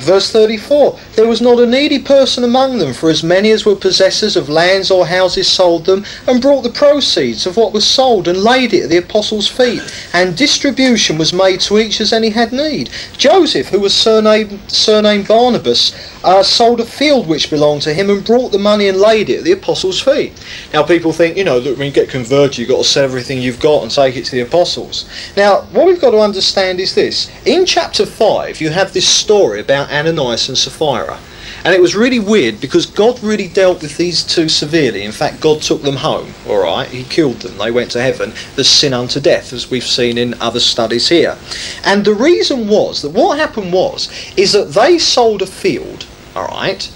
Verse 0.00 0.32
34 0.32 0.98
There 1.14 1.28
was 1.28 1.42
not 1.42 1.58
a 1.58 1.66
needy 1.66 1.98
person 1.98 2.42
among 2.42 2.78
them, 2.78 2.94
for 2.94 3.10
as 3.10 3.22
many 3.22 3.50
as 3.50 3.66
were 3.66 3.76
possessors 3.76 4.34
of 4.34 4.48
lands 4.48 4.90
or 4.90 5.06
houses 5.06 5.46
sold 5.46 5.84
them, 5.84 6.04
and 6.26 6.40
brought 6.40 6.62
the 6.62 6.70
proceeds 6.70 7.46
of 7.46 7.58
what 7.58 7.74
was 7.74 7.86
sold, 7.86 8.26
and 8.26 8.42
laid 8.42 8.72
it 8.72 8.84
at 8.84 8.88
the 8.88 8.96
apostles' 8.96 9.46
feet, 9.46 9.82
and 10.14 10.36
distribution 10.36 11.18
was 11.18 11.34
made 11.34 11.60
to 11.60 11.78
each 11.78 12.00
as 12.00 12.14
any 12.14 12.30
had 12.30 12.50
need. 12.50 12.88
Joseph, 13.18 13.68
who 13.68 13.78
was 13.78 13.94
surnamed, 13.94 14.58
surnamed 14.68 15.28
Barnabas, 15.28 15.94
uh, 16.24 16.42
sold 16.42 16.80
a 16.80 16.86
field 16.86 17.26
which 17.28 17.50
belonged 17.50 17.82
to 17.82 17.92
him, 17.92 18.08
and 18.08 18.24
brought 18.24 18.52
the 18.52 18.58
money 18.58 18.88
and 18.88 18.98
laid 18.98 19.28
it 19.28 19.38
at 19.38 19.44
the 19.44 19.52
apostles' 19.52 20.00
feet. 20.00 20.32
Now, 20.72 20.82
people 20.82 21.12
think, 21.12 21.36
you 21.36 21.44
know, 21.44 21.60
that 21.60 21.76
when 21.76 21.86
you 21.86 21.92
get 21.92 22.08
converted, 22.08 22.56
you've 22.56 22.68
got 22.68 22.78
to 22.78 22.88
sell 22.88 23.04
everything 23.04 23.42
you've 23.42 23.60
got 23.60 23.82
and 23.82 23.90
take 23.90 24.16
it 24.16 24.24
to 24.26 24.32
the 24.32 24.40
apostles. 24.40 25.04
Now, 25.36 25.62
what 25.72 25.86
we've 25.86 26.00
got 26.00 26.12
to 26.12 26.20
understand 26.20 26.80
is 26.80 26.94
this. 26.94 27.30
In 27.44 27.66
chapter 27.66 28.06
5, 28.06 28.60
you 28.60 28.70
have 28.70 28.92
this 28.92 29.08
story 29.08 29.60
about 29.60 29.89
Ananias 29.90 30.48
and 30.48 30.56
Sapphira. 30.56 31.18
And 31.64 31.74
it 31.74 31.80
was 31.80 31.94
really 31.94 32.18
weird 32.18 32.60
because 32.60 32.86
God 32.86 33.22
really 33.22 33.48
dealt 33.48 33.82
with 33.82 33.96
these 33.98 34.22
two 34.22 34.48
severely. 34.48 35.02
In 35.02 35.12
fact, 35.12 35.40
God 35.40 35.60
took 35.60 35.82
them 35.82 35.96
home, 35.96 36.32
all 36.48 36.62
right? 36.62 36.88
He 36.88 37.04
killed 37.04 37.40
them. 37.40 37.58
They 37.58 37.70
went 37.70 37.90
to 37.92 38.00
heaven. 38.00 38.32
The 38.56 38.64
sin 38.64 38.94
unto 38.94 39.20
death, 39.20 39.52
as 39.52 39.70
we've 39.70 39.84
seen 39.84 40.16
in 40.16 40.40
other 40.40 40.60
studies 40.60 41.08
here. 41.08 41.36
And 41.84 42.04
the 42.04 42.14
reason 42.14 42.68
was 42.68 43.02
that 43.02 43.10
what 43.10 43.38
happened 43.38 43.72
was, 43.72 44.08
is 44.36 44.52
that 44.52 44.72
they 44.72 44.98
sold 44.98 45.42
a 45.42 45.46
field, 45.46 46.06
all 46.34 46.46
right? 46.46 46.90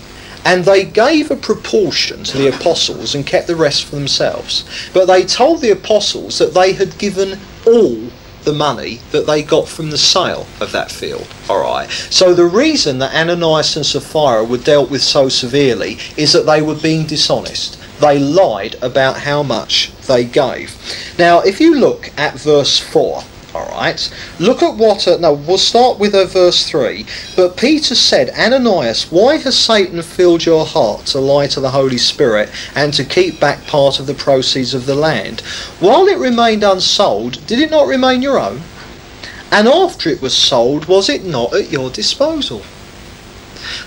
And 0.46 0.64
they 0.64 0.84
gave 0.84 1.30
a 1.30 1.36
proportion 1.36 2.24
to 2.24 2.38
the 2.38 2.48
apostles 2.48 3.14
and 3.14 3.26
kept 3.26 3.46
the 3.46 3.56
rest 3.56 3.84
for 3.84 3.96
themselves. 3.96 4.64
But 4.92 5.06
they 5.06 5.24
told 5.24 5.60
the 5.60 5.70
apostles 5.70 6.38
that 6.38 6.54
they 6.54 6.72
had 6.72 6.98
given 6.98 7.38
all 7.66 8.10
the 8.44 8.52
money 8.52 9.00
that 9.10 9.26
they 9.26 9.42
got 9.42 9.68
from 9.68 9.90
the 9.90 9.98
sale 9.98 10.46
of 10.60 10.72
that 10.72 10.90
field. 10.90 11.26
All 11.48 11.60
right. 11.60 11.90
So 11.90 12.34
the 12.34 12.44
reason 12.44 12.98
that 12.98 13.14
Ananias 13.14 13.76
and 13.76 13.84
Sapphira 13.84 14.44
were 14.44 14.58
dealt 14.58 14.90
with 14.90 15.02
so 15.02 15.28
severely 15.28 15.98
is 16.16 16.32
that 16.32 16.46
they 16.46 16.62
were 16.62 16.74
being 16.74 17.06
dishonest. 17.06 17.80
They 18.00 18.18
lied 18.18 18.76
about 18.82 19.18
how 19.18 19.42
much 19.42 19.92
they 20.06 20.24
gave. 20.24 20.76
Now, 21.18 21.40
if 21.40 21.60
you 21.60 21.76
look 21.76 22.10
at 22.18 22.34
verse 22.34 22.78
4, 22.78 23.22
all 23.54 23.68
right. 23.68 24.12
Look 24.40 24.62
at 24.62 24.74
what. 24.74 25.06
Uh, 25.06 25.36
we'll 25.46 25.58
start 25.58 25.98
with 25.98 26.14
uh, 26.14 26.24
verse 26.24 26.68
three. 26.68 27.06
But 27.36 27.56
Peter 27.56 27.94
said, 27.94 28.30
Ananias, 28.30 29.12
why 29.12 29.36
has 29.36 29.56
Satan 29.56 30.02
filled 30.02 30.44
your 30.44 30.66
heart 30.66 31.06
to 31.06 31.20
lie 31.20 31.46
to 31.48 31.60
the 31.60 31.70
Holy 31.70 31.98
Spirit 31.98 32.50
and 32.74 32.92
to 32.94 33.04
keep 33.04 33.38
back 33.38 33.64
part 33.66 34.00
of 34.00 34.06
the 34.06 34.14
proceeds 34.14 34.74
of 34.74 34.86
the 34.86 34.96
land? 34.96 35.42
While 35.78 36.08
it 36.08 36.18
remained 36.18 36.64
unsold, 36.64 37.46
did 37.46 37.60
it 37.60 37.70
not 37.70 37.86
remain 37.86 38.22
your 38.22 38.40
own? 38.40 38.62
And 39.52 39.68
after 39.68 40.08
it 40.08 40.20
was 40.20 40.36
sold, 40.36 40.86
was 40.86 41.08
it 41.08 41.24
not 41.24 41.54
at 41.54 41.70
your 41.70 41.90
disposal? 41.90 42.62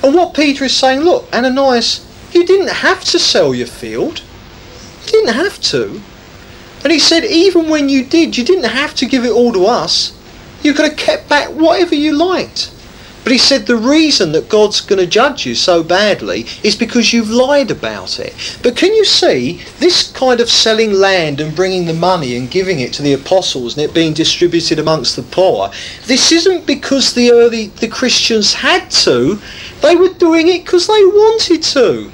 And 0.02 0.16
what 0.16 0.34
Peter 0.34 0.64
is 0.64 0.76
saying, 0.76 1.02
look, 1.02 1.28
Ananias, 1.34 2.06
you 2.32 2.46
didn't 2.46 2.70
have 2.70 3.04
to 3.06 3.20
sell 3.20 3.54
your 3.54 3.68
field. 3.68 4.22
You 5.06 5.12
didn't 5.12 5.34
have 5.36 5.60
to. 5.62 6.02
And 6.84 6.92
he 6.92 7.00
said, 7.00 7.26
even 7.26 7.70
when 7.70 7.90
you 7.90 8.06
did, 8.06 8.38
you 8.38 8.44
didn't 8.44 8.70
have 8.70 8.96
to 8.96 9.06
give 9.06 9.26
it 9.26 9.32
all 9.32 9.52
to 9.54 9.66
us. 9.66 10.14
You 10.64 10.74
could 10.74 10.90
have 10.90 10.98
kept 10.98 11.30
back 11.30 11.50
whatever 11.50 11.96
you 11.96 12.14
liked. 12.14 12.72
But 13.28 13.34
he 13.34 13.40
said 13.40 13.66
the 13.66 13.76
reason 13.76 14.32
that 14.32 14.48
God's 14.48 14.80
going 14.80 15.02
to 15.02 15.06
judge 15.06 15.46
you 15.46 15.54
so 15.54 15.84
badly 15.84 16.46
is 16.64 16.78
because 16.78 17.12
you've 17.12 17.30
lied 17.30 17.70
about 17.72 18.22
it. 18.22 18.34
But 18.64 18.78
can 18.78 18.94
you 18.94 19.04
see 19.04 19.62
this 19.80 20.10
kind 20.14 20.40
of 20.40 20.50
selling 20.50 20.94
land 20.94 21.42
and 21.42 21.54
bringing 21.54 21.88
the 21.88 21.94
money 21.94 22.38
and 22.38 22.50
giving 22.50 22.80
it 22.80 22.94
to 22.94 23.02
the 23.02 23.12
apostles 23.12 23.76
and 23.76 23.84
it 23.84 23.94
being 23.94 24.14
distributed 24.14 24.80
amongst 24.80 25.18
the 25.18 25.24
poor? 25.24 25.72
This 26.06 26.32
isn't 26.32 26.66
because 26.66 27.14
the 27.14 27.32
early 27.32 27.68
the 27.68 27.90
Christians 27.90 28.54
had 28.54 28.90
to. 28.92 29.42
They 29.82 29.98
were 29.98 30.14
doing 30.14 30.48
it 30.48 30.64
because 30.64 30.88
they 30.88 31.04
wanted 31.04 31.64
to. 31.64 32.10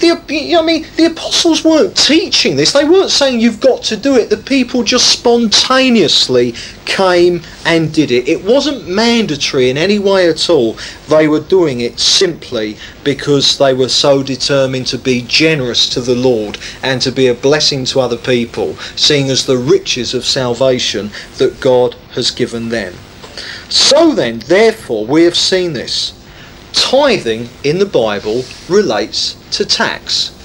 The, 0.00 0.12
I 0.58 0.62
mean, 0.62 0.86
the 0.96 1.06
apostles 1.06 1.62
weren't 1.62 1.94
teaching 1.94 2.56
this. 2.56 2.72
They 2.72 2.84
weren't 2.84 3.10
saying 3.10 3.40
you've 3.40 3.60
got 3.60 3.82
to 3.84 3.96
do 3.98 4.16
it. 4.16 4.30
The 4.30 4.38
people 4.38 4.82
just 4.82 5.12
spontaneously 5.12 6.54
came 6.86 7.42
and 7.66 7.92
did 7.92 8.10
it. 8.10 8.26
It 8.26 8.42
wasn't 8.42 8.88
mandatory 8.88 9.68
in 9.68 9.76
any 9.76 9.98
way 9.98 10.28
at 10.28 10.48
all. 10.48 10.78
They 11.08 11.28
were 11.28 11.40
doing 11.40 11.80
it 11.80 12.00
simply 12.00 12.78
because 13.04 13.58
they 13.58 13.74
were 13.74 13.90
so 13.90 14.22
determined 14.22 14.86
to 14.88 14.98
be 14.98 15.22
generous 15.22 15.88
to 15.90 16.00
the 16.00 16.16
Lord 16.16 16.58
and 16.82 17.02
to 17.02 17.12
be 17.12 17.26
a 17.26 17.34
blessing 17.34 17.84
to 17.86 18.00
other 18.00 18.16
people, 18.16 18.76
seeing 18.96 19.28
as 19.28 19.44
the 19.44 19.58
riches 19.58 20.14
of 20.14 20.24
salvation 20.24 21.10
that 21.36 21.60
God 21.60 21.94
has 22.12 22.30
given 22.30 22.70
them. 22.70 22.94
So 23.68 24.12
then, 24.14 24.40
therefore, 24.40 25.06
we 25.06 25.24
have 25.24 25.36
seen 25.36 25.74
this 25.74 26.19
tithing 26.72 27.48
in 27.64 27.78
the 27.78 27.86
Bible 27.86 28.44
relates 28.68 29.34
to 29.52 29.64
tax. 29.64 30.36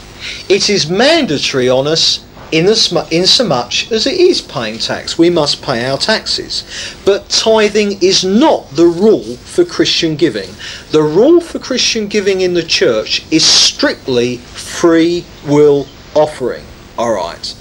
It 0.50 0.70
is 0.70 0.90
mandatory 0.90 1.70
on 1.70 1.88
us 1.88 2.26
in, 2.52 2.68
in 3.12 3.26
so 3.28 3.44
much 3.44 3.92
as 3.92 4.08
it 4.08 4.20
is 4.20 4.42
paying 4.42 4.80
tax. 4.80 5.18
We 5.18 5.30
must 5.30 5.62
pay 5.62 5.86
our 5.86 5.98
taxes. 5.98 6.64
But 7.06 7.30
tithing 7.30 8.02
is 8.02 8.24
not 8.24 8.70
the 8.72 8.86
rule 8.86 9.36
for 9.38 9.66
Christian 9.66 10.16
giving. 10.16 10.50
The 10.92 11.04
rule 11.04 11.42
for 11.42 11.60
Christian 11.60 12.08
giving 12.08 12.42
in 12.42 12.54
the 12.54 12.64
church 12.64 13.26
is 13.32 13.46
strictly 13.46 14.38
free 14.38 15.26
will 15.46 15.88
offering. 16.14 16.64
All 16.98 17.14
right. 17.14 17.56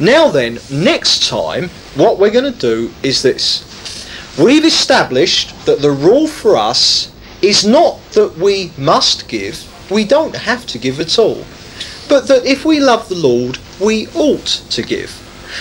Now 0.00 0.28
then, 0.28 0.58
next 0.70 1.28
time, 1.28 1.68
what 1.94 2.18
we're 2.18 2.30
going 2.30 2.52
to 2.52 2.58
do 2.58 2.92
is 3.02 3.22
this. 3.22 3.70
We've 4.38 4.64
established 4.64 5.54
that 5.66 5.80
the 5.80 5.92
rule 5.92 6.26
for 6.26 6.56
us 6.56 7.12
is 7.44 7.64
not 7.64 8.00
that 8.12 8.36
we 8.38 8.72
must 8.78 9.28
give, 9.28 9.70
we 9.90 10.04
don't 10.04 10.34
have 10.34 10.66
to 10.66 10.78
give 10.78 10.98
at 11.00 11.18
all, 11.18 11.44
but 12.08 12.26
that 12.28 12.44
if 12.46 12.64
we 12.64 12.80
love 12.80 13.08
the 13.08 13.14
Lord, 13.14 13.58
we 13.80 14.08
ought 14.14 14.46
to 14.70 14.82
give. 14.82 15.10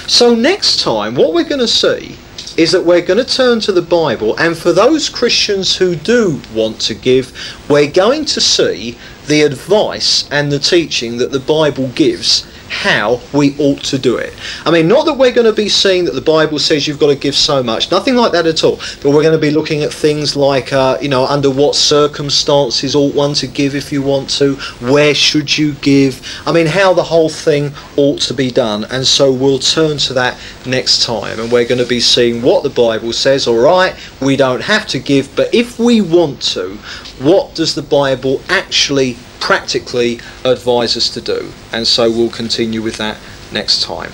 So 0.07 0.33
next 0.33 0.81
time, 0.81 1.15
what 1.15 1.33
we're 1.33 1.43
going 1.43 1.59
to 1.59 1.67
see 1.67 2.17
is 2.55 2.71
that 2.71 2.85
we're 2.85 3.01
going 3.01 3.23
to 3.23 3.35
turn 3.35 3.59
to 3.61 3.71
the 3.71 3.81
Bible, 3.81 4.37
and 4.37 4.55
for 4.57 4.71
those 4.71 5.09
Christians 5.09 5.75
who 5.75 5.95
do 5.95 6.39
want 6.53 6.79
to 6.81 6.93
give, 6.93 7.33
we're 7.69 7.91
going 7.91 8.25
to 8.25 8.39
see 8.39 8.97
the 9.27 9.41
advice 9.41 10.29
and 10.31 10.51
the 10.51 10.59
teaching 10.59 11.17
that 11.17 11.31
the 11.31 11.39
Bible 11.39 11.87
gives 11.89 12.45
how 12.69 13.21
we 13.33 13.55
ought 13.59 13.83
to 13.83 13.97
do 13.97 14.17
it. 14.17 14.33
I 14.65 14.71
mean, 14.71 14.87
not 14.87 15.05
that 15.05 15.13
we're 15.13 15.31
going 15.31 15.47
to 15.47 15.53
be 15.53 15.69
seeing 15.69 16.05
that 16.05 16.15
the 16.15 16.21
Bible 16.21 16.59
says 16.59 16.87
you've 16.87 16.99
got 16.99 17.07
to 17.07 17.15
give 17.15 17.35
so 17.35 17.61
much, 17.63 17.91
nothing 17.91 18.15
like 18.15 18.31
that 18.31 18.45
at 18.45 18.63
all. 18.63 18.77
But 19.01 19.11
we're 19.11 19.21
going 19.21 19.33
to 19.33 19.37
be 19.37 19.51
looking 19.51 19.83
at 19.83 19.93
things 19.93 20.35
like, 20.35 20.73
uh, 20.73 20.97
you 21.01 21.09
know, 21.09 21.25
under 21.25 21.49
what 21.49 21.75
circumstances 21.75 22.95
ought 22.95 23.13
one 23.13 23.33
to 23.35 23.47
give 23.47 23.75
if 23.75 23.91
you 23.91 24.01
want 24.01 24.29
to, 24.31 24.55
where 24.81 25.13
should 25.13 25.57
you 25.57 25.73
give. 25.75 26.25
I 26.45 26.51
mean, 26.51 26.67
how 26.67 26.93
the 26.93 27.03
whole 27.03 27.29
thing 27.29 27.71
ought 27.95 28.21
to 28.21 28.33
be 28.33 28.51
done. 28.51 28.85
And 28.85 29.05
so 29.05 29.31
we'll 29.31 29.59
turn 29.59 29.97
to 29.99 30.13
that 30.13 30.39
next 30.65 31.03
time, 31.03 31.39
and 31.39 31.51
we're 31.51 31.67
going 31.67 31.81
to 31.81 31.87
be 31.87 31.99
seeing 31.99 32.41
what 32.41 32.63
the 32.63 32.69
Bible 32.69 33.13
says. 33.13 33.47
All 33.47 33.59
right, 33.59 33.95
we 34.21 34.35
don't 34.35 34.61
have 34.61 34.87
to 34.87 34.99
give, 34.99 35.35
but 35.35 35.53
if 35.53 35.79
we 35.79 36.01
want 36.01 36.41
to, 36.53 36.77
what 37.19 37.55
does 37.55 37.75
the 37.75 37.81
Bible 37.81 38.41
actually 38.49 39.17
practically 39.43 40.21
advise 40.45 40.95
us 40.95 41.09
to 41.09 41.19
do. 41.19 41.51
And 41.73 41.85
so 41.85 42.09
we'll 42.09 42.29
continue 42.29 42.81
with 42.81 42.95
that 42.95 43.17
next 43.51 43.83
time. 43.83 44.09